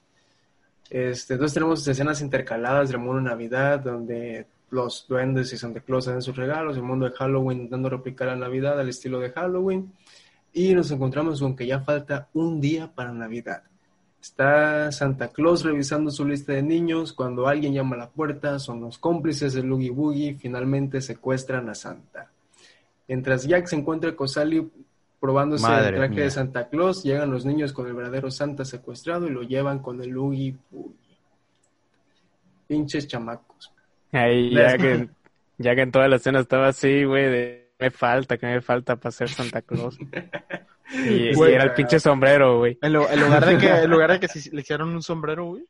Este, 0.91 1.33
entonces 1.33 1.55
tenemos 1.55 1.85
escenas 1.87 2.21
intercaladas 2.21 2.89
del 2.89 2.99
mundo 2.99 3.17
de 3.17 3.29
Navidad, 3.29 3.79
donde 3.79 4.45
los 4.69 5.07
duendes 5.09 5.51
y 5.51 5.57
Santa 5.57 5.79
Claus 5.79 6.05
dan 6.05 6.21
sus 6.21 6.35
regalos, 6.35 6.77
el 6.77 6.83
mundo 6.83 7.09
de 7.09 7.15
Halloween 7.15 7.57
intentando 7.57 7.89
replicar 7.89 8.27
la 8.27 8.35
Navidad 8.35 8.79
al 8.79 8.89
estilo 8.89 9.19
de 9.19 9.31
Halloween, 9.31 9.91
y 10.53 10.75
nos 10.75 10.91
encontramos 10.91 11.41
con 11.41 11.55
que 11.55 11.65
ya 11.65 11.79
falta 11.79 12.29
un 12.33 12.61
día 12.61 12.93
para 12.93 13.11
Navidad. 13.11 13.63
Está 14.21 14.91
Santa 14.91 15.29
Claus 15.29 15.63
revisando 15.63 16.11
su 16.11 16.27
lista 16.27 16.53
de 16.53 16.61
niños, 16.61 17.11
cuando 17.11 17.47
alguien 17.47 17.73
llama 17.73 17.95
a 17.95 17.99
la 17.99 18.09
puerta, 18.09 18.59
son 18.59 18.81
los 18.81 18.99
cómplices 18.99 19.53
del 19.53 19.71
Oogie 19.71 19.89
Boogie, 19.89 20.35
finalmente 20.35 21.01
secuestran 21.01 21.69
a 21.69 21.73
Santa. 21.73 22.29
Mientras 23.07 23.47
Jack 23.47 23.65
se 23.65 23.77
encuentra 23.77 24.15
con 24.15 24.29
Sally 24.29 24.69
probándose 25.21 25.63
Madre 25.63 25.89
el 25.89 25.95
traje 25.95 26.15
mía. 26.15 26.23
de 26.23 26.31
Santa 26.31 26.67
Claus, 26.67 27.03
llegan 27.03 27.29
los 27.29 27.45
niños 27.45 27.71
con 27.71 27.87
el 27.87 27.93
verdadero 27.93 28.31
Santa 28.31 28.65
secuestrado 28.65 29.27
y 29.27 29.29
lo 29.29 29.43
llevan 29.43 29.79
con 29.79 30.01
el 30.01 30.15
Boogie. 30.15 30.57
Pinches 32.67 33.07
chamacos. 33.07 33.71
Ahí 34.11 34.53
ya 34.53 34.77
que, 34.77 35.09
ya 35.57 35.75
que 35.75 35.81
en 35.81 35.91
toda 35.91 36.07
la 36.07 36.15
escena 36.15 36.39
estaba 36.39 36.69
así, 36.69 37.03
güey, 37.03 37.29
de 37.29 37.71
¿qué 37.77 37.85
me 37.85 37.91
falta, 37.91 38.37
que 38.37 38.47
me 38.47 38.61
falta 38.61 38.95
para 38.95 39.11
ser 39.11 39.29
Santa 39.29 39.61
Claus. 39.61 39.97
Y, 40.93 41.29
era 41.29 41.63
el 41.63 41.73
pinche 41.73 42.01
sombrero, 42.01 42.57
güey. 42.57 42.77
En, 42.81 42.91
lugar 42.91 43.45
de 43.45 43.57
que, 43.57 43.69
en 43.69 43.89
lugar 43.89 44.11
de 44.11 44.19
que 44.19 44.27
si 44.27 44.49
le 44.49 44.59
hicieron 44.59 44.89
un 44.89 45.01
sombrero, 45.01 45.45
güey. 45.45 45.65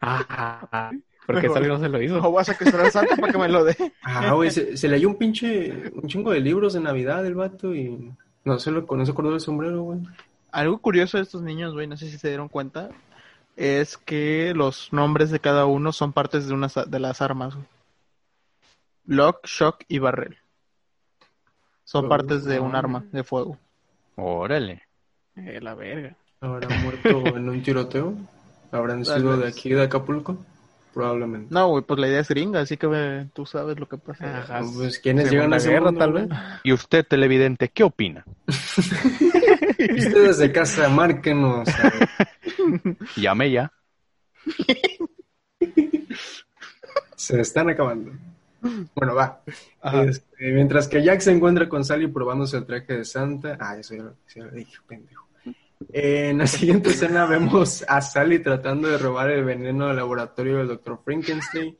Ah, 0.00 0.92
porque 1.26 1.46
eso 1.46 1.60
no 1.60 1.78
se 1.78 1.88
lo 1.88 1.98
No 1.98 2.02
hizo. 2.02 2.30
voy 2.30 2.40
a 2.40 2.44
secuestrar 2.44 2.86
a 2.86 2.90
Santa 2.90 3.16
para 3.16 3.32
que 3.32 3.38
me 3.38 3.48
lo 3.48 3.64
dé. 3.64 3.76
Ah, 4.02 4.32
güey, 4.32 4.50
se, 4.50 4.76
se 4.76 4.88
le 4.88 4.96
halló 4.96 5.08
un 5.08 5.16
pinche, 5.18 5.90
un 5.94 6.08
chingo 6.08 6.30
de 6.32 6.40
libros 6.40 6.72
de 6.74 6.80
Navidad 6.80 7.24
el 7.26 7.34
vato 7.34 7.74
y 7.74 8.12
no 8.44 8.58
se 8.58 8.70
lo, 8.70 8.82
no 8.82 9.04
se 9.06 9.12
acordó 9.12 9.30
del 9.30 9.40
sombrero, 9.40 9.82
güey. 9.82 10.00
Algo 10.50 10.78
curioso 10.78 11.16
de 11.16 11.22
estos 11.22 11.42
niños, 11.42 11.72
güey, 11.74 11.86
no 11.86 11.96
sé 11.96 12.10
si 12.10 12.18
se 12.18 12.28
dieron 12.28 12.48
cuenta, 12.48 12.90
es 13.56 13.96
que 13.96 14.52
los 14.54 14.92
nombres 14.92 15.30
de 15.30 15.40
cada 15.40 15.64
uno 15.66 15.92
son 15.92 16.12
partes 16.12 16.46
de 16.46 16.54
unas 16.54 16.74
de 16.86 16.98
las 17.00 17.22
armas. 17.22 17.54
güey. 17.54 17.66
Lock, 19.06 19.46
Shock 19.46 19.84
y 19.88 19.98
Barrel. 19.98 20.36
Son 21.84 22.06
Oh, 22.06 22.08
partes 22.08 22.44
de 22.44 22.60
un 22.60 22.74
arma 22.76 23.04
de 23.12 23.24
fuego. 23.24 23.58
Órale. 24.16 24.82
Eh, 25.36 25.58
la 25.60 25.74
verga. 25.74 26.16
¿Habrán 26.40 26.82
muerto 26.82 27.26
en 27.36 27.48
un 27.48 27.62
tiroteo? 27.62 28.14
¿Habrán 28.70 29.04
sido 29.04 29.36
de 29.36 29.48
aquí 29.48 29.70
de 29.70 29.82
Acapulco? 29.82 30.38
Probablemente. 30.92 31.54
No, 31.54 31.68
güey, 31.68 31.84
pues 31.84 31.98
la 31.98 32.08
idea 32.08 32.20
es 32.20 32.28
gringa, 32.28 32.60
así 32.60 32.76
que 32.76 32.86
güey, 32.86 33.26
tú 33.28 33.46
sabes 33.46 33.78
lo 33.78 33.88
que 33.88 33.96
pasa. 33.96 34.38
Ajá. 34.38 34.60
Pues, 34.74 34.98
¿quiénes 34.98 35.30
llegan 35.30 35.44
Segunda 35.44 35.56
a 35.56 35.58
ese 35.58 35.70
guerra, 35.70 35.84
mundo, 35.86 36.00
tal 36.00 36.12
vez. 36.12 36.28
¿Y 36.64 36.72
usted, 36.72 37.06
televidente, 37.06 37.68
qué 37.70 37.82
opina? 37.84 38.24
Ustedes 38.46 40.38
de 40.38 40.52
casa, 40.52 40.88
márquenos. 40.88 41.68
Llame 43.16 43.50
ya. 43.50 43.72
Se 47.16 47.40
están 47.40 47.70
acabando. 47.70 48.12
Bueno, 48.94 49.14
va. 49.14 49.40
Este, 50.06 50.52
mientras 50.52 50.88
que 50.88 51.02
Jack 51.02 51.20
se 51.20 51.32
encuentra 51.32 51.68
con 51.68 51.84
Sally 51.84 52.06
probándose 52.06 52.56
el 52.56 52.66
traje 52.66 52.98
de 52.98 53.04
Santa. 53.04 53.56
Ah, 53.60 53.76
eso 53.76 53.94
ya 53.94 54.02
lo, 54.02 54.14
ya 54.34 54.44
lo 54.44 54.50
dije, 54.52 54.76
pendejo. 54.86 55.26
Eh, 55.92 56.30
en 56.30 56.38
la 56.38 56.46
siguiente 56.48 56.90
escena 56.90 57.26
vemos 57.26 57.84
a 57.88 58.00
Sally 58.00 58.40
tratando 58.40 58.88
de 58.88 58.98
robar 58.98 59.30
el 59.30 59.44
veneno 59.44 59.88
del 59.88 59.96
laboratorio 59.96 60.58
del 60.58 60.68
Dr. 60.68 61.00
Frankenstein. 61.04 61.76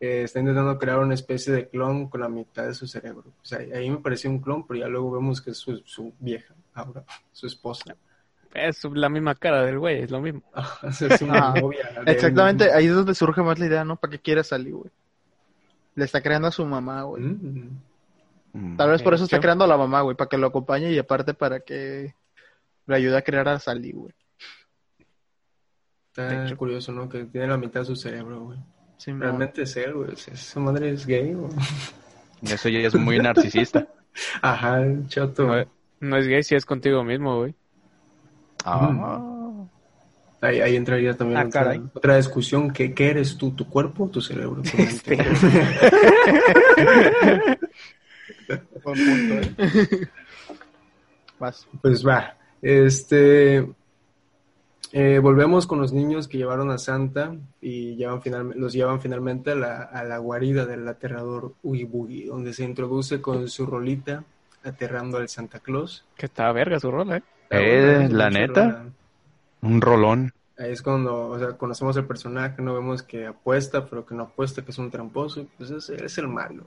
Eh, 0.00 0.22
está 0.24 0.40
intentando 0.40 0.78
crear 0.78 0.98
una 0.98 1.14
especie 1.14 1.52
de 1.52 1.68
clon 1.68 2.08
con 2.08 2.20
la 2.20 2.28
mitad 2.28 2.66
de 2.66 2.74
su 2.74 2.86
cerebro. 2.86 3.24
O 3.42 3.44
sea, 3.44 3.58
ahí 3.58 3.88
me 3.88 3.98
parecía 3.98 4.30
un 4.30 4.40
clon, 4.40 4.66
pero 4.66 4.80
ya 4.80 4.88
luego 4.88 5.12
vemos 5.12 5.40
que 5.40 5.50
es 5.50 5.56
su, 5.56 5.78
su 5.84 6.12
vieja, 6.18 6.54
ahora, 6.74 7.04
su 7.32 7.46
esposa. 7.46 7.96
Es 8.52 8.84
la 8.84 9.08
misma 9.08 9.34
cara 9.34 9.62
del 9.62 9.78
güey, 9.78 10.02
es 10.02 10.10
lo 10.10 10.20
mismo. 10.20 10.42
Ajá, 10.52 10.88
es 10.88 11.22
una 11.22 11.48
Ah, 11.48 11.54
novia 11.60 11.90
Exactamente, 12.06 12.72
ahí 12.72 12.86
es 12.86 12.94
donde 12.94 13.14
surge 13.14 13.42
más 13.42 13.58
la 13.58 13.66
idea, 13.66 13.84
¿no? 13.84 13.96
¿Para 13.96 14.12
qué 14.12 14.18
quiere 14.20 14.44
salir, 14.44 14.74
güey? 14.74 14.90
Le 15.96 16.04
está 16.04 16.20
creando 16.20 16.48
a 16.48 16.52
su 16.52 16.64
mamá, 16.64 17.02
güey. 17.02 17.22
Mm. 17.22 17.80
Mm. 18.52 18.76
Tal 18.76 18.90
vez 18.90 19.02
por 19.02 19.12
De 19.12 19.16
eso 19.16 19.24
está 19.24 19.40
creando 19.40 19.64
a 19.64 19.68
la 19.68 19.76
mamá, 19.76 20.02
güey, 20.02 20.16
para 20.16 20.28
que 20.28 20.38
lo 20.38 20.46
acompañe 20.46 20.92
y 20.92 20.98
aparte 20.98 21.34
para 21.34 21.60
que 21.60 22.14
le 22.86 22.96
ayude 22.96 23.16
a 23.16 23.22
crear 23.22 23.48
a 23.48 23.58
Sally, 23.58 23.92
güey. 23.92 24.12
Está 26.08 26.44
hecho. 26.44 26.56
curioso, 26.56 26.92
¿no? 26.92 27.08
Que 27.08 27.24
tiene 27.24 27.48
la 27.48 27.56
mitad 27.56 27.80
de 27.80 27.86
su 27.86 27.96
cerebro, 27.96 28.44
güey. 28.44 28.58
Sí. 28.98 29.12
Realmente 29.12 29.62
es 29.62 29.76
él, 29.76 29.94
güey. 29.94 30.12
Esa 30.12 30.60
madre 30.60 30.90
es 30.90 31.06
gay, 31.06 31.32
güey. 31.34 31.50
Eso 32.42 32.68
ya 32.68 32.80
es 32.80 32.94
muy 32.94 33.18
narcisista. 33.18 33.88
Ajá, 34.42 34.82
el 34.82 35.08
chato. 35.08 35.46
No, 35.46 35.64
no 36.00 36.16
es 36.16 36.26
gay 36.28 36.42
si 36.42 36.54
es 36.54 36.64
contigo 36.64 37.02
mismo, 37.02 37.38
güey. 37.38 37.54
Ah. 38.64 39.20
Ahí, 40.40 40.60
ahí 40.60 40.76
entraría 40.76 41.16
también 41.16 41.40
Ah, 41.40 41.46
otra, 41.46 41.74
otra 41.94 42.16
discusión. 42.16 42.70
¿Qué, 42.70 42.94
¿Qué 42.94 43.10
eres 43.10 43.36
tú? 43.36 43.50
¿Tu 43.52 43.68
cuerpo 43.68 44.04
o 44.04 44.08
tu 44.08 44.20
cerebro? 44.20 44.62
Tu 44.70 44.76
mente? 44.76 45.16
Buen 48.84 49.06
punto, 49.06 49.62
¿eh? 49.62 50.08
Vas. 51.38 51.66
pues 51.80 52.06
va. 52.06 52.36
Este. 52.64 53.68
eh, 54.92 55.18
volvemos 55.18 55.66
con 55.66 55.80
los 55.80 55.92
niños 55.92 56.28
que 56.28 56.38
llevaron 56.38 56.70
a 56.70 56.78
Santa 56.78 57.36
y 57.60 57.94
llevan 57.96 58.22
finalmente, 58.22 58.58
los 58.58 58.72
llevan 58.72 59.00
finalmente 59.00 59.50
a 59.50 59.54
la, 59.54 59.82
a 59.82 60.02
la 60.04 60.18
guarida 60.18 60.64
del 60.64 60.88
aterrador 60.88 61.54
Boogie, 61.62 62.26
donde 62.26 62.54
se 62.54 62.64
introduce 62.64 63.20
con 63.20 63.48
su 63.48 63.66
rolita 63.66 64.24
aterrando 64.62 65.18
al 65.18 65.28
Santa 65.28 65.60
Claus. 65.60 66.04
Que 66.16 66.26
está 66.26 66.50
verga 66.52 66.80
su 66.80 66.90
rola, 66.90 67.18
eh. 67.18 67.22
Eh, 67.50 68.08
¿la 68.10 68.30
neta? 68.30 68.62
rola. 68.62 68.84
Un 69.60 69.80
rolón. 69.80 70.32
Ahí 70.56 70.70
es 70.72 70.80
cuando, 70.82 71.28
o 71.28 71.38
sea, 71.38 71.58
conocemos 71.58 71.96
el 71.96 72.06
personaje, 72.06 72.62
no 72.62 72.74
vemos 72.74 73.02
que 73.02 73.26
apuesta, 73.26 73.84
pero 73.86 74.06
que 74.06 74.14
no 74.14 74.22
apuesta, 74.22 74.64
que 74.64 74.70
es 74.70 74.78
un 74.78 74.90
tramposo, 74.90 75.46
pues 75.58 75.70
es, 75.70 75.90
es 75.90 76.18
el 76.18 76.28
malo. 76.28 76.64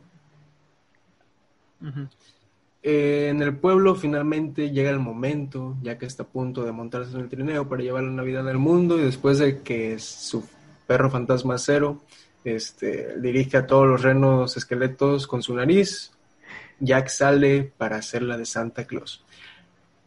Ujú. 1.81 2.07
Eh, 2.89 3.27
en 3.27 3.41
el 3.41 3.53
pueblo 3.57 3.95
finalmente 3.95 4.71
llega 4.71 4.89
el 4.89 4.99
momento, 4.99 5.75
ya 5.81 5.97
que 5.97 6.05
está 6.05 6.23
a 6.23 6.27
punto 6.27 6.63
de 6.63 6.71
montarse 6.71 7.13
en 7.13 7.19
el 7.19 7.27
trineo 7.27 7.67
para 7.67 7.83
llevar 7.83 8.03
la 8.03 8.11
Navidad 8.11 8.47
al 8.47 8.59
mundo, 8.59 8.97
y 8.97 9.01
después 9.01 9.39
de 9.39 9.61
que 9.61 9.99
su 9.99 10.47
perro 10.87 11.11
fantasma 11.11 11.57
cero 11.57 12.01
este, 12.45 13.19
dirige 13.19 13.57
a 13.57 13.67
todos 13.67 13.85
los 13.85 14.03
renos 14.03 14.55
esqueletos 14.55 15.27
con 15.27 15.43
su 15.43 15.53
nariz, 15.53 16.13
Jack 16.79 17.09
sale 17.09 17.73
para 17.77 17.97
hacer 17.97 18.21
la 18.21 18.37
de 18.37 18.45
Santa 18.45 18.85
Claus. 18.85 19.25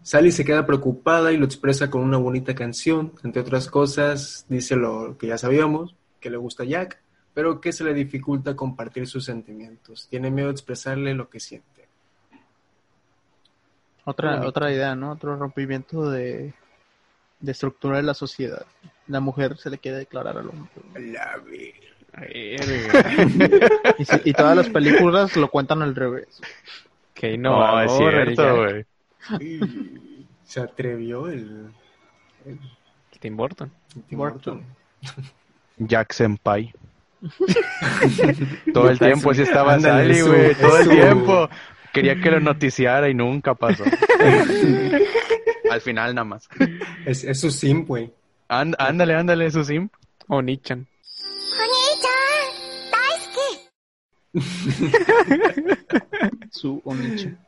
Sally 0.03 0.33
se 0.33 0.47
queda 0.47 0.65
preocupada 0.65 1.33
y 1.33 1.37
lo 1.37 1.45
expresa 1.45 1.91
con 1.91 2.01
una 2.01 2.17
bonita 2.17 2.55
canción. 2.55 3.13
Entre 3.23 3.43
otras 3.43 3.69
cosas, 3.69 4.47
dice 4.49 4.77
lo 4.77 5.19
que 5.19 5.27
ya 5.27 5.37
sabíamos, 5.37 5.97
que 6.19 6.31
le 6.31 6.39
gusta 6.39 6.65
Jack, 6.65 7.03
pero 7.35 7.61
que 7.61 7.75
se 7.75 7.85
le 7.85 7.93
dificulta 7.93 8.57
compartir 8.57 9.07
sus 9.07 9.27
sentimientos. 9.27 10.07
Tiene 10.09 10.31
miedo 10.31 10.49
de 10.49 10.53
expresarle 10.53 11.13
lo 11.13 11.29
que 11.29 11.41
siente. 11.41 11.80
Otra, 14.11 14.31
Bonito. 14.33 14.49
otra 14.49 14.73
idea, 14.73 14.95
¿no? 14.95 15.13
Otro 15.13 15.37
rompimiento 15.37 16.11
de, 16.11 16.53
de 17.41 17.53
estructura 17.53 17.97
de 17.97 18.03
la 18.03 18.15
sociedad. 18.15 18.65
La 19.09 19.21
mujer 19.21 19.57
se 19.57 19.71
le 19.71 19.79
quiere 19.79 19.99
declarar 19.99 20.37
al 20.39 20.49
hombre. 20.49 20.71
La. 21.13 21.37
Y, 23.99 24.05
si- 24.05 24.21
y 24.25 24.33
todas 24.33 24.57
las 24.57 24.69
películas 24.69 25.37
lo 25.37 25.49
cuentan 25.49 25.83
al 25.83 25.95
revés. 25.95 26.41
Que 27.15 27.37
No, 27.39 27.51
innovador, 27.55 27.85
es 27.85 28.35
cierto, 28.37 28.43
Jack. 28.43 28.87
güey. 29.39 29.61
Se 30.45 30.61
atrevió 30.61 31.29
el, 31.29 31.71
el 32.47 32.59
Tim 33.21 33.37
Burton. 33.37 33.71
Tim 34.09 34.19
Burton. 34.19 34.65
Jack 35.79 36.13
Senpai. 36.13 36.73
Todo 38.73 38.91
el 38.91 38.99
tiempo 38.99 39.33
sí 39.35 39.43
estaba 39.43 39.79
Sally, 39.79 40.15
su- 40.17 40.27
güey. 40.29 40.55
Todo 40.55 40.79
el 40.79 40.89
tiempo. 40.89 41.49
Quería 41.93 42.21
que 42.21 42.31
lo 42.31 42.41
mm. 42.41 42.45
noticiara 42.45 43.09
y 43.09 43.15
nunca 43.15 43.55
pasó. 43.55 43.85
Al 45.71 45.81
final 45.81 46.15
nada 46.15 46.25
más. 46.25 46.49
Es, 47.05 47.25
es 47.25 47.41
su 47.41 47.51
simp, 47.51 47.89
güey. 47.89 48.13
And, 48.49 48.75
ándale, 48.79 49.15
ándale, 49.15 49.47
es 49.47 49.55
su 49.55 49.65
simp. 49.65 49.93
O 50.27 50.43
Nichan. 50.43 50.87
su 56.51 56.81
Onichan. 56.85 57.39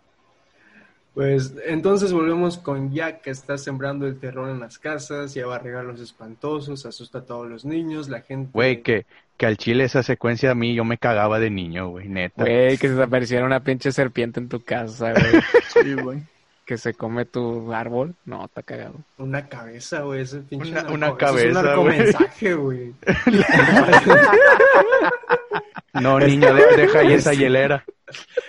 Pues 1.15 1.55
entonces 1.67 2.13
volvemos 2.13 2.57
con 2.57 2.91
Jack 2.91 3.21
que 3.21 3.31
está 3.31 3.59
sembrando 3.59 4.07
el 4.07 4.19
terror 4.19 4.49
en 4.49 4.61
las 4.61 4.79
casas, 4.79 5.35
ya 5.35 5.43
lleva 5.43 5.59
regalos 5.59 6.01
espantosos, 6.01 6.87
asusta 6.87 7.19
a 7.19 7.27
todos 7.27 7.47
los 7.51 7.67
niños, 7.67 8.09
la 8.09 8.23
gente... 8.23 8.51
Güey, 8.55 8.83
que, 8.83 9.05
que 9.43 9.47
al 9.47 9.57
chile 9.57 9.83
esa 9.83 10.05
secuencia 10.05 10.53
a 10.53 10.55
mí 10.55 10.73
yo 10.73 10.85
me 10.85 10.99
cagaba 10.99 11.41
de 11.41 11.51
niño, 11.51 11.89
güey, 11.89 12.07
neta. 12.09 12.45
Güey, 12.45 12.79
que 12.79 12.87
se 12.87 12.95
te 12.95 13.03
apareciera 13.03 13.45
una 13.45 13.59
pinche 13.59 13.91
serpiente 13.91 14.39
en 14.39 14.49
tu 14.49 14.63
casa, 14.63 15.11
güey. 15.15 15.43
Sí, 15.83 15.95
güey. 15.95 16.23
que 16.65 16.79
se 16.79 16.95
come 16.95 17.25
tu 17.25 17.73
árbol. 17.73 18.15
No, 18.25 18.45
está 18.45 18.63
cagado. 18.63 18.95
Una 19.19 19.49
cabeza, 19.49 20.03
güey, 20.03 20.21
ese 20.23 20.43
pinche... 20.43 20.71
Una- 20.71 20.83
narco- 20.85 20.95
una 20.95 21.07
eso 21.09 21.17
cabeza, 21.17 21.49
Es 21.49 21.57
un 21.57 21.65
narcomensaje, 21.65 22.55
güey. 22.55 22.93
No, 25.95 26.21
niño, 26.21 26.55
de- 26.55 26.77
deja 26.77 27.01
ahí 27.01 27.13
esa 27.15 27.35
hielera. 27.35 27.85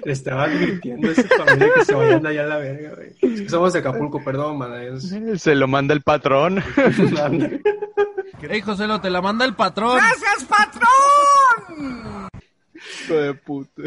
Le 0.05 0.11
estaba 0.13 0.43
advirtiendo 0.43 1.09
a 1.09 1.11
esa 1.11 1.27
familia 1.43 1.69
que 1.75 1.85
se 1.85 1.95
vayan 1.95 2.25
allá 2.27 2.43
a 2.43 2.47
la 2.47 2.57
verga, 2.57 2.91
güey. 2.95 3.09
Es 3.33 3.41
que 3.41 3.49
somos 3.49 3.73
de 3.73 3.79
Acapulco, 3.79 4.23
perdón, 4.23 4.59
man. 4.59 4.73
Es... 4.79 5.09
Se 5.41 5.55
lo 5.55 5.67
manda 5.67 5.95
el 5.95 6.03
patrón. 6.03 6.63
Ey, 8.49 8.61
Joselo, 8.61 8.99
te 8.99 9.09
la 9.09 9.21
manda 9.21 9.45
el 9.45 9.55
patrón. 9.55 9.95
¡Gracias, 9.97 10.43
patrón! 10.45 10.82
Hijo 13.03 13.13
de 13.15 13.33
puta. 13.33 13.81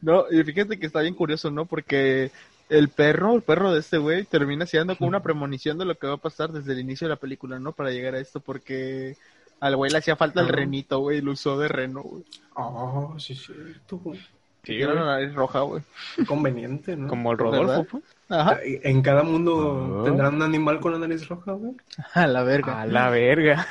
No, 0.00 0.24
y 0.30 0.42
fíjate 0.42 0.78
que 0.78 0.86
está 0.86 1.00
bien 1.00 1.14
curioso, 1.14 1.50
¿no? 1.50 1.64
Porque 1.66 2.30
el 2.68 2.88
perro, 2.88 3.34
el 3.36 3.42
perro 3.42 3.72
de 3.72 3.80
este 3.80 3.98
güey, 3.98 4.24
termina 4.24 4.66
siendo 4.66 4.96
como 4.96 5.08
una 5.08 5.22
premonición 5.22 5.78
de 5.78 5.84
lo 5.84 5.94
que 5.96 6.06
va 6.08 6.14
a 6.14 6.18
pasar 6.18 6.50
desde 6.50 6.72
el 6.72 6.80
inicio 6.80 7.06
de 7.06 7.14
la 7.14 7.20
película, 7.20 7.58
¿no? 7.60 7.72
Para 7.72 7.90
llegar 7.90 8.14
a 8.14 8.18
esto, 8.20 8.40
porque 8.40 9.16
al 9.60 9.76
güey 9.76 9.90
le 9.92 9.98
hacía 9.98 10.16
falta 10.16 10.40
el 10.40 10.46
Ajá. 10.46 10.56
renito, 10.56 10.98
güey, 10.98 11.18
y 11.18 11.20
lo 11.20 11.32
usó 11.32 11.58
de 11.58 11.68
reno, 11.68 12.02
güey. 12.02 12.24
Oh, 12.54 13.14
sí, 13.18 13.34
cierto, 13.36 13.98
güey. 13.98 14.20
Sí, 14.64 14.74
Era 14.82 14.94
una 14.94 15.04
nariz 15.04 15.32
roja, 15.32 15.60
güey. 15.60 15.82
Qué 16.16 16.26
conveniente, 16.26 16.96
¿no? 16.96 17.06
Como 17.06 17.30
el 17.30 17.38
Rodolfo, 17.38 17.66
¿Verdad? 17.68 17.86
pues. 17.88 18.02
Ajá. 18.28 18.58
En 18.64 19.00
cada 19.02 19.22
mundo 19.22 20.00
Ah. 20.00 20.04
tendrán 20.04 20.34
un 20.34 20.42
animal 20.42 20.80
con 20.80 20.90
la 20.92 20.98
nariz 20.98 21.28
roja, 21.28 21.52
güey. 21.52 21.74
A 22.14 22.26
la 22.26 22.42
verga. 22.42 22.80
A 22.82 22.86
la 22.86 23.08
verga. 23.10 23.64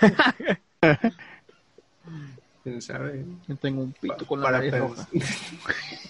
¿Quién 2.66 2.82
sabe? 2.82 3.24
Yo 3.47 3.55
tengo 3.57 3.84
un 3.84 3.91
pito 3.93 4.26
con 4.26 4.39
la 4.41 4.45
Para 4.45 4.57
nariz 4.57 4.74
roja. 4.76 5.07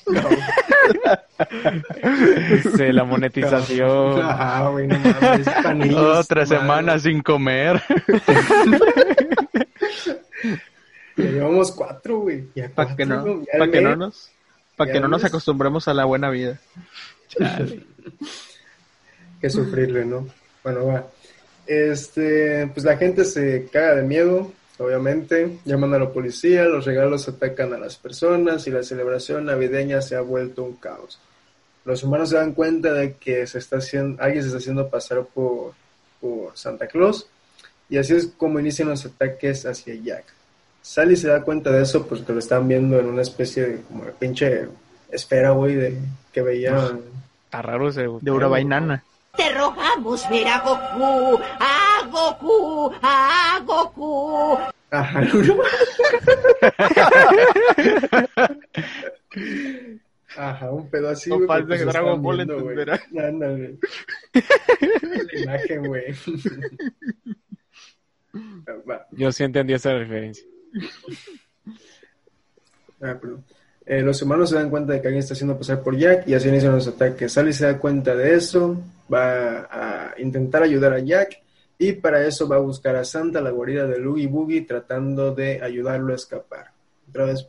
La 2.94 3.04
monetización. 3.04 4.22
Ah, 4.24 4.70
güey, 4.72 4.88
no 4.88 4.98
mames. 4.98 5.50
panillos, 5.62 6.20
Otra 6.20 6.46
madre. 6.46 6.58
semana 6.58 6.98
sin 6.98 7.22
comer. 7.22 7.82
Ya 11.18 11.24
llevamos 11.24 11.72
cuatro, 11.72 12.20
güey. 12.20 12.42
Para 12.74 12.96
que 12.96 13.06
no, 13.06 13.44
ya 13.44 13.72
que 13.72 13.82
no 13.82 13.96
nos, 13.96 14.30
para 14.76 14.92
que 14.92 15.00
no 15.00 15.08
nos 15.08 15.24
acostumbremos 15.24 15.88
a 15.88 15.94
la 15.94 16.04
buena 16.04 16.30
vida. 16.30 16.60
que 19.40 19.50
sufrirle, 19.50 20.06
¿no? 20.06 20.28
Bueno, 20.64 20.88
va. 20.88 21.08
Este, 21.68 22.68
pues 22.74 22.86
la 22.86 22.98
gente 22.98 23.24
se 23.24 23.68
caga 23.72 23.96
de 23.96 24.04
miedo, 24.04 24.52
obviamente. 24.78 25.60
Llaman 25.66 25.94
a 25.94 26.00
la 26.00 26.10
policía, 26.10 26.64
los 26.66 26.86
regalos 26.86 27.28
atacan 27.28 27.74
a 27.74 27.78
las 27.78 27.98
personas 27.98 28.68
y 28.68 28.72
la 28.72 28.84
celebración 28.84 29.46
navideña 29.46 30.02
se 30.02 30.16
ha 30.16 30.22
vuelto 30.22 30.64
un 30.64 30.76
caos. 30.76 31.20
Los 31.86 32.04
humanos 32.04 32.30
se 32.30 32.38
dan 32.38 32.54
cuenta 32.54 32.94
de 32.94 33.14
que 33.14 33.46
se 33.46 33.60
está 33.60 33.78
haciendo, 33.78 34.22
alguien 34.22 34.42
se 34.42 34.48
está 34.48 34.58
haciendo 34.58 34.90
pasar 34.90 35.24
por, 35.26 35.74
por 36.20 36.58
Santa 36.58 36.88
Claus 36.88 37.28
y 37.90 37.98
así 37.98 38.16
es 38.16 38.28
como 38.38 38.60
inician 38.60 38.90
los 38.90 39.06
ataques 39.06 39.66
hacia 39.66 39.94
Jack. 39.96 40.26
Sally 40.82 41.16
se 41.16 41.28
da 41.28 41.42
cuenta 41.42 41.72
de 41.72 41.84
eso 41.84 42.06
porque 42.06 42.34
lo 42.34 42.40
están 42.40 42.68
viendo 42.68 43.00
en 43.00 43.06
una 43.08 43.22
especie 43.22 43.66
de 43.66 43.82
como 43.82 44.06
de 44.06 44.12
pinche 44.12 44.68
esfera, 45.12 45.52
güey, 45.52 45.76
de 45.76 45.98
que 46.32 46.42
veían 46.42 47.02
Está 47.46 47.62
raro 47.62 47.90
ese. 47.90 48.08
De 48.22 48.32
Urabainana. 48.32 49.04
Te 49.38 49.50
rogamos 49.54 50.28
ver 50.30 50.48
a 50.48 50.60
Goku, 50.60 51.40
a 51.60 51.85
Goku, 52.16 52.96
a 53.02 53.60
Goku. 53.66 54.58
Ajá. 54.90 55.22
Ajá, 60.38 60.72
un 60.72 60.90
pedo 60.90 61.10
así. 61.10 61.30
No 61.30 61.46
falta 61.46 61.78
que 61.78 61.84
Dragon 61.84 62.22
Ball 62.22 62.40
entenderá. 62.42 63.02
Ándale. 63.20 63.78
La 64.34 65.42
imagen, 65.42 65.88
güey. 65.88 66.16
Yo 69.12 69.32
sí 69.34 69.44
entendí 69.44 69.74
esa 69.74 69.94
referencia. 69.94 70.46
Ah. 73.02 73.20
Eh, 73.86 74.02
los 74.02 74.22
humanos 74.22 74.50
se 74.50 74.56
dan 74.56 74.70
cuenta 74.70 74.94
de 74.94 75.02
que 75.02 75.08
alguien 75.08 75.20
está 75.20 75.34
haciendo 75.34 75.58
pasar 75.58 75.84
por 75.84 75.98
Jack 75.98 76.28
y 76.28 76.34
así 76.34 76.48
inician 76.48 76.74
los 76.74 76.88
ataques. 76.88 77.34
Sally 77.34 77.52
se 77.52 77.66
da 77.66 77.78
cuenta 77.78 78.16
de 78.16 78.36
eso, 78.36 78.82
va 79.14 79.68
a 79.70 80.16
intentar 80.18 80.64
ayudar 80.64 80.94
a 80.94 81.00
Jack 81.00 81.45
y 81.78 81.94
para 81.94 82.26
eso 82.26 82.48
va 82.48 82.56
a 82.58 82.60
buscar 82.60 82.96
a 82.96 83.04
Santa, 83.04 83.42
la 83.42 83.50
guarida 83.52 83.86
de 83.88 84.00
Loogie 84.00 84.28
Boogie, 84.28 84.62
tratando 84.62 85.34
de 85.34 85.62
ayudarlo 85.62 86.14
a 86.14 86.16
escapar. 86.16 86.72
Otra 87.10 87.26
vez 87.26 87.48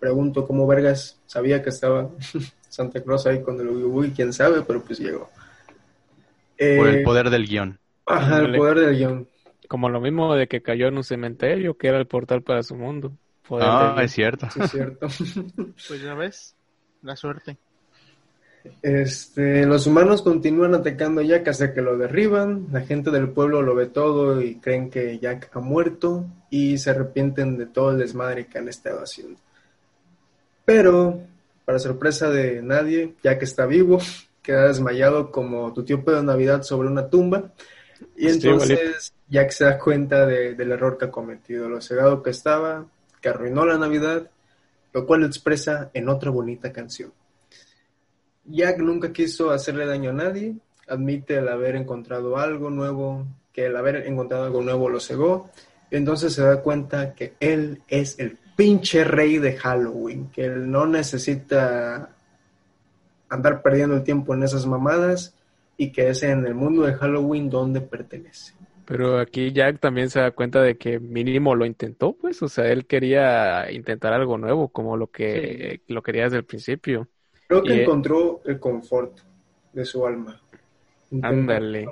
pregunto 0.00 0.46
cómo 0.46 0.66
Vergas 0.66 1.20
sabía 1.26 1.62
que 1.62 1.70
estaba 1.70 2.10
Santa 2.68 3.02
Claus 3.02 3.26
ahí 3.26 3.42
con 3.42 3.60
el 3.60 3.68
Oogie 3.68 3.84
Boogie, 3.84 4.12
quién 4.12 4.32
sabe, 4.32 4.62
pero 4.62 4.82
pues 4.82 4.98
llegó. 4.98 5.28
Eh, 6.56 6.76
Por 6.76 6.88
el 6.88 7.02
poder 7.04 7.30
del 7.30 7.46
guion. 7.46 7.78
Ajá, 8.06 8.38
el 8.40 8.56
poder 8.56 8.78
del 8.80 8.96
guion. 8.96 9.28
Como 9.68 9.88
lo 9.90 10.00
mismo 10.00 10.34
de 10.34 10.48
que 10.48 10.62
cayó 10.62 10.88
en 10.88 10.96
un 10.96 11.04
cementerio, 11.04 11.76
que 11.76 11.88
era 11.88 11.98
el 11.98 12.06
portal 12.06 12.42
para 12.42 12.62
su 12.62 12.74
mundo. 12.74 13.12
Poder 13.46 13.66
Ah, 13.68 13.92
del- 13.96 14.04
es 14.06 14.12
cierto. 14.12 14.48
Sí, 14.50 14.60
es 14.62 14.70
cierto. 14.70 15.06
Pues 15.88 16.02
ya 16.02 16.14
ves, 16.14 16.56
la 17.02 17.14
suerte. 17.16 17.58
Este, 18.82 19.66
los 19.66 19.86
humanos 19.86 20.22
continúan 20.22 20.74
atacando 20.74 21.20
a 21.20 21.24
Jack 21.24 21.48
hasta 21.48 21.72
que 21.74 21.82
lo 21.82 21.96
derriban. 21.98 22.66
La 22.72 22.80
gente 22.80 23.10
del 23.10 23.30
pueblo 23.30 23.62
lo 23.62 23.74
ve 23.74 23.86
todo 23.86 24.40
y 24.40 24.56
creen 24.56 24.90
que 24.90 25.18
Jack 25.18 25.50
ha 25.54 25.60
muerto 25.60 26.26
y 26.50 26.78
se 26.78 26.90
arrepienten 26.90 27.56
de 27.58 27.66
todo 27.66 27.90
el 27.92 27.98
desmadre 27.98 28.46
que 28.46 28.58
han 28.58 28.68
estado 28.68 29.00
haciendo. 29.02 29.38
Pero, 30.64 31.20
para 31.64 31.78
sorpresa 31.78 32.30
de 32.30 32.62
nadie, 32.62 33.14
Jack 33.22 33.42
está 33.42 33.66
vivo, 33.66 33.98
queda 34.42 34.68
desmayado 34.68 35.30
como 35.30 35.72
tu 35.72 35.82
tío 35.84 36.04
Pedro 36.04 36.22
Navidad 36.22 36.62
sobre 36.62 36.88
una 36.88 37.08
tumba. 37.08 37.52
Y 38.16 38.26
entonces 38.28 39.12
Jack 39.28 39.50
se 39.50 39.64
da 39.64 39.78
cuenta 39.78 40.24
de- 40.26 40.54
del 40.54 40.72
error 40.72 40.96
que 40.98 41.06
ha 41.06 41.10
cometido, 41.10 41.68
lo 41.68 41.80
cegado 41.80 42.22
que 42.22 42.30
estaba, 42.30 42.86
que 43.20 43.28
arruinó 43.28 43.66
la 43.66 43.76
Navidad, 43.78 44.30
lo 44.92 45.06
cual 45.06 45.20
lo 45.20 45.26
expresa 45.26 45.90
en 45.94 46.08
otra 46.08 46.30
bonita 46.30 46.72
canción. 46.72 47.12
Jack 48.50 48.78
nunca 48.78 49.12
quiso 49.12 49.50
hacerle 49.50 49.86
daño 49.86 50.10
a 50.10 50.14
nadie, 50.14 50.56
admite 50.86 51.36
el 51.36 51.48
haber 51.48 51.76
encontrado 51.76 52.38
algo 52.38 52.70
nuevo, 52.70 53.26
que 53.52 53.66
el 53.66 53.76
haber 53.76 54.06
encontrado 54.06 54.44
algo 54.44 54.62
nuevo 54.62 54.88
lo 54.88 55.00
cegó, 55.00 55.50
y 55.90 55.96
entonces 55.96 56.34
se 56.34 56.42
da 56.42 56.62
cuenta 56.62 57.14
que 57.14 57.34
él 57.40 57.82
es 57.88 58.18
el 58.18 58.38
pinche 58.56 59.04
rey 59.04 59.38
de 59.38 59.56
Halloween, 59.56 60.30
que 60.30 60.46
él 60.46 60.70
no 60.70 60.86
necesita 60.86 62.10
andar 63.28 63.62
perdiendo 63.62 63.96
el 63.96 64.02
tiempo 64.02 64.34
en 64.34 64.42
esas 64.42 64.66
mamadas 64.66 65.34
y 65.76 65.92
que 65.92 66.08
es 66.08 66.22
en 66.22 66.44
el 66.46 66.54
mundo 66.54 66.82
de 66.82 66.94
Halloween 66.94 67.50
donde 67.50 67.80
pertenece. 67.80 68.54
Pero 68.84 69.18
aquí 69.18 69.52
Jack 69.52 69.80
también 69.80 70.08
se 70.08 70.18
da 70.18 70.30
cuenta 70.30 70.62
de 70.62 70.78
que 70.78 70.98
mínimo 70.98 71.54
lo 71.54 71.66
intentó, 71.66 72.14
pues, 72.14 72.42
o 72.42 72.48
sea, 72.48 72.72
él 72.72 72.86
quería 72.86 73.70
intentar 73.70 74.14
algo 74.14 74.38
nuevo, 74.38 74.68
como 74.68 74.96
lo 74.96 75.08
que 75.08 75.82
lo 75.86 76.02
quería 76.02 76.24
desde 76.24 76.38
el 76.38 76.44
principio. 76.44 77.06
Creo 77.48 77.62
que 77.62 77.74
Y- 77.76 77.80
encontró 77.80 78.42
el 78.44 78.60
confort 78.60 79.18
de 79.72 79.84
su 79.84 80.06
alma. 80.06 80.40
Ándale. 81.22 81.88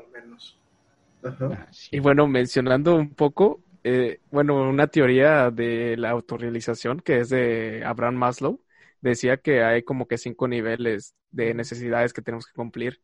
Ajá. 1.22 1.68
Y 1.90 1.98
bueno, 1.98 2.28
mencionando 2.28 2.94
un 2.94 3.14
poco, 3.14 3.62
eh, 3.82 4.20
bueno, 4.30 4.68
una 4.68 4.86
teoría 4.86 5.50
de 5.50 5.96
la 5.96 6.10
autorrealización 6.10 7.00
que 7.00 7.20
es 7.20 7.30
de 7.30 7.82
Abraham 7.84 8.16
Maslow, 8.16 8.60
decía 9.00 9.38
que 9.38 9.62
hay 9.64 9.82
como 9.82 10.06
que 10.06 10.18
cinco 10.18 10.46
niveles 10.46 11.14
de 11.30 11.54
necesidades 11.54 12.12
que 12.12 12.22
tenemos 12.22 12.46
que 12.46 12.52
cumplir. 12.54 13.00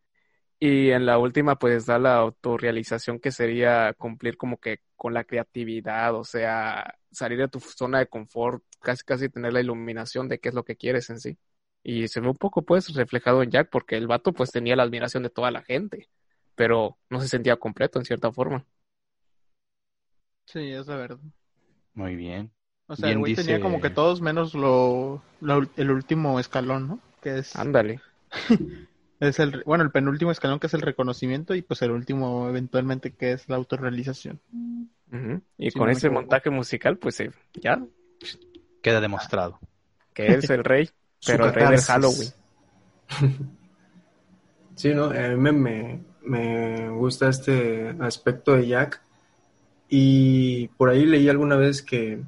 Y 0.61 0.91
en 0.91 1.07
la 1.07 1.19
última, 1.19 1.59
pues 1.59 1.75
está 1.75 1.99
la 1.99 2.17
autorrealización 2.17 3.19
que 3.19 3.33
sería 3.33 3.95
cumplir 3.95 4.37
como 4.37 4.59
que 4.59 4.81
con 4.95 5.15
la 5.15 5.25
creatividad, 5.25 6.15
o 6.15 6.23
sea, 6.23 6.95
salir 7.11 7.39
de 7.39 7.49
tu 7.49 7.59
zona 7.59 7.99
de 7.99 8.07
confort, 8.07 8.63
casi 8.81 9.03
casi 9.05 9.29
tener 9.29 9.53
la 9.53 9.61
iluminación 9.61 10.29
de 10.29 10.39
qué 10.39 10.51
es 10.51 10.55
lo 10.55 10.65
que 10.65 10.77
quieres 10.77 11.11
en 11.11 11.19
sí. 11.19 11.37
Y 11.85 12.09
se 12.09 12.21
ve 12.21 12.29
un 12.29 12.37
poco 12.37 12.63
pues 12.63 12.95
reflejado 12.95 13.43
en 13.43 13.51
Jack, 13.51 13.69
porque 13.71 13.97
el 13.97 14.07
vato 14.07 14.33
pues 14.33 14.51
tenía 14.53 14.77
la 14.77 14.85
admiración 14.85 15.23
de 15.23 15.31
toda 15.31 15.51
la 15.51 15.63
gente, 15.63 16.09
pero 16.55 16.99
no 17.11 17.21
se 17.21 17.29
sentía 17.29 17.57
completo 17.57 17.99
en 17.99 18.05
cierta 18.05 18.31
forma. 18.33 18.65
Sí, 20.47 20.71
es 20.71 20.87
la 20.87 20.97
verdad. 20.97 21.19
Muy 21.95 22.17
bien. 22.17 22.51
O 22.87 22.97
sea, 22.97 23.09
Bien 23.09 23.19
el 23.19 23.21
güey 23.21 23.35
tenía 23.35 23.61
como 23.61 23.81
que 23.81 23.91
todos 23.91 24.21
menos 24.21 24.55
lo, 24.55 25.23
lo- 25.41 25.67
el 25.77 25.91
último 25.91 26.39
escalón, 26.41 26.89
¿no? 26.89 27.01
Que 27.23 27.39
es, 27.39 27.55
Ándale. 27.57 28.01
es 29.21 29.39
el, 29.39 29.63
bueno, 29.65 29.85
el 29.85 29.91
penúltimo 29.91 30.31
escalón 30.31 30.59
que 30.59 30.67
es 30.67 30.75
el 30.75 30.83
reconocimiento 30.83 31.55
y 31.55 31.63
pues 31.63 31.81
el 31.83 31.91
último 31.91 32.49
eventualmente 32.49 33.13
que 33.13 33.33
es 33.33 33.49
la 33.49 33.57
autorrealización. 33.57 34.41
Y 35.59 35.71
Sí, 35.71 35.79
con 35.79 35.87
no 35.87 35.93
ese 35.93 36.11
montaje 36.11 36.51
musical, 36.51 36.99
pues 36.99 37.21
eh, 37.21 37.31
ya. 37.55 37.83
Queda 38.83 39.01
demostrado. 39.01 39.61
Que 40.15 40.35
es 40.35 40.51
el 40.51 40.65
rey, 40.65 40.91
pero 41.27 41.47
el 41.47 41.55
rey 41.55 41.71
del. 41.71 41.81
Halloween. 41.81 42.29
Sí, 44.75 44.95
¿no? 44.95 45.05
A 45.05 45.29
mí 45.29 45.37
me, 45.37 45.53
me, 45.53 46.01
me 46.25 46.91
gusta 46.91 47.29
este 47.29 47.95
aspecto 48.01 48.57
de 48.57 48.67
Jack. 48.67 49.03
Y 49.89 50.69
por 50.69 50.89
ahí 50.89 51.05
leí 51.05 51.29
alguna 51.29 51.57
vez 51.57 51.83
que 51.83 52.23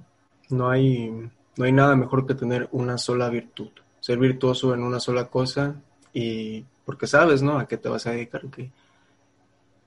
no 0.50 0.68
hay, 0.68 1.10
no 1.56 1.64
hay 1.64 1.72
nada 1.72 1.96
mejor 1.96 2.26
que 2.26 2.34
tener 2.34 2.68
una 2.70 2.98
sola 2.98 3.30
virtud. 3.30 3.70
Ser 3.98 4.18
virtuoso 4.18 4.74
en 4.74 4.82
una 4.82 5.00
sola 5.00 5.28
cosa 5.30 5.76
y 6.12 6.64
porque 6.84 7.06
sabes, 7.06 7.42
¿no? 7.42 7.58
A 7.58 7.66
qué 7.66 7.78
te 7.78 7.88
vas 7.88 8.06
a 8.06 8.10
dedicar. 8.10 8.42
que 8.50 8.70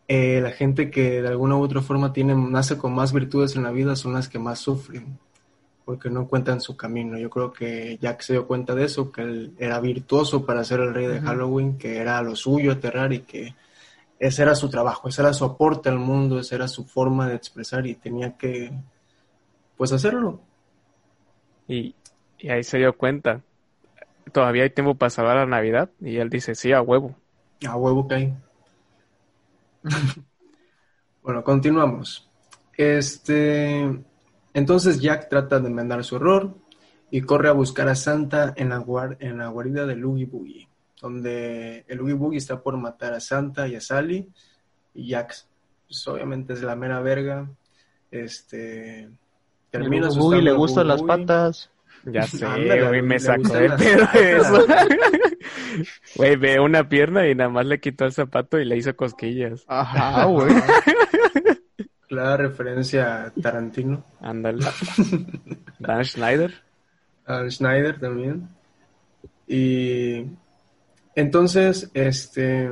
eh, 0.08 0.42
la 0.42 0.52
gente 0.52 0.90
que 0.90 1.22
de 1.22 1.28
alguna 1.28 1.56
u 1.58 1.62
otra 1.62 1.82
forma 1.82 2.12
tiene, 2.12 2.34
nace 2.34 2.78
con 2.78 2.96
más 2.96 3.14
virtudes 3.14 3.56
en 3.56 3.64
la 3.64 3.72
vida 3.72 3.96
son 3.96 4.14
las 4.14 4.28
que 4.28 4.40
más 4.40 4.60
sufren 4.60 5.20
porque 5.88 6.10
no 6.10 6.24
encuentran 6.24 6.60
su 6.60 6.76
camino. 6.76 7.18
Yo 7.18 7.30
creo 7.30 7.54
que 7.54 7.98
Jack 8.02 8.20
se 8.20 8.34
dio 8.34 8.46
cuenta 8.46 8.76
de 8.76 8.84
eso, 8.84 9.10
que 9.10 9.22
él 9.22 9.54
era 9.58 9.80
virtuoso 9.80 10.46
para 10.46 10.66
ser 10.66 10.82
el 10.82 10.94
rey 10.94 11.08
de 11.08 11.22
Halloween, 11.22 11.78
que 11.78 12.00
era 12.00 12.22
lo 12.22 12.36
suyo 12.36 12.74
aterrar 12.74 13.14
y 13.14 13.20
que 13.20 13.56
ese 14.20 14.42
era 14.42 14.54
su 14.54 14.70
trabajo, 14.70 15.08
ese 15.08 15.22
era 15.22 15.32
su 15.32 15.46
aporte 15.46 15.88
al 15.88 15.98
mundo, 15.98 16.40
esa 16.40 16.56
era 16.56 16.68
su 16.68 16.84
forma 16.84 17.30
de 17.30 17.36
expresar 17.36 17.88
y 17.88 17.96
tenía 17.96 18.36
que, 18.36 18.70
pues, 19.78 19.94
hacerlo. 19.94 20.42
Y, 21.70 21.96
y 22.38 22.50
ahí 22.50 22.66
se 22.66 22.80
dio 22.80 22.92
cuenta. 22.92 23.40
Todavía 24.34 24.64
hay 24.64 24.72
tiempo 24.72 24.94
para 24.96 25.10
salvar 25.10 25.38
la 25.38 25.46
Navidad. 25.46 25.90
Y 26.02 26.18
él 26.18 26.30
dice, 26.30 26.54
sí, 26.54 26.74
a 26.74 26.82
huevo. 26.82 27.16
A 27.66 27.78
huevo 27.78 28.06
que 28.10 28.14
hay. 28.14 28.34
bueno, 31.24 31.46
continuamos. 31.46 32.30
Este, 32.76 33.90
entonces 34.58 35.00
Jack 35.00 35.30
trata 35.30 35.60
de 35.60 35.68
enmendar 35.68 36.04
su 36.04 36.16
error 36.18 36.56
y 37.12 37.22
corre 37.22 37.48
a 37.50 37.54
buscar 37.54 37.88
a 37.88 37.96
Santa 37.96 38.54
en 38.58 38.70
la, 38.70 38.80
guar- 38.80 39.18
en 39.20 39.38
la 39.38 39.48
guarida 39.48 39.86
de 39.86 40.04
Oogie 40.04 40.26
Boogie, 40.26 40.68
donde 41.02 41.86
el 41.88 42.02
Oogie 42.02 42.14
Boogie 42.16 42.38
está 42.40 42.62
por 42.62 42.76
matar 42.78 43.14
a 43.14 43.20
Santa 43.20 43.68
y 43.68 43.76
a 43.76 43.82
Sally 43.82 44.28
y 44.94 45.10
Jack, 45.10 45.34
pues, 45.88 46.08
obviamente 46.08 46.54
es 46.54 46.64
la 46.64 46.76
mera 46.76 47.00
verga. 47.02 47.48
Este, 48.12 49.10
termina 49.70 50.08
El 50.10 50.18
Boogie 50.18 50.42
le 50.42 50.52
gustan 50.54 50.90
Oogie 50.90 50.98
las 50.98 51.04
patas. 51.04 51.72
Ya 52.06 52.24
sé, 52.28 52.46
güey, 52.88 53.02
me 53.02 53.20
sacó 53.20 53.54
de 53.54 53.70
pedo 53.70 54.08
eso. 54.14 54.66
Güey, 56.16 56.36
ve 56.36 56.60
una 56.60 56.90
pierna 56.90 57.28
y 57.28 57.36
nada 57.36 57.50
más 57.50 57.66
le 57.66 57.80
quitó 57.80 58.06
el 58.06 58.12
zapato 58.12 58.60
y 58.60 58.66
le 58.66 58.78
hizo 58.78 58.96
cosquillas. 58.96 59.64
Ajá, 59.68 60.26
güey. 60.26 60.48
Clara 62.18 62.36
referencia 62.36 63.26
a 63.26 63.30
Tarantino. 63.30 64.04
Ándale. 64.20 64.66
Dan 65.80 66.04
Schneider. 66.04 66.52
a 67.28 67.48
Schneider 67.48 68.00
también. 68.00 68.50
Y 69.46 70.26
entonces, 71.14 71.92
este, 71.94 72.72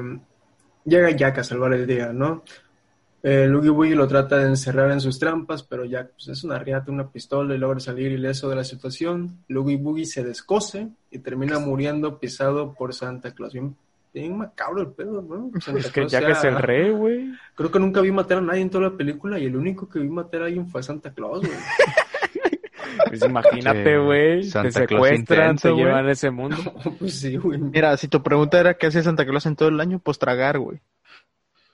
llega 0.84 1.12
Jack 1.12 1.38
a 1.38 1.44
salvar 1.44 1.74
el 1.74 1.86
día, 1.86 2.12
¿no? 2.12 2.44
El 3.22 3.54
Oogie 3.54 3.70
Boogie 3.70 3.96
lo 3.96 4.08
trata 4.08 4.38
de 4.40 4.48
encerrar 4.48 4.90
en 4.90 5.00
sus 5.00 5.20
trampas, 5.20 5.62
pero 5.62 5.86
Jack 5.86 6.14
pues, 6.14 6.30
es 6.30 6.44
una 6.44 6.58
riata, 6.58 6.92
una 6.92 7.12
pistola 7.12 7.54
y 7.54 7.60
logra 7.60 7.80
salir 7.80 8.12
ileso 8.12 8.50
de 8.50 8.56
la 8.56 8.64
situación. 8.64 9.44
Oogie 9.48 9.78
Boogie 9.78 10.08
se 10.08 10.24
descose 10.24 10.90
y 11.12 11.20
termina 11.20 11.60
muriendo 11.60 12.18
pisado 12.18 12.74
por 12.74 12.96
Santa 12.96 13.36
Claus. 13.36 13.54
Bien, 13.54 13.76
bien 14.22 14.38
macabro 14.38 14.82
el 14.82 14.88
pedo, 14.94 15.22
¿no? 15.22 15.52
Santa 15.62 15.80
Es 15.80 15.88
que 15.88 16.02
Claus 16.02 16.12
Jack 16.12 16.24
era- 16.24 16.32
es 16.34 16.44
el 16.44 16.58
rey, 16.58 16.90
güey. 16.92 17.32
Creo 17.56 17.72
que 17.72 17.80
nunca 17.80 18.02
vi 18.02 18.12
matar 18.12 18.40
a 18.40 18.42
nadie 18.42 18.62
en 18.62 18.70
toda 18.70 18.90
la 18.90 18.98
película 18.98 19.40
y 19.40 19.46
el 19.46 19.56
único 19.56 19.88
que 19.90 20.00
vi 20.00 20.10
matar 20.10 20.42
a 20.42 20.46
alguien 20.46 20.68
fue 20.68 20.82
a 20.82 20.84
Santa 20.84 21.14
Claus, 21.14 21.42
güey. 21.42 21.52
Pues 23.10 23.22
imagínate, 23.24 23.92
Sí, 23.98 23.98
güey. 24.06 24.42
Te 24.42 24.50
Santa 24.50 24.86
Claus 24.86 25.08
secuestran, 25.10 25.58
te 25.58 25.70
llevan 25.74 26.08
a 26.08 26.12
ese 26.12 26.32
mundo. 26.32 26.56
pues 27.00 27.20
sí, 27.20 27.36
güey. 27.36 27.60
Mira, 27.60 27.98
si 27.98 28.08
tu 28.08 28.24
pregunta 28.24 28.58
era 28.58 28.76
qué 28.76 28.88
hacía 28.88 29.04
Santa 29.04 29.26
Claus 29.26 29.46
en 29.48 29.58
todo 29.58 29.68
el 29.68 29.80
año, 29.82 30.00
pues 30.00 30.18
tragar, 30.18 30.60
güey. 30.60 30.80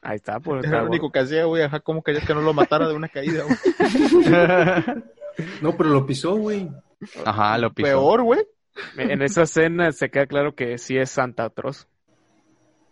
Ahí 0.01 0.15
está, 0.15 0.39
pues. 0.39 0.65
Era 0.65 0.81
lo 0.81 0.87
único 0.87 1.11
que 1.11 1.19
hacía, 1.19 1.45
güey. 1.45 1.61
Ajá, 1.61 1.79
¿cómo 1.81 2.01
querías 2.01 2.25
que 2.25 2.33
no 2.33 2.41
lo 2.41 2.53
matara 2.53 2.87
de 2.87 2.95
una 2.95 3.07
caída, 3.07 3.43
güey? 3.43 3.55
No, 5.61 5.77
pero 5.77 5.89
lo 5.89 6.05
pisó, 6.07 6.35
güey. 6.35 6.69
Ajá, 7.23 7.57
lo 7.59 7.71
pisó. 7.71 7.87
Peor, 7.87 8.23
güey. 8.23 8.41
En 8.97 9.21
esa 9.21 9.43
escena 9.43 9.91
se 9.91 10.09
queda 10.09 10.25
claro 10.25 10.55
que 10.55 10.79
sí 10.79 10.97
es 10.97 11.11
Santa 11.11 11.45
Atroz. 11.45 11.87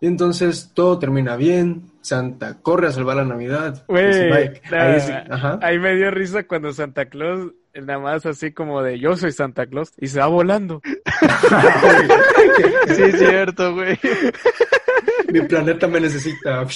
Y 0.01 0.07
entonces 0.07 0.71
todo 0.73 0.97
termina 0.97 1.35
bien. 1.35 1.91
Santa 2.01 2.59
corre 2.61 2.87
a 2.87 2.91
salvar 2.91 3.17
la 3.17 3.25
Navidad. 3.25 3.83
Mike, 3.89 4.61
nah, 4.71 4.93
ahí 4.93 5.01
sí, 5.01 5.11
ajá. 5.11 5.59
ahí 5.61 5.77
me 5.77 5.95
dio 5.95 6.09
risa 6.11 6.43
cuando 6.43 6.71
Santa 6.71 7.05
Claus, 7.05 7.51
eh, 7.73 7.81
nada 7.81 7.99
más 7.99 8.25
así 8.25 8.53
como 8.53 8.81
de 8.81 8.99
yo 8.99 9.17
soy 9.17 9.33
Santa 9.33 9.67
Claus, 9.67 9.91
y 9.97 10.07
se 10.07 10.19
va 10.19 10.27
volando. 10.27 10.81
Sí, 12.87 13.03
es 13.03 13.19
cierto, 13.19 13.73
güey. 13.73 13.97
Mi 15.31 15.41
planeta 15.41 15.87
me 15.87 15.99
necesita. 16.01 16.65
Debo 16.65 16.69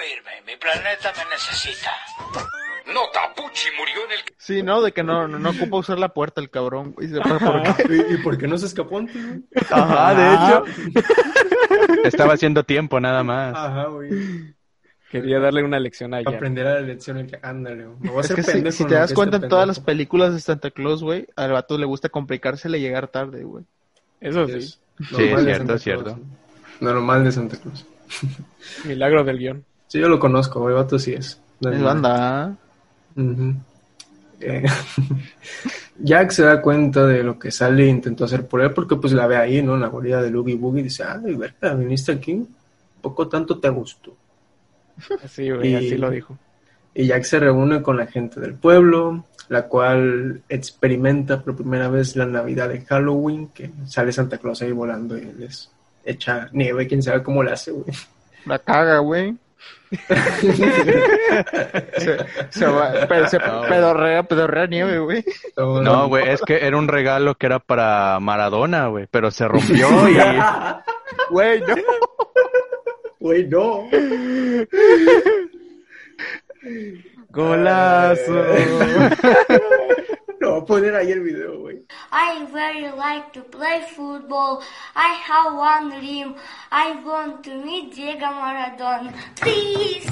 irme, 0.00 0.42
mi 0.46 0.56
planeta 0.56 1.12
me 1.16 1.24
necesita. 1.30 1.90
No, 2.92 3.00
Tapuchi 3.12 3.68
murió 3.78 4.04
en 4.06 4.12
el... 4.12 4.18
Sí, 4.38 4.62
¿no? 4.62 4.80
De 4.80 4.92
que 4.92 5.02
no, 5.02 5.26
no, 5.26 5.38
no 5.38 5.50
ocupa 5.50 5.76
usar 5.78 5.98
la 5.98 6.10
puerta 6.14 6.40
el 6.40 6.50
cabrón, 6.50 6.92
güey. 6.92 7.08
¿Por 7.10 7.62
qué? 7.62 8.04
¿Y, 8.10 8.14
y 8.14 8.16
por 8.18 8.38
qué 8.38 8.46
no 8.46 8.56
se 8.58 8.66
escapó 8.66 8.98
antes? 8.98 9.16
güey? 9.16 9.42
Ajá, 9.70 10.14
de 10.14 10.34
hecho. 10.34 10.64
Estaba 12.04 12.34
haciendo 12.34 12.62
tiempo 12.64 13.00
nada 13.00 13.22
más. 13.24 13.54
Ajá, 13.56 13.86
güey. 13.86 14.54
Quería 15.10 15.38
darle 15.40 15.62
una 15.62 15.78
lección 15.78 16.14
a. 16.14 16.18
Aprender 16.18 16.66
a 16.66 16.74
la 16.74 16.80
lección. 16.80 17.20
y 17.20 17.26
que, 17.26 17.38
Ándale, 17.42 17.86
güey. 17.86 17.96
Me 18.00 18.10
voy 18.10 18.18
a 18.18 18.20
Es 18.20 18.26
hacer 18.26 18.36
que 18.36 18.42
si, 18.42 18.52
pendejo 18.52 18.76
si 18.76 18.82
en 18.84 18.88
te 18.88 18.94
das 18.96 19.12
cuenta 19.12 19.36
este 19.36 19.46
en 19.46 19.50
todas 19.50 19.66
las 19.66 19.80
películas 19.80 20.34
de 20.34 20.40
Santa 20.40 20.70
Claus, 20.70 21.02
güey, 21.02 21.26
al 21.36 21.52
vato 21.52 21.78
le 21.78 21.86
gusta 21.86 22.08
complicársele 22.08 22.78
y 22.78 22.82
llegar 22.82 23.08
tarde, 23.08 23.44
güey. 23.44 23.64
Eso 24.20 24.46
sí, 24.46 24.60
Sí, 24.60 25.24
es 25.24 25.44
cierto, 25.44 25.74
es 25.74 25.82
cierto. 25.82 26.04
Claus, 26.04 26.18
¿no? 26.80 26.92
Normal 26.92 27.24
de 27.24 27.32
Santa 27.32 27.56
Cruz. 27.56 27.86
milagro 28.84 29.24
del 29.24 29.38
guion. 29.38 29.64
Sí, 29.88 30.00
yo 30.00 30.08
lo 30.08 30.18
conozco, 30.18 30.68
el 30.68 30.74
vato 30.74 30.98
sí 30.98 31.14
es. 31.14 31.40
Es 31.60 31.82
banda. 31.82 32.56
Eh, 34.40 34.64
Jack 35.98 36.30
se 36.30 36.42
da 36.42 36.60
cuenta 36.60 37.06
de 37.06 37.22
lo 37.22 37.38
que 37.38 37.50
Sally 37.50 37.88
intentó 37.88 38.24
hacer 38.26 38.46
por 38.46 38.60
él 38.60 38.72
porque 38.72 38.96
pues 38.96 39.12
la 39.12 39.26
ve 39.26 39.36
ahí, 39.36 39.62
¿no? 39.62 39.74
En 39.74 39.80
la 39.80 39.88
guarida 39.88 40.22
de 40.22 40.34
Oogie 40.36 40.56
Boogie 40.56 40.80
y 40.80 40.84
dice, 40.84 41.04
ay, 41.04 41.34
verga, 41.34 41.74
viniste 41.74 42.12
aquí, 42.12 42.46
poco 43.00 43.28
tanto 43.28 43.58
te 43.58 43.68
gustó. 43.70 44.14
Así, 45.24 45.50
güey, 45.50 45.72
Y- 45.72 45.74
así 45.74 45.96
lo 45.96 46.10
dijo. 46.10 46.38
Y 46.94 47.06
Jack 47.06 47.24
se 47.24 47.38
reúne 47.38 47.82
con 47.82 47.98
la 47.98 48.06
gente 48.06 48.40
del 48.40 48.54
pueblo, 48.54 49.24
la 49.48 49.68
cual 49.68 50.40
experimenta 50.48 51.42
por 51.42 51.54
primera 51.54 51.88
vez 51.88 52.16
la 52.16 52.24
Navidad 52.24 52.70
de 52.70 52.80
Halloween, 52.80 53.48
que 53.48 53.70
sale 53.86 54.12
Santa 54.12 54.38
Claus 54.38 54.62
ahí 54.62 54.72
volando 54.72 55.16
y 55.18 55.30
les 55.38 55.70
echa 56.04 56.48
nieve, 56.52 56.86
quién 56.86 57.02
sabe 57.02 57.22
cómo 57.22 57.42
lo 57.42 57.52
hace, 57.52 57.70
güey. 57.72 57.84
La 58.46 58.58
caga, 58.58 58.98
güey. 59.00 59.36
Se, 61.98 62.16
se 62.50 62.66
va, 62.66 63.06
pe- 63.08 63.28
se 63.28 63.38
pedorrea, 63.40 64.22
pedorrea 64.24 64.66
nieve, 64.66 64.98
güey. 64.98 65.24
No, 65.56 66.08
güey, 66.08 66.28
es 66.28 66.40
que 66.42 66.66
era 66.66 66.76
un 66.76 66.88
regalo 66.88 67.34
que 67.36 67.46
era 67.46 67.58
para 67.58 68.18
Maradona, 68.20 68.88
güey, 68.88 69.06
pero 69.10 69.30
se 69.30 69.46
rompió 69.48 69.88
y 70.08 70.16
Güey, 71.30 71.60
no. 71.60 71.74
Güey, 73.20 73.46
no. 73.48 73.88
Golazo. 77.30 78.44
Poner 80.66 80.96
ahí 80.96 81.12
el 81.12 81.20
video, 81.20 81.60
güey. 81.60 81.86
I 82.10 82.44
very 82.52 82.90
like 82.96 83.32
to 83.32 83.42
play 83.42 83.82
football. 83.94 84.62
I 84.94 85.14
have 85.14 85.54
one 85.54 86.00
dream. 86.00 86.34
I 86.72 86.96
want 87.04 87.44
to 87.44 87.64
meet 87.64 87.94
Diego 87.94 88.26
Maradona. 88.26 89.12
Please. 89.36 90.10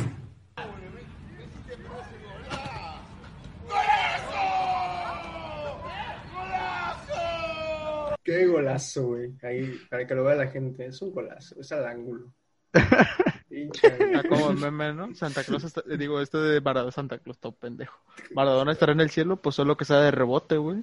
Qué 8.23 8.47
golazo, 8.47 9.09
güey. 9.09 9.35
Ahí, 9.43 9.79
para 9.91 10.07
que 10.07 10.15
lo 10.15 10.25
vea 10.25 10.37
la 10.37 10.47
gente. 10.47 10.87
Es 10.87 11.03
un 11.03 11.13
golazo. 11.13 11.61
Es 11.61 11.73
al 11.73 11.87
ángulo. 11.87 12.33
Pinche 13.73 14.29
como 14.29 14.51
el 14.51 14.57
meme, 14.59 14.93
¿no? 14.93 15.15
Santa 15.15 15.43
Claus, 15.45 15.65
está- 15.65 15.83
eh, 15.89 15.97
digo, 15.97 16.21
este 16.21 16.39
de 16.39 16.61
Maradona, 16.61 16.93
Santa 16.93 17.19
Claus, 17.19 17.39
todo 17.39 17.53
pendejo. 17.53 17.99
Maradona 18.35 18.73
estará 18.73 18.93
en 18.93 19.01
el 19.01 19.11
cielo, 19.11 19.37
pues 19.37 19.55
solo 19.57 19.77
que 19.77 19.85
sea 19.85 20.01
de 20.01 20.11
rebote, 20.11 20.57
güey. 20.57 20.83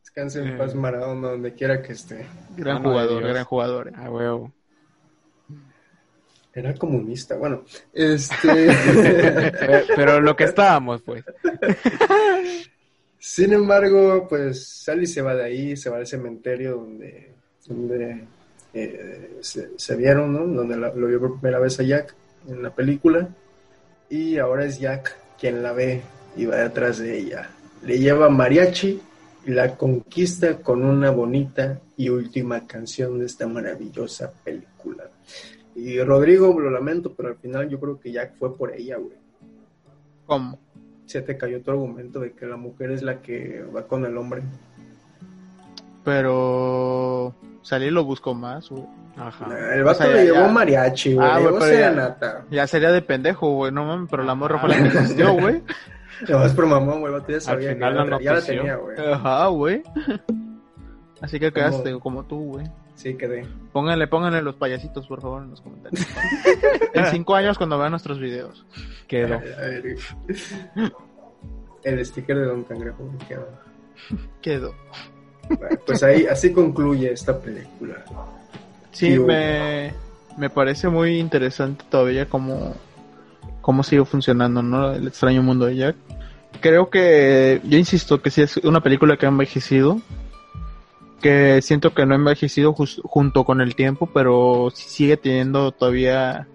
Descanse 0.00 0.42
en 0.42 0.58
paz 0.58 0.74
Maradona 0.74 1.30
donde 1.30 1.52
quiera 1.54 1.82
que 1.82 1.92
esté. 1.92 2.26
Gran 2.56 2.76
Mano 2.76 2.90
jugador, 2.90 3.22
gran 3.24 3.44
jugador. 3.44 3.88
eh. 3.88 3.92
Ah, 3.96 4.10
huevo. 4.10 4.52
Era 6.52 6.72
comunista. 6.74 7.36
Bueno, 7.36 7.64
este. 7.92 8.46
Pero, 9.58 9.78
pero 9.96 10.20
lo 10.20 10.36
que 10.36 10.44
estábamos, 10.44 11.02
pues. 11.02 11.24
Sin 13.18 13.52
embargo, 13.52 14.26
pues 14.28 14.64
Sally 14.68 15.06
se 15.06 15.20
va 15.22 15.34
de 15.34 15.44
ahí, 15.44 15.76
se 15.76 15.90
va 15.90 15.96
al 15.96 16.06
cementerio 16.06 16.76
donde, 16.76 17.33
donde 17.66 18.24
eh, 18.72 19.38
se, 19.40 19.70
se 19.78 19.96
vieron, 19.96 20.32
¿no? 20.32 20.46
Donde 20.46 20.76
la- 20.76 20.94
lo 20.94 21.06
vio 21.06 21.20
por 21.20 21.40
primera 21.40 21.58
vez 21.60 21.78
a 21.80 21.82
Jack 21.82 22.14
en 22.48 22.62
la 22.62 22.70
película. 22.74 23.28
y 24.10 24.36
ahora 24.38 24.64
es 24.66 24.78
Jack 24.78 25.16
quien 25.40 25.62
la 25.62 25.72
ve 25.72 26.02
y 26.36 26.46
va 26.46 26.56
detrás 26.56 26.98
de 26.98 27.16
ella. 27.18 27.50
Le 27.82 27.98
lleva 27.98 28.28
mariachi 28.28 29.00
y 29.46 29.50
la 29.50 29.76
conquista 29.76 30.56
con 30.58 30.84
una 30.84 31.10
bonita 31.10 31.80
y 31.96 32.08
última 32.10 32.66
canción 32.66 33.18
de 33.18 33.26
esta 33.26 33.46
maravillosa 33.46 34.32
película. 34.44 35.04
Y 35.74 36.00
Rodrigo, 36.00 36.58
lo 36.60 36.70
lamento, 36.70 37.12
pero 37.14 37.30
al 37.30 37.36
final 37.36 37.68
yo 37.68 37.80
creo 37.80 37.98
que 37.98 38.12
Jack 38.12 38.36
fue 38.38 38.56
por 38.56 38.72
ella, 38.74 38.96
güey. 38.96 39.16
¿Cómo? 40.26 40.58
Se 41.06 41.20
te 41.22 41.36
cayó 41.36 41.60
tu 41.62 41.70
argumento 41.72 42.20
de 42.20 42.32
que 42.32 42.46
la 42.46 42.56
mujer 42.56 42.90
es 42.92 43.02
la 43.02 43.20
que 43.20 43.62
va 43.74 43.86
con 43.86 44.04
el 44.06 44.16
hombre. 44.16 44.42
Pero 46.04 47.34
salí 47.64 47.90
lo 47.90 48.04
buscó 48.04 48.32
más, 48.34 48.68
güey. 48.70 48.84
Ajá. 49.16 49.46
El 49.74 49.82
vato 49.82 49.98
O 49.98 50.02
sea, 50.04 50.12
le 50.14 50.26
ya- 50.26 50.32
llevó 50.32 50.46
ya- 50.46 50.52
mariachi, 50.52 51.14
güey. 51.14 51.26
Ah, 51.26 51.32
güey, 51.32 51.44
llevó 51.46 51.58
pero 51.58 51.70
ya- 51.72 51.76
serenata. 51.78 52.44
Ya 52.50 52.66
sería 52.68 52.92
de 52.92 53.02
pendejo, 53.02 53.50
güey, 53.54 53.72
no 53.72 53.84
mames, 53.84 54.08
pero 54.08 54.22
la 54.22 54.36
morra 54.36 54.60
fue 54.60 54.68
la 54.68 54.76
que 54.76 54.86
existió, 54.98 55.32
güey. 55.32 55.62
Lo 56.28 56.38
vas 56.38 56.52
por 56.54 56.66
mamón, 56.66 57.00
güey. 57.00 57.12
el 57.12 57.20
vato 57.20 57.32
ya 57.32 57.40
sabía 57.40 57.72
final 57.74 57.92
que 57.92 57.98
la 57.98 58.04
la, 58.18 58.20
ya 58.22 58.32
la 58.34 58.40
tenía, 58.42 58.76
güey. 58.76 58.96
Ajá, 59.12 59.46
güey. 59.48 59.82
Así 61.20 61.40
que 61.40 61.52
quedaste 61.52 61.98
como 61.98 62.24
tú, 62.24 62.52
güey. 62.52 62.66
Sí, 62.94 63.16
quedé. 63.16 63.44
Pónganle, 63.72 64.06
pónganle 64.06 64.40
los 64.42 64.54
payasitos, 64.54 65.08
por 65.08 65.20
favor, 65.20 65.42
en 65.42 65.50
los 65.50 65.60
comentarios. 65.60 66.06
en 66.94 67.06
cinco 67.06 67.34
años 67.34 67.58
cuando 67.58 67.76
vean 67.78 67.90
nuestros 67.90 68.20
videos. 68.20 68.64
Quedó. 69.08 69.34
A 69.34 69.38
ver, 69.38 69.96
El 71.82 72.06
sticker 72.06 72.36
de 72.38 72.44
Don 72.46 72.62
Cangrejo 72.64 73.02
me 73.04 73.18
queda. 73.26 73.46
Quedó. 74.40 74.74
Pues 75.86 76.02
ahí, 76.02 76.26
así 76.26 76.52
concluye 76.52 77.12
esta 77.12 77.38
película. 77.38 78.04
Sí, 78.92 79.18
me, 79.18 79.92
me 80.38 80.50
parece 80.50 80.88
muy 80.88 81.18
interesante 81.18 81.84
todavía 81.90 82.28
cómo, 82.28 82.74
cómo 83.60 83.82
sigue 83.82 84.04
funcionando, 84.04 84.62
¿no? 84.62 84.92
El 84.92 85.06
extraño 85.08 85.42
mundo 85.42 85.66
de 85.66 85.76
Jack. 85.76 85.96
Creo 86.60 86.88
que, 86.88 87.60
yo 87.64 87.76
insisto 87.78 88.22
que 88.22 88.30
sí 88.30 88.42
es 88.42 88.56
una 88.58 88.80
película 88.80 89.16
que 89.16 89.26
ha 89.26 89.28
envejecido, 89.28 90.00
que 91.20 91.60
siento 91.62 91.92
que 91.94 92.06
no 92.06 92.14
ha 92.14 92.18
envejecido 92.18 92.74
jus- 92.74 93.00
junto 93.02 93.44
con 93.44 93.60
el 93.60 93.74
tiempo, 93.74 94.08
pero 94.12 94.70
sigue 94.74 95.16
teniendo 95.16 95.72
todavía 95.72 96.46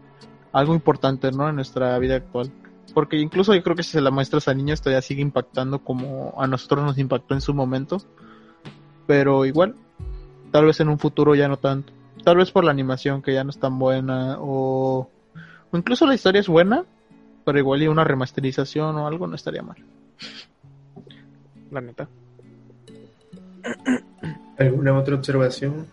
algo 0.54 0.74
importante, 0.74 1.32
¿no? 1.32 1.50
En 1.50 1.56
nuestra 1.56 1.98
vida 2.00 2.16
actual. 2.16 2.52
Porque 2.94 3.18
incluso 3.18 3.54
yo 3.54 3.62
creo 3.62 3.76
que 3.76 3.84
si 3.84 3.92
se 3.92 4.02
la 4.02 4.10
muestras 4.12 4.48
a 4.48 4.54
niños 4.54 4.82
todavía 4.82 5.02
sigue 5.02 5.22
impactando 5.22 5.80
como 5.80 6.34
a 6.40 6.48
nosotros 6.48 6.84
nos 6.84 6.98
impactó 6.98 7.34
en 7.36 7.42
su 7.42 7.54
momento. 7.54 8.02
Pero 9.10 9.44
igual, 9.44 9.74
tal 10.52 10.66
vez 10.66 10.80
en 10.82 10.88
un 10.88 11.00
futuro 11.00 11.34
ya 11.34 11.48
no 11.48 11.58
tanto. 11.58 11.92
Tal 12.24 12.38
vez 12.38 12.52
por 12.52 12.64
la 12.64 12.70
animación 12.70 13.24
que 13.24 13.34
ya 13.34 13.44
no 13.44 13.50
es 13.50 13.58
tan 13.58 13.80
buena 13.80 14.38
o, 14.40 15.10
o 15.72 15.78
incluso 15.78 16.06
la 16.06 16.14
historia 16.14 16.42
es 16.42 16.48
buena, 16.48 16.86
pero 17.44 17.58
igual 17.58 17.82
y 17.82 17.88
una 17.88 18.04
remasterización 18.04 18.96
o 18.98 19.08
algo 19.08 19.26
no 19.26 19.34
estaría 19.34 19.64
mal. 19.64 19.78
La 21.72 21.82
neta. 21.82 22.08
¿Alguna 24.60 24.96
otra 24.96 25.16
observación? 25.16 25.88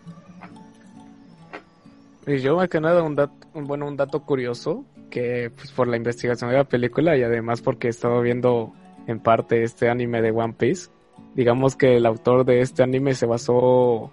Y 2.27 2.37
yo 2.37 2.55
más 2.57 2.69
que 2.69 2.79
nada 2.79 3.01
un 3.01 3.15
dato, 3.15 3.33
un, 3.55 3.65
bueno, 3.65 3.87
un 3.87 3.97
dato 3.97 4.21
curioso 4.21 4.85
que 5.09 5.51
pues 5.55 5.71
por 5.71 5.87
la 5.87 5.97
investigación 5.97 6.51
de 6.51 6.57
la 6.57 6.65
película 6.65 7.17
y 7.17 7.23
además 7.23 7.63
porque 7.63 7.87
he 7.87 7.89
estado 7.89 8.21
viendo 8.21 8.73
en 9.07 9.19
parte 9.19 9.63
este 9.63 9.89
anime 9.89 10.21
de 10.21 10.29
One 10.29 10.53
Piece, 10.53 10.91
digamos 11.37 11.75
que 11.75 11.95
el 11.95 12.05
autor 12.05 12.43
de 12.43 12.61
este 12.61 12.83
anime 12.83 13.13
se 13.13 13.27
basó 13.27 14.09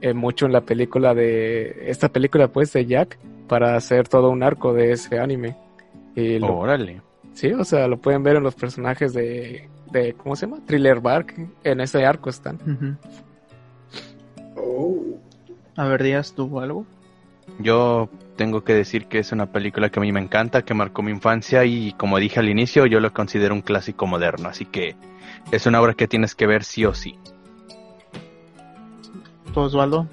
eh, 0.00 0.14
mucho 0.14 0.46
en 0.46 0.52
la 0.52 0.60
película 0.60 1.12
de 1.12 1.90
esta 1.90 2.08
película 2.08 2.48
pues 2.48 2.72
de 2.72 2.86
Jack 2.86 3.18
para 3.48 3.76
hacer 3.76 4.08
todo 4.08 4.30
un 4.30 4.44
arco 4.44 4.72
de 4.72 4.92
ese 4.92 5.18
anime. 5.18 5.56
Y 6.14 6.38
lo, 6.38 6.56
Órale. 6.56 7.02
sí, 7.34 7.52
o 7.52 7.64
sea, 7.64 7.88
lo 7.88 7.98
pueden 7.98 8.22
ver 8.22 8.36
en 8.36 8.44
los 8.44 8.54
personajes 8.54 9.12
de, 9.12 9.68
de 9.90 10.14
¿cómo 10.14 10.36
se 10.36 10.46
llama? 10.46 10.64
Thriller 10.64 11.00
Bark, 11.00 11.34
en 11.64 11.80
ese 11.80 12.06
arco 12.06 12.30
están. 12.30 12.98
Oh. 14.56 14.98
A 15.76 15.88
ver, 15.88 16.02
Díaz, 16.02 16.32
¿tuvo 16.32 16.60
algo? 16.60 16.86
Yo 17.58 18.08
tengo 18.38 18.62
que 18.62 18.72
decir 18.72 19.06
que 19.06 19.18
es 19.18 19.32
una 19.32 19.46
película 19.46 19.90
que 19.90 19.98
a 19.98 20.02
mí 20.02 20.12
me 20.12 20.20
encanta, 20.20 20.62
que 20.62 20.72
marcó 20.72 21.02
mi 21.02 21.10
infancia 21.10 21.64
y 21.64 21.92
como 21.94 22.18
dije 22.18 22.38
al 22.38 22.48
inicio, 22.48 22.86
yo 22.86 23.00
lo 23.00 23.12
considero 23.12 23.52
un 23.52 23.62
clásico 23.62 24.06
moderno, 24.06 24.48
así 24.48 24.64
que 24.64 24.94
es 25.50 25.66
una 25.66 25.82
obra 25.82 25.94
que 25.94 26.06
tienes 26.06 26.36
que 26.36 26.46
ver 26.46 26.62
sí 26.62 26.84
o 26.84 26.94
sí. 26.94 27.18
¿Tú, 29.52 29.60
Osvaldo? 29.60 30.06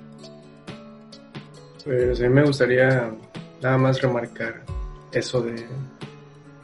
Pues 1.83 2.19
a 2.19 2.23
mí 2.23 2.29
me 2.29 2.43
gustaría 2.43 3.11
nada 3.61 3.77
más 3.77 4.01
remarcar 4.01 4.63
eso 5.11 5.41
de, 5.41 5.63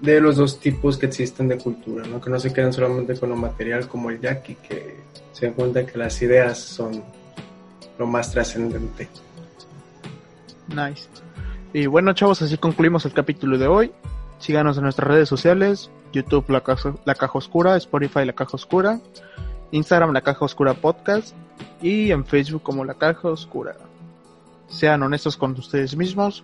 de 0.01 0.19
los 0.19 0.37
dos 0.37 0.59
tipos 0.59 0.97
que 0.97 1.05
existen 1.05 1.47
de 1.47 1.59
cultura, 1.59 2.07
¿no? 2.07 2.19
que 2.19 2.31
no 2.31 2.39
se 2.39 2.51
quedan 2.51 2.73
solamente 2.73 3.15
con 3.19 3.29
lo 3.29 3.35
material 3.35 3.87
como 3.87 4.09
el 4.09 4.19
yaqui, 4.19 4.55
que 4.55 4.95
se 5.31 5.45
dan 5.45 5.53
cuenta 5.53 5.85
que 5.85 5.95
las 5.95 6.19
ideas 6.23 6.57
son 6.57 7.03
lo 7.99 8.07
más 8.07 8.31
trascendente. 8.31 9.07
Nice. 10.69 11.07
Y 11.73 11.85
bueno, 11.85 12.13
chavos, 12.13 12.41
así 12.41 12.57
concluimos 12.57 13.05
el 13.05 13.13
capítulo 13.13 13.57
de 13.57 13.67
hoy. 13.67 13.91
Síganos 14.39 14.77
en 14.77 14.83
nuestras 14.83 15.07
redes 15.07 15.29
sociales: 15.29 15.89
YouTube, 16.11 16.49
La 16.49 16.61
Caja, 16.61 16.95
la 17.05 17.15
Caja 17.15 17.37
Oscura, 17.37 17.77
Spotify, 17.77 18.25
La 18.25 18.33
Caja 18.33 18.51
Oscura, 18.55 18.99
Instagram, 19.71 20.11
La 20.13 20.21
Caja 20.21 20.43
Oscura 20.45 20.73
Podcast 20.73 21.33
y 21.81 22.11
en 22.11 22.25
Facebook 22.25 22.63
como 22.63 22.83
La 22.83 22.95
Caja 22.95 23.29
Oscura. 23.29 23.75
Sean 24.67 25.03
honestos 25.03 25.37
con 25.37 25.51
ustedes 25.51 25.95
mismos, 25.95 26.43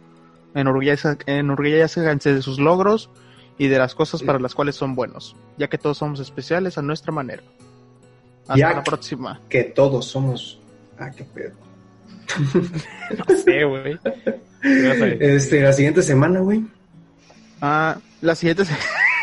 enorgullezca- 0.54 1.24
enorgullezcanse 1.26 2.34
de 2.34 2.42
sus 2.42 2.60
logros 2.60 3.10
y 3.58 3.68
de 3.68 3.80
las 3.80 3.96
cosas 3.96 4.22
para 4.22 4.40
las 4.40 4.54
cuales 4.54 4.76
son 4.76 4.96
buenos, 4.96 5.36
ya 5.58 5.68
que 5.68 5.78
todos 5.78 5.98
somos 5.98 6.20
especiales 6.20 6.78
a 6.78 6.82
nuestra 6.82 7.12
manera. 7.12 7.42
Hasta 8.44 8.58
Ya 8.58 8.74
la 8.74 8.84
próxima. 8.84 9.42
Que 9.50 9.64
todos 9.64 10.06
somos... 10.06 10.60
Ah, 11.00 11.12
qué 11.12 11.24
pedo. 11.26 11.54
No 13.28 13.36
sé, 13.38 13.64
güey. 13.64 13.98
Este, 15.20 15.62
la 15.62 15.74
siguiente 15.74 16.02
semana, 16.02 16.40
güey. 16.40 16.64
Ah, 17.62 17.98
la 18.22 18.36
siguiente, 18.36 18.66
se- 18.66 18.76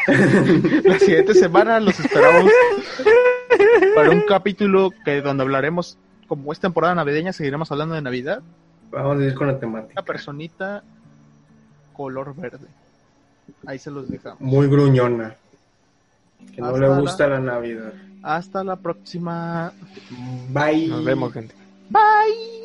la 0.88 0.98
siguiente 0.98 1.34
semana 1.34 1.80
los 1.80 1.98
esperamos 2.00 2.50
para 3.94 4.10
un 4.10 4.22
capítulo 4.22 4.90
que 5.04 5.20
donde 5.20 5.42
hablaremos, 5.42 5.98
como 6.28 6.52
es 6.52 6.60
temporada 6.60 6.94
navideña, 6.94 7.32
seguiremos 7.32 7.70
hablando 7.72 7.94
de 7.94 8.02
Navidad. 8.02 8.42
Vamos 8.90 9.18
a 9.20 9.24
ir 9.24 9.34
con 9.34 9.46
la 9.48 9.58
temática. 9.58 9.92
Una 10.00 10.04
personita 10.04 10.82
color 11.92 12.34
verde. 12.36 12.66
Ahí 13.66 13.78
se 13.78 13.90
los 13.90 14.08
dejamos. 14.08 14.40
Muy 14.40 14.66
gruñona. 14.68 15.34
Que 16.54 16.60
no 16.60 16.68
Hasta 16.68 16.78
le 16.80 16.88
la- 16.88 17.00
gusta 17.00 17.26
la 17.28 17.40
Navidad. 17.40 17.92
Hasta 18.22 18.64
la 18.64 18.76
próxima. 18.76 19.72
Bye. 20.50 20.88
Nos 20.88 21.04
vemos, 21.04 21.32
gente. 21.32 21.54
Bye. 21.90 22.63